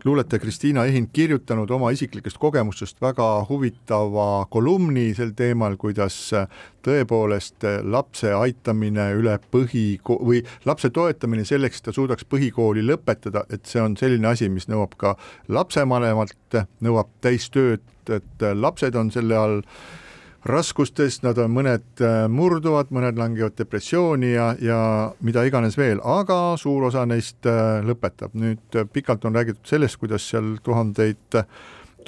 luuletaja 0.04 0.40
Kristiina 0.40 0.84
Ehind 0.84 1.08
kirjutanud 1.12 1.70
oma 1.70 1.90
isiklikest 1.90 2.38
kogemustest 2.38 3.00
väga 3.02 3.26
huvitava 3.48 4.46
kolumni 4.50 5.10
sel 5.14 5.32
teemal, 5.36 5.76
kuidas 5.76 6.16
tõepoolest 6.86 7.66
lapse 7.82 8.32
aitamine 8.34 9.10
üle 9.18 9.36
põhi- 9.52 9.98
või 10.06 10.44
lapse 10.64 10.90
toetamine 10.90 11.44
selleks, 11.44 11.80
et 11.80 11.90
ta 11.90 11.92
suudaks 11.96 12.24
põhikooli 12.30 12.84
lõpetada, 12.86 13.44
et 13.50 13.66
see 13.66 13.82
on 13.82 13.96
selline 13.96 14.30
asi, 14.30 14.48
mis 14.48 14.68
nõuab 14.70 14.94
ka 14.96 15.16
lapsevanemalt, 15.48 16.60
nõuab 16.80 17.10
täistööd, 17.20 17.82
et 18.10 18.46
lapsed 18.54 18.94
on 18.96 19.10
selle 19.10 19.36
all 19.36 19.58
äh, 19.60 20.00
raskustes, 20.48 21.20
nad 21.24 21.38
on, 21.40 21.52
mõned 21.52 22.00
äh, 22.00 22.24
murduvad, 22.32 22.88
mõned 22.94 23.18
langevad 23.20 23.58
depressiooni 23.58 24.32
ja, 24.32 24.50
ja 24.60 24.78
mida 25.24 25.44
iganes 25.44 25.76
veel, 25.76 26.00
aga 26.00 26.56
suur 26.60 26.86
osa 26.88 27.04
neist 27.08 27.46
äh, 27.48 27.80
lõpetab. 27.84 28.32
nüüd 28.32 28.78
äh, 28.78 28.88
pikalt 28.88 29.24
on 29.28 29.36
räägitud 29.36 29.68
sellest, 29.68 30.00
kuidas 30.00 30.24
seal 30.30 30.54
tuhandeid, 30.64 31.36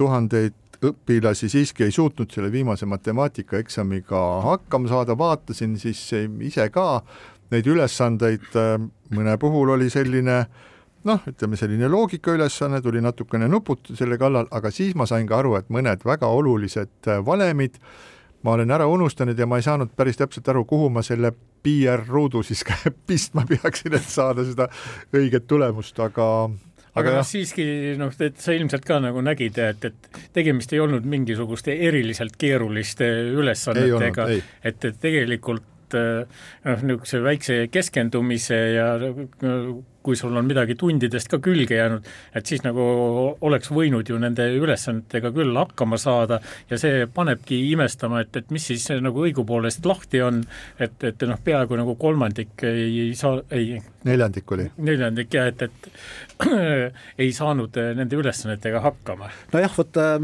tuhandeid 0.00 0.56
õpilasi 0.82 1.50
siiski 1.52 1.84
ei 1.86 1.92
suutnud 1.94 2.32
selle 2.32 2.50
viimase 2.52 2.88
matemaatikaeksamiga 2.90 4.22
hakkama 4.48 4.88
saada, 4.90 5.14
vaatasin 5.18 5.76
siis 5.78 6.00
ise 6.42 6.66
ka 6.74 7.02
neid 7.52 7.68
ülesandeid, 7.68 8.48
mõne 9.12 9.36
puhul 9.38 9.74
oli 9.76 9.90
selline 9.92 10.38
noh, 11.06 11.20
ütleme 11.28 11.58
selline 11.60 11.86
loogikaülesanne, 11.92 12.80
tuli 12.82 13.02
natukene 13.04 13.46
nuputada 13.50 13.94
selle 13.98 14.18
kallal, 14.18 14.48
aga 14.50 14.72
siis 14.74 14.96
ma 14.98 15.06
sain 15.06 15.28
ka 15.28 15.38
aru, 15.38 15.54
et 15.60 15.70
mõned 15.70 16.02
väga 16.08 16.32
olulised 16.32 17.12
valemid 17.26 17.78
ma 18.42 18.56
olen 18.56 18.74
ära 18.74 18.86
unustanud 18.90 19.38
ja 19.38 19.46
ma 19.46 19.60
ei 19.60 19.66
saanud 19.66 19.94
päris 19.96 20.18
täpselt 20.20 20.48
aru, 20.52 20.64
kuhu 20.68 20.90
ma 20.90 21.02
selle 21.06 21.32
PR-ruudu 21.62 22.42
siis 22.46 22.64
pistma 23.08 23.46
peaksin, 23.48 23.94
et 23.98 24.08
saada 24.08 24.44
seda 24.46 24.68
õiget 25.14 25.48
tulemust, 25.50 25.98
aga 26.02 26.28
aga 26.98 27.16
noh, 27.16 27.26
siiski 27.26 27.64
noh, 28.00 28.12
et 28.20 28.40
sa 28.40 28.54
ilmselt 28.56 28.84
ka 28.88 28.98
nagu 29.02 29.22
nägid, 29.24 29.58
et, 29.62 29.86
et 29.88 30.24
tegemist 30.36 30.72
ei 30.74 30.82
olnud 30.84 31.06
mingisuguste 31.08 31.76
eriliselt 31.88 32.36
keeruliste 32.40 33.08
ülesannetega, 33.32 34.28
et, 34.32 34.84
et 34.90 35.00
tegelikult 35.00 35.96
noh, 35.96 36.84
niisuguse 36.84 37.22
väikse 37.24 37.56
keskendumise 37.72 38.58
ja 38.76 38.92
kui 40.02 40.18
sul 40.18 40.36
on 40.36 40.46
midagi 40.48 40.76
tundidest 40.78 41.30
ka 41.32 41.38
külge 41.42 41.76
jäänud, 41.78 42.06
et 42.34 42.48
siis 42.48 42.64
nagu 42.64 42.82
oleks 43.40 43.70
võinud 43.72 44.08
ju 44.08 44.18
nende 44.22 44.48
ülesannetega 44.58 45.32
küll 45.34 45.56
hakkama 45.56 45.98
saada 46.00 46.40
ja 46.70 46.78
see 46.80 47.06
panebki 47.06 47.58
imestama, 47.72 48.22
et, 48.24 48.36
et 48.36 48.50
mis 48.54 48.66
siis 48.72 48.88
nagu 49.02 49.24
õigupoolest 49.26 49.86
lahti 49.88 50.22
on, 50.24 50.42
et, 50.82 50.96
et 51.06 51.26
noh, 51.28 51.40
peaaegu 51.44 51.78
nagu 51.78 51.96
kolmandik 52.00 52.64
ei, 52.68 52.88
ei 53.08 53.16
saa, 53.18 53.40
ei 53.50 53.78
neljandik 54.08 54.52
oli. 54.52 54.68
neljandik 54.76 55.34
jah, 55.34 55.50
et, 55.52 55.62
et 55.62 56.48
ei 57.22 57.32
saanud 57.34 57.78
nende 57.98 58.18
ülesannetega 58.18 58.82
hakkama. 58.84 59.30
nojah, 59.52 59.76
vot 59.78 60.00
äh, 60.02 60.16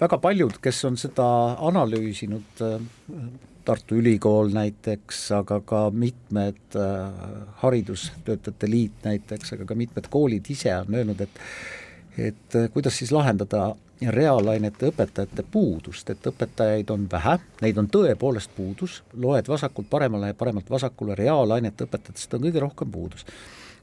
väga 0.00 0.20
paljud, 0.22 0.60
kes 0.62 0.84
on 0.90 1.00
seda 1.00 1.28
analüüsinud 1.70 2.66
äh,, 2.66 2.76
Tartu 3.64 3.94
Ülikool 4.00 4.50
näiteks, 4.54 5.20
aga 5.36 5.60
ka 5.60 5.84
mitmed 5.90 6.76
äh, 6.76 7.22
haridustöötajate 7.62 8.70
liit 8.70 9.04
näiteks, 9.06 9.52
aga 9.54 9.68
ka 9.68 9.76
mitmed 9.78 10.08
koolid 10.10 10.50
ise 10.50 10.74
on 10.76 10.94
öelnud, 10.98 11.20
et 11.20 11.40
et 12.18 12.56
äh, 12.58 12.68
kuidas 12.72 12.98
siis 12.98 13.12
lahendada 13.14 13.72
reaalainete 14.10 14.90
õpetajate 14.90 15.44
puudust, 15.50 16.10
et 16.10 16.26
õpetajaid 16.26 16.90
on 16.90 17.06
vähe, 17.12 17.36
neid 17.62 17.78
on 17.78 17.88
tõepoolest 17.92 18.50
puudus, 18.56 19.00
loed 19.14 19.48
vasakult 19.48 19.88
paremale 19.90 20.32
ja 20.32 20.38
paremalt 20.38 20.70
vasakule, 20.70 21.14
reaalainete 21.18 21.86
õpetajatest 21.86 22.34
on 22.36 22.46
kõige 22.46 22.60
rohkem 22.60 22.90
puudus. 22.90 23.26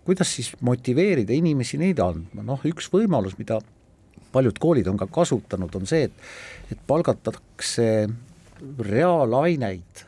kuidas 0.06 0.36
siis 0.36 0.54
motiveerida 0.62 1.34
inimesi 1.34 1.78
neid 1.78 2.00
andma, 2.00 2.44
noh 2.44 2.64
üks 2.66 2.88
võimalus, 2.92 3.38
mida 3.38 3.60
paljud 4.32 4.60
koolid 4.60 4.88
on 4.88 4.98
ka 4.98 5.08
kasutanud, 5.08 5.76
on 5.76 5.86
see, 5.88 6.04
et 6.04 6.72
et 6.72 6.82
palgatakse 6.88 8.10
reaalaineid 8.90 10.04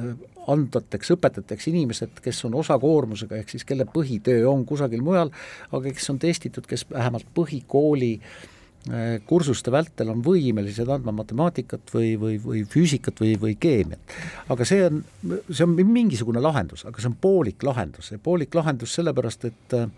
äh, 0.00 0.14
andvateks 0.50 1.12
õpetajateks 1.14 1.68
inimesed, 1.70 2.22
kes 2.24 2.44
on 2.48 2.56
osakoormusega, 2.60 3.40
ehk 3.40 3.52
siis 3.52 3.66
kelle 3.68 3.86
põhitöö 3.88 4.46
on 4.50 4.64
kusagil 4.68 5.02
mujal, 5.04 5.32
aga 5.70 5.92
kes 5.92 6.10
on 6.12 6.20
testitud, 6.22 6.66
kes 6.68 6.86
vähemalt 6.90 7.28
põhikooli 7.36 8.12
äh, 8.20 9.18
kursuste 9.28 9.72
vältel 9.74 10.12
on 10.14 10.24
võimelised 10.24 10.88
andma 10.90 11.14
matemaatikat 11.20 11.94
või, 11.94 12.14
või, 12.20 12.38
või 12.44 12.64
füüsikat 12.68 13.20
või, 13.22 13.34
või 13.40 13.56
keemiat. 13.60 14.16
aga 14.48 14.68
see 14.68 14.86
on, 14.88 15.04
see 15.50 15.66
on 15.66 15.76
mingisugune 15.80 16.42
lahendus, 16.42 16.86
aga 16.88 17.02
see 17.02 17.12
on 17.12 17.18
poolik 17.20 17.62
lahendus 17.66 18.12
ja 18.14 18.18
poolik 18.22 18.54
lahendus 18.56 18.96
sellepärast, 18.98 19.48
et 19.52 19.78
äh, 19.78 19.88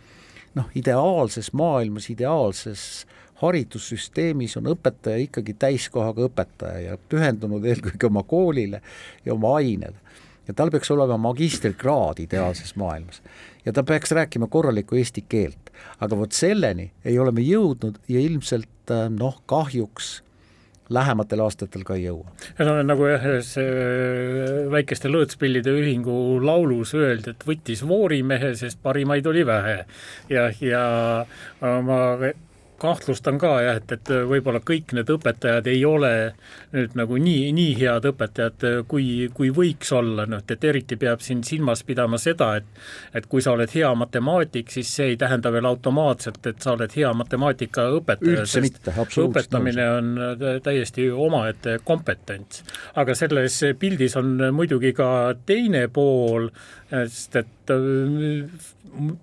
noh, 0.59 0.70
ideaalses 0.78 1.53
maailmas, 1.57 2.11
ideaalses 2.12 2.86
äh, 3.07 3.18
haridussüsteemis 3.43 4.57
on 4.61 4.70
õpetaja 4.72 5.20
ikkagi 5.26 5.57
täiskohaga 5.59 6.28
õpetaja 6.28 6.93
ja 6.93 6.99
pühendunud 7.09 7.64
eelkõige 7.66 8.09
oma 8.09 8.22
koolile 8.22 8.82
ja 9.24 9.34
oma 9.34 9.57
ainele. 9.59 9.99
ja 10.49 10.55
tal 10.59 10.70
peaks 10.74 10.90
olema 10.90 11.16
magistrikraad 11.30 12.18
ideaalses 12.22 12.76
maailmas 12.76 13.22
ja 13.64 13.72
ta 13.72 13.82
peaks 13.82 14.11
rääkima 14.11 14.47
korralikku 14.47 14.97
eesti 14.97 15.24
keelt. 15.28 15.70
aga 16.01 16.18
vot 16.18 16.32
selleni 16.32 16.90
ei 17.05 17.18
ole 17.18 17.32
me 17.32 17.40
jõudnud 17.40 17.99
ja 18.09 18.20
ilmselt 18.20 18.90
äh, 18.90 19.09
noh, 19.11 19.43
kahjuks 19.47 20.22
lähematel 20.93 21.40
aastatel 21.40 21.84
ka 21.86 21.97
ei 21.97 22.07
jõua. 22.07 22.30
no 22.59 22.76
nagu 22.82 23.07
jah, 23.07 23.26
ühes 23.32 23.55
äh, 23.61 24.70
väikeste 24.70 25.11
lõõtspillide 25.11 25.74
ühingu 25.82 26.14
laulus 26.45 26.95
öeldi, 26.99 27.34
et 27.34 27.47
võttis 27.49 27.84
voorimehe, 27.88 28.55
sest 28.59 28.82
parimaid 28.82 29.26
oli 29.26 29.47
vähe 29.47 29.82
ja, 30.30 30.49
ja 30.61 30.84
ma 31.61 32.01
kahtlustan 32.83 33.39
ka 33.41 33.53
jah, 33.62 33.78
et, 33.80 33.93
et 33.95 34.12
võib-olla 34.28 34.61
kõik 34.66 34.95
need 34.97 35.11
õpetajad 35.14 35.68
ei 35.70 35.85
ole 35.87 36.12
nüüd 36.72 36.97
nagu 36.99 37.18
nii, 37.20 37.53
nii 37.57 37.76
head 37.78 38.09
õpetajad, 38.12 38.66
kui, 38.91 39.28
kui 39.35 39.53
võiks 39.55 39.93
olla, 39.95 40.26
noh, 40.28 40.43
et 40.43 40.64
eriti 40.66 40.99
peab 41.01 41.22
siin 41.24 41.45
silmas 41.47 41.85
pidama 41.87 42.20
seda, 42.20 42.55
et 42.61 42.68
et 43.14 43.26
kui 43.30 43.43
sa 43.45 43.53
oled 43.57 43.70
hea 43.74 43.91
matemaatik, 43.99 44.70
siis 44.72 44.91
see 44.97 45.12
ei 45.12 45.18
tähenda 45.20 45.53
veel 45.53 45.68
automaatselt, 45.68 46.41
et 46.49 46.62
sa 46.64 46.74
oled 46.76 46.93
hea 46.97 47.12
matemaatikaõpetaja, 47.16 48.47
sest 48.49 48.64
mitte, 48.64 48.95
õpetamine 49.24 49.89
on 49.99 50.12
täiesti 50.64 51.09
omaette 51.11 51.78
kompetents. 51.85 52.64
aga 52.95 53.14
selles 53.18 53.61
pildis 53.78 54.16
on 54.20 54.37
muidugi 54.55 54.93
ka 54.97 55.35
teine 55.47 55.87
pool, 55.93 56.49
sest 56.91 57.37
et 57.43 57.76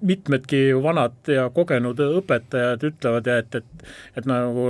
mitmedki 0.01 0.73
vanad 0.83 1.29
ja 1.29 1.45
kogenud 1.53 1.99
õpetajad 2.01 2.83
ütlevad, 2.87 3.27
et, 3.33 3.57
et, 3.59 3.85
et 4.17 4.27
nagu 4.29 4.65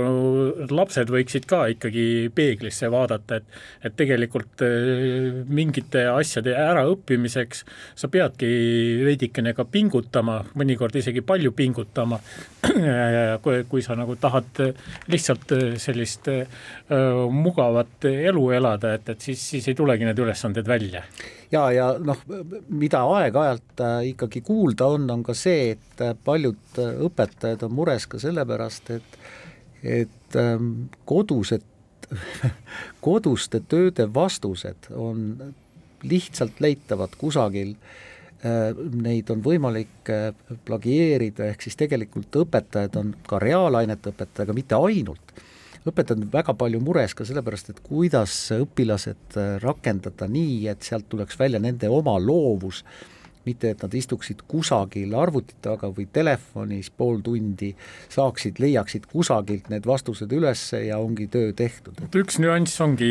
lapsed 0.70 1.10
võiksid 1.12 1.46
ka 1.50 1.62
ikkagi 1.72 2.04
peeglisse 2.34 2.90
vaadata, 2.92 3.40
et, 3.40 3.60
et 3.86 3.96
tegelikult 3.96 4.64
eh, 4.66 5.40
mingite 5.48 6.04
asjade 6.12 6.54
äraõppimiseks 6.56 7.64
sa 7.98 8.10
peadki 8.12 8.50
veidikene 9.06 9.54
ka 9.56 9.64
pingutama, 9.64 10.40
mõnikord 10.58 11.00
isegi 11.00 11.24
palju 11.26 11.54
pingutama, 11.56 12.20
kui, 13.44 13.64
kui 13.70 13.84
sa 13.84 13.96
nagu 13.98 14.16
tahad 14.20 14.62
lihtsalt 15.10 15.54
sellist 15.80 16.28
uh, 16.30 17.26
mugavat 17.32 18.08
elu 18.10 18.46
elada, 18.56 18.94
et, 18.98 19.12
et 19.14 19.28
siis, 19.30 19.42
siis 19.54 19.70
ei 19.70 19.78
tulegi 19.78 20.08
need 20.08 20.24
ülesanded 20.26 20.68
välja 20.68 21.04
ja, 21.52 21.64
ja 21.74 21.86
noh, 22.02 22.20
mida 22.68 23.02
aeg-ajalt 23.16 23.82
äh, 23.84 23.96
ikkagi 24.12 24.42
kuulda 24.46 24.90
on, 24.94 25.08
on 25.10 25.24
ka 25.26 25.34
see, 25.36 25.72
et 25.74 26.04
äh, 26.04 26.14
paljud 26.24 26.78
äh, 26.80 26.92
õpetajad 27.06 27.64
on 27.66 27.74
mures 27.78 28.06
ka 28.10 28.22
sellepärast, 28.22 28.94
et 28.98 29.20
et 29.80 30.36
ähm, 30.36 30.90
kodused, 31.08 31.62
koduste 33.06 33.62
tööde 33.64 34.04
vastused 34.12 34.90
on 34.92 35.54
lihtsalt 36.04 36.60
leitavad 36.60 37.14
kusagil, 37.16 37.72
neid 38.40 39.30
on 39.32 39.40
võimalik 39.44 40.10
plagieerida, 40.68 41.48
ehk 41.52 41.64
siis 41.64 41.76
tegelikult 41.80 42.36
õpetajad 42.42 42.96
on 43.00 43.14
ka 43.28 43.40
reaalainete 43.40 44.12
õpetajad, 44.12 44.46
aga 44.46 44.56
mitte 44.56 44.76
ainult 44.76 45.34
õpetajad 45.90 46.24
on 46.24 46.32
väga 46.32 46.54
palju 46.58 46.80
mures 46.84 47.14
ka 47.16 47.26
sellepärast, 47.28 47.72
et 47.72 47.80
kuidas 47.86 48.34
õpilased 48.56 49.38
äh, 49.38 49.54
rakendada 49.62 50.28
nii, 50.30 50.66
et 50.72 50.86
sealt 50.86 51.08
tuleks 51.12 51.38
välja 51.40 51.60
nende 51.62 51.90
oma 51.90 52.16
loovus 52.22 52.84
mitte 53.48 53.72
et 53.74 53.82
nad 53.84 53.94
istuksid 53.96 54.44
kusagil 54.50 55.14
arvuti 55.16 55.56
taga 55.64 55.90
või 55.94 56.06
telefonis 56.12 56.90
pool 56.96 57.20
tundi, 57.24 57.70
saaksid, 58.12 58.60
leiaksid 58.62 59.08
kusagilt 59.10 59.70
need 59.72 59.88
vastused 59.88 60.32
üles 60.36 60.64
ja 60.76 61.00
ongi 61.00 61.28
töö 61.32 61.54
tehtud. 61.56 62.00
üks 62.20 62.40
nüanss 62.42 62.80
ongi 62.84 63.10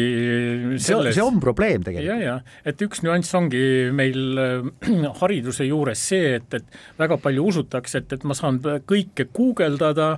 selles 0.77 1.17
see 1.17 1.25
on 1.25 1.41
probleem 1.43 1.83
tegelikult. 1.85 2.09
ja, 2.09 2.19
ja, 2.21 2.63
et 2.67 2.81
üks 2.85 3.03
nüanss 3.05 3.33
ongi 3.37 3.63
meil 3.95 4.41
äh, 4.43 5.11
hariduse 5.21 5.67
juures 5.67 6.07
see, 6.11 6.35
et, 6.39 6.59
et 6.59 6.79
väga 6.99 7.19
palju 7.21 7.49
usutakse, 7.53 8.03
et, 8.03 8.17
et 8.19 8.27
ma 8.27 8.37
saan 8.37 8.61
kõike 8.89 9.29
guugeldada 9.33 10.17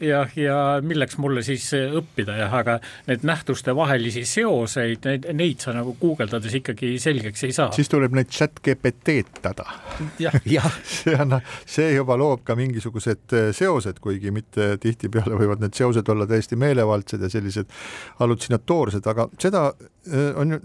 ja, 0.00 0.24
ja 0.36 0.56
milleks 0.82 1.18
mulle 1.20 1.42
siis 1.46 1.66
õppida 1.74 2.36
jah, 2.40 2.54
aga 2.62 2.78
need 3.08 3.24
nähtuste 3.26 3.74
vahelisi 3.76 4.24
seoseid, 4.28 5.04
neid, 5.06 5.28
neid 5.36 5.62
sa 5.62 5.74
nagu 5.76 5.94
guugeldades 6.00 6.54
ikkagi 6.60 6.94
selgeks 7.02 7.46
ei 7.48 7.56
saa. 7.56 7.70
siis 7.76 7.90
tuleb 7.92 8.16
neid 8.16 8.32
chat 8.34 8.60
GPT-d 9.50 10.20
kasutada. 10.20 10.70
see 10.84 11.16
on, 11.16 11.40
see 11.66 11.94
juba 11.94 12.16
loob 12.18 12.44
ka 12.44 12.56
mingisugused 12.58 13.34
äh, 13.34 13.50
seosed, 13.56 14.00
kuigi 14.00 14.30
mitte 14.34 14.76
tihtipeale 14.80 15.38
võivad 15.38 15.62
need 15.62 15.76
seosed 15.76 16.08
olla 16.08 16.26
täiesti 16.26 16.56
meelevaldsed 16.60 17.22
ja 17.22 17.30
sellised 17.30 17.70
hallutsinatoorsed, 18.20 19.06
aga 19.06 19.28
seda 19.40 19.70
äh, 19.70 20.32
on 20.36 20.56
ju 20.56 20.62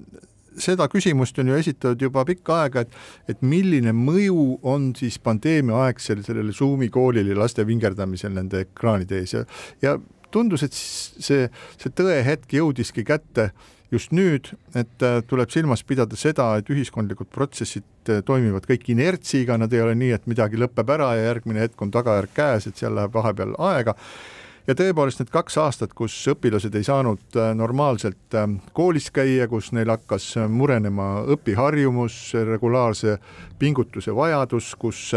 seda 0.55 0.85
küsimust 0.87 1.35
on 1.41 1.49
ju 1.51 1.57
esitatud 1.59 1.99
juba 2.05 2.23
pikka 2.23 2.61
aega, 2.63 2.85
et, 2.85 2.93
et 3.27 3.41
milline 3.43 3.91
mõju 3.91 4.61
on 4.63 4.93
siis 4.95 5.17
pandeemia 5.19 5.81
aegsel 5.89 6.21
sellele 6.23 6.55
Zoomi 6.55 6.87
koolile 6.87 7.35
laste 7.35 7.65
vingerdamisel 7.67 8.31
nende 8.37 8.61
ekraanide 8.63 9.19
ees 9.19 9.35
ja, 9.35 9.43
ja 9.83 9.97
tundus, 10.31 10.63
et 10.63 10.71
see, 10.75 11.49
see 11.75 11.91
tõehetk 11.91 12.55
jõudiski 12.55 13.03
kätte 13.03 13.49
just 13.93 14.13
nüüd, 14.15 14.51
et 14.75 15.03
äh, 15.05 15.19
tuleb 15.27 15.51
silmas 15.53 15.83
pidada 15.87 16.17
seda, 16.19 16.51
et 16.59 16.69
ühiskondlikud 16.73 17.29
protsessid 17.33 18.11
äh, 18.11 18.23
toimivad 18.25 18.65
kõik 18.69 18.89
inertsiga, 18.93 19.59
nad 19.61 19.73
ei 19.73 19.83
ole 19.83 19.95
nii, 19.99 20.13
et 20.17 20.25
midagi 20.29 20.59
lõpeb 20.59 20.89
ära 20.95 21.13
ja 21.17 21.29
järgmine 21.29 21.65
hetk 21.65 21.85
on 21.85 21.93
tagajärg 21.93 22.33
käes, 22.35 22.67
et 22.67 22.81
seal 22.81 22.95
läheb 22.97 23.13
vahepeal 23.15 23.55
aega. 23.71 23.95
Ja 24.65 24.73
tõepoolest 24.73 25.19
need 25.21 25.29
kaks 25.29 25.59
aastat, 25.61 25.91
kus 25.93 26.15
õpilased 26.33 26.73
ei 26.73 26.85
saanud 26.87 27.37
äh, 27.37 27.51
normaalselt 27.57 28.39
koolis 28.73 29.11
käia, 29.13 29.47
kus 29.51 29.69
neil 29.77 29.93
hakkas 29.93 30.31
murenema 30.49 31.21
õpiharjumus, 31.35 32.17
regulaarse 32.49 33.19
pingutuse 33.61 34.15
vajadus, 34.17 34.73
kus 34.81 35.11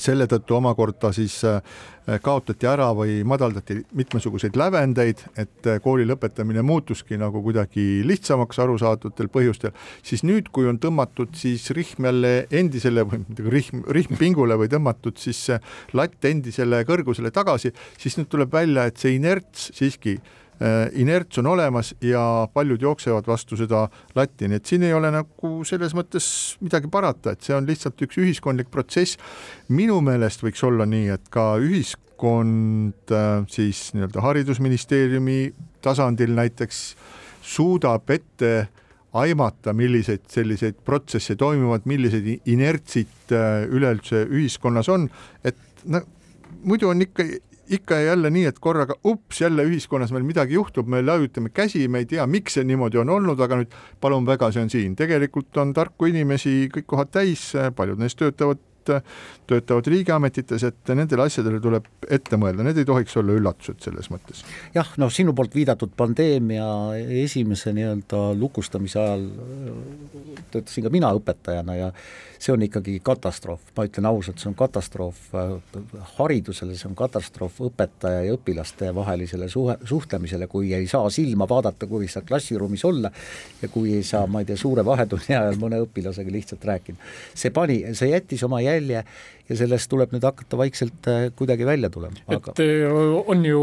selle 0.00 0.26
tõttu 0.30 0.56
omakorda 0.58 1.10
siis 1.16 1.38
äh, 1.48 1.60
kaotati 2.22 2.68
ära 2.68 2.88
või 2.96 3.18
madaldati 3.26 3.78
mitmesuguseid 3.96 4.56
lävendeid, 4.58 5.24
et 5.38 5.68
äh, 5.68 5.80
kooli 5.82 6.06
lõpetamine 6.08 6.64
muutuski 6.66 7.18
nagu 7.20 7.42
kuidagi 7.44 8.02
lihtsamaks 8.06 8.60
arusaadavatel 8.62 9.30
põhjustel, 9.32 9.74
siis 10.06 10.24
nüüd, 10.26 10.50
kui 10.54 10.68
on 10.70 10.80
tõmmatud 10.82 11.36
siis 11.38 11.68
rihm 11.76 12.08
jälle 12.10 12.32
endisele 12.50 13.06
või 13.08 13.22
rihm, 13.56 13.84
rihm 13.98 14.18
pingule 14.20 14.58
või 14.60 14.70
tõmmatud 14.72 15.20
siis 15.20 15.46
latt 15.96 16.24
endisele 16.28 16.84
kõrgusele 16.88 17.32
tagasi, 17.34 17.72
siis 17.98 18.18
nüüd 18.20 18.30
tuleb 18.32 18.52
välja, 18.52 18.88
et 18.88 19.00
see 19.00 19.16
inerts 19.16 19.70
siiski 19.76 20.18
Äh, 20.18 20.45
inerts 20.96 21.38
on 21.38 21.46
olemas 21.50 21.92
ja 22.00 22.48
paljud 22.54 22.82
jooksevad 22.82 23.26
vastu 23.28 23.58
seda 23.60 23.86
latti, 24.16 24.48
nii 24.48 24.60
et 24.60 24.70
siin 24.70 24.86
ei 24.88 24.94
ole 24.96 25.10
nagu 25.12 25.50
selles 25.68 25.92
mõttes 25.96 26.28
midagi 26.64 26.88
parata, 26.92 27.34
et 27.34 27.44
see 27.44 27.56
on 27.56 27.68
lihtsalt 27.68 28.00
üks 28.06 28.16
ühiskondlik 28.22 28.70
protsess. 28.72 29.18
minu 29.68 30.00
meelest 30.00 30.44
võiks 30.44 30.64
olla 30.64 30.86
nii, 30.88 31.10
et 31.12 31.28
ka 31.30 31.56
ühiskond 31.60 33.12
äh, 33.12 33.44
siis 33.52 33.90
nii-öelda 33.94 34.24
haridusministeeriumi 34.24 35.40
tasandil 35.84 36.32
näiteks 36.36 36.82
suudab 37.46 38.10
ette 38.10 38.68
aimata, 39.16 39.72
milliseid 39.72 40.26
selliseid 40.28 40.80
protsesse 40.84 41.36
toimuvad, 41.36 41.86
millised 41.88 42.26
inertsid 42.48 43.32
äh, 43.32 43.64
üleüldse 43.68 44.26
ühiskonnas 44.28 44.88
on, 44.92 45.08
et 45.44 45.56
no 45.84 46.02
muidu 46.66 46.90
on 46.90 47.02
ikka 47.04 47.24
ikka 47.70 47.98
ja 48.00 48.12
jälle 48.12 48.30
nii, 48.30 48.44
et 48.50 48.58
korraga 48.62 48.94
ups, 49.04 49.40
jälle 49.40 49.64
ühiskonnas 49.66 50.12
meil 50.14 50.26
midagi 50.26 50.54
juhtub, 50.54 50.88
me 50.88 51.02
laiutame 51.02 51.50
käsi, 51.54 51.88
me 51.88 52.04
ei 52.04 52.06
tea, 52.10 52.26
miks 52.26 52.58
see 52.58 52.64
niimoodi 52.64 53.00
on 53.02 53.10
olnud, 53.10 53.40
aga 53.40 53.60
nüüd 53.62 53.74
palun 54.00 54.26
väga, 54.26 54.52
see 54.54 54.62
on 54.62 54.70
siin. 54.70 54.96
tegelikult 54.96 55.56
on 55.62 55.74
tarku 55.74 56.10
inimesi 56.10 56.68
kõik 56.74 56.86
kohad 56.86 57.12
täis, 57.14 57.50
paljud 57.76 57.98
neist 58.02 58.18
töötavad 58.18 58.62
töötavad 59.46 59.88
riigiametites, 59.90 60.64
et 60.68 60.92
nendele 60.94 61.26
asjadele 61.26 61.60
tuleb 61.62 61.88
ette 62.10 62.38
mõelda, 62.40 62.64
need 62.66 62.80
ei 62.82 62.88
tohiks 62.88 63.16
olla 63.20 63.36
üllatused 63.36 63.82
selles 63.84 64.10
mõttes. 64.12 64.44
jah, 64.74 64.92
noh, 65.00 65.12
sinu 65.12 65.34
poolt 65.36 65.54
viidatud 65.54 65.92
pandeemia 65.96 66.68
esimese 67.24 67.74
nii-öelda 67.76 68.22
lukustamise 68.38 69.00
ajal 69.02 69.26
töötasin 70.52 70.86
ka 70.86 70.92
mina 70.92 71.12
õpetajana 71.16 71.76
ja 71.78 71.90
see 72.38 72.52
on 72.52 72.62
ikkagi 72.66 72.98
katastroof, 73.04 73.62
ma 73.76 73.86
ütlen 73.88 74.08
ausalt, 74.10 74.40
see 74.40 74.50
on 74.50 74.56
katastroof 74.58 75.20
haridusele, 76.18 76.76
see 76.76 76.88
on 76.90 76.96
katastroof 76.98 77.60
õpetaja 77.68 78.26
ja 78.26 78.36
õpilaste 78.36 78.90
vahelisele 78.94 79.48
suhe, 79.52 79.78
suhtlemisele, 79.88 80.48
kui 80.50 80.74
ei 80.76 80.88
saa 80.90 81.08
silma 81.12 81.48
vaadata, 81.48 81.88
kui 81.88 82.04
ei 82.06 82.12
saa 82.12 82.24
klassiruumis 82.26 82.84
olla 82.88 83.10
ja 83.62 83.70
kui 83.72 83.94
ei 83.96 84.04
saa, 84.06 84.26
ma 84.28 84.42
ei 84.42 84.50
tea, 84.50 84.58
suure 84.60 84.84
vahetunni 84.86 85.32
ajal 85.32 85.60
mõne 85.62 85.80
õpilasega 85.86 86.32
lihtsalt 86.32 86.64
rääkida. 86.68 87.00
see 87.34 87.54
pani, 87.56 87.80
see 87.96 88.12
jättis 88.12 88.44
oma 88.46 88.60
jälje 88.60 88.75
ja 88.84 89.56
sellest 89.56 89.90
tuleb 89.92 90.14
nüüd 90.14 90.26
hakata 90.26 90.58
vaikselt 90.60 91.08
äh, 91.10 91.26
kuidagi 91.36 91.66
välja 91.66 91.90
tulema. 91.90 92.16
et 92.28 92.62
äh, 92.62 92.86
on 93.26 93.44
ju 93.44 93.62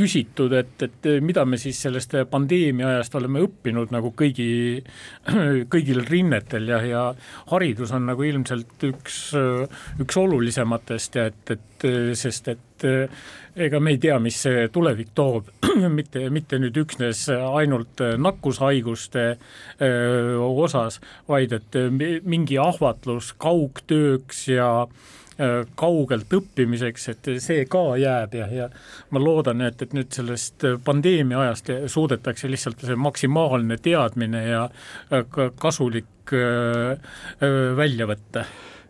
küsitud, 0.00 0.52
et, 0.54 0.82
et 0.86 1.08
mida 1.20 1.42
me 1.44 1.58
siis 1.60 1.80
sellest 1.82 2.14
pandeemia 2.30 2.88
ajast 2.94 3.16
oleme 3.18 3.42
õppinud 3.44 3.90
nagu 3.92 4.12
kõigi, 4.16 4.80
kõigil 5.72 6.04
rinnetel 6.06 6.70
ja, 6.70 6.80
ja 6.86 7.02
haridus 7.50 7.92
on 7.96 8.06
nagu 8.08 8.24
ilmselt 8.24 8.86
üks, 8.88 9.20
üks 10.00 10.20
olulisematest 10.20 11.20
ja 11.20 11.26
et, 11.32 11.54
et 11.56 11.88
sest 12.18 12.52
et 12.54 12.66
ega 12.84 13.80
me 13.80 13.94
ei 13.94 14.00
tea, 14.02 14.18
mis 14.22 14.38
see 14.44 14.66
tulevik 14.72 15.12
toob, 15.14 15.50
mitte, 15.98 16.26
mitte 16.32 16.60
nüüd 16.62 16.76
üksnes 16.82 17.26
ainult 17.32 18.02
nakkushaiguste 18.18 19.24
osas, 20.40 21.00
vaid 21.28 21.56
et 21.56 21.80
mingi 22.24 22.60
ahvatlus 22.62 23.32
kaugtööks 23.40 24.46
ja 24.50 24.70
kaugelt 25.80 26.34
õppimiseks, 26.36 27.06
et 27.14 27.28
see 27.40 27.64
ka 27.70 27.84
jääb 28.00 28.34
ja, 28.36 28.48
ja 28.52 28.66
ma 29.10 29.22
loodan, 29.22 29.62
et, 29.64 29.80
et 29.80 29.94
nüüd 29.96 30.12
sellest 30.12 30.66
pandeemia 30.84 31.40
ajast 31.46 31.72
suudetakse 31.88 32.50
lihtsalt 32.50 32.84
see 32.84 32.98
maksimaalne 33.00 33.80
teadmine 33.80 34.42
ja 34.44 34.66
kasulik 35.62 36.34
välja 37.80 38.06
võtta 38.10 38.44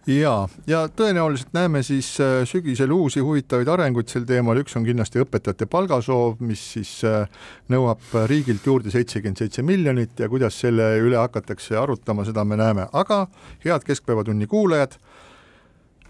ja, 0.07 0.35
ja 0.67 0.83
tõenäoliselt 0.97 1.53
näeme 1.53 1.83
siis 1.83 2.09
sügisel 2.49 2.93
uusi 2.93 3.21
huvitavaid 3.21 3.69
arenguid 3.69 4.09
sel 4.09 4.25
teemal, 4.29 4.61
üks 4.63 4.77
on 4.79 4.87
kindlasti 4.87 5.23
õpetajate 5.23 5.69
palgasoov, 5.71 6.41
mis 6.45 6.63
siis 6.77 6.93
nõuab 7.73 8.15
riigilt 8.31 8.67
juurde 8.67 8.93
seitsekümmend 8.95 9.43
seitse 9.43 9.63
miljonit 9.67 10.21
ja 10.21 10.29
kuidas 10.29 10.61
selle 10.61 10.93
üle 11.03 11.21
hakatakse 11.21 11.79
arutama, 11.79 12.25
seda 12.29 12.45
me 12.45 12.59
näeme, 12.61 12.89
aga 12.93 13.27
head 13.65 13.87
Keskpäevatunni 13.87 14.49
kuulajad 14.51 14.97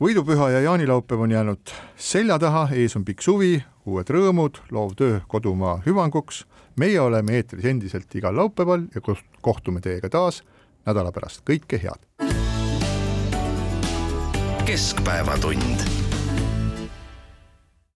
võidupüha 0.01 0.51
ja 0.55 0.61
jaanilaupäev 0.61 1.21
on 1.21 1.31
jäänud 1.31 1.75
selja 1.97 2.39
taha, 2.39 2.69
ees 2.73 2.97
on 2.97 3.05
pikk 3.05 3.23
suvi, 3.23 3.59
uued 3.87 4.09
rõõmud, 4.09 4.63
loov 4.73 4.97
töö 4.97 5.21
kodumaa 5.29 5.81
hüvanguks. 5.87 6.45
meie 6.77 7.01
oleme 7.01 7.37
eetris 7.37 7.65
endiselt 7.65 8.15
igal 8.15 8.37
laupäeval 8.37 8.87
ja 8.95 9.01
kohtume 9.41 9.81
teiega 9.81 10.09
taas 10.09 10.43
nädala 10.87 11.13
pärast, 11.13 11.43
kõike 11.45 11.83
head. 11.83 12.30
Keskpäevatund 14.71 16.00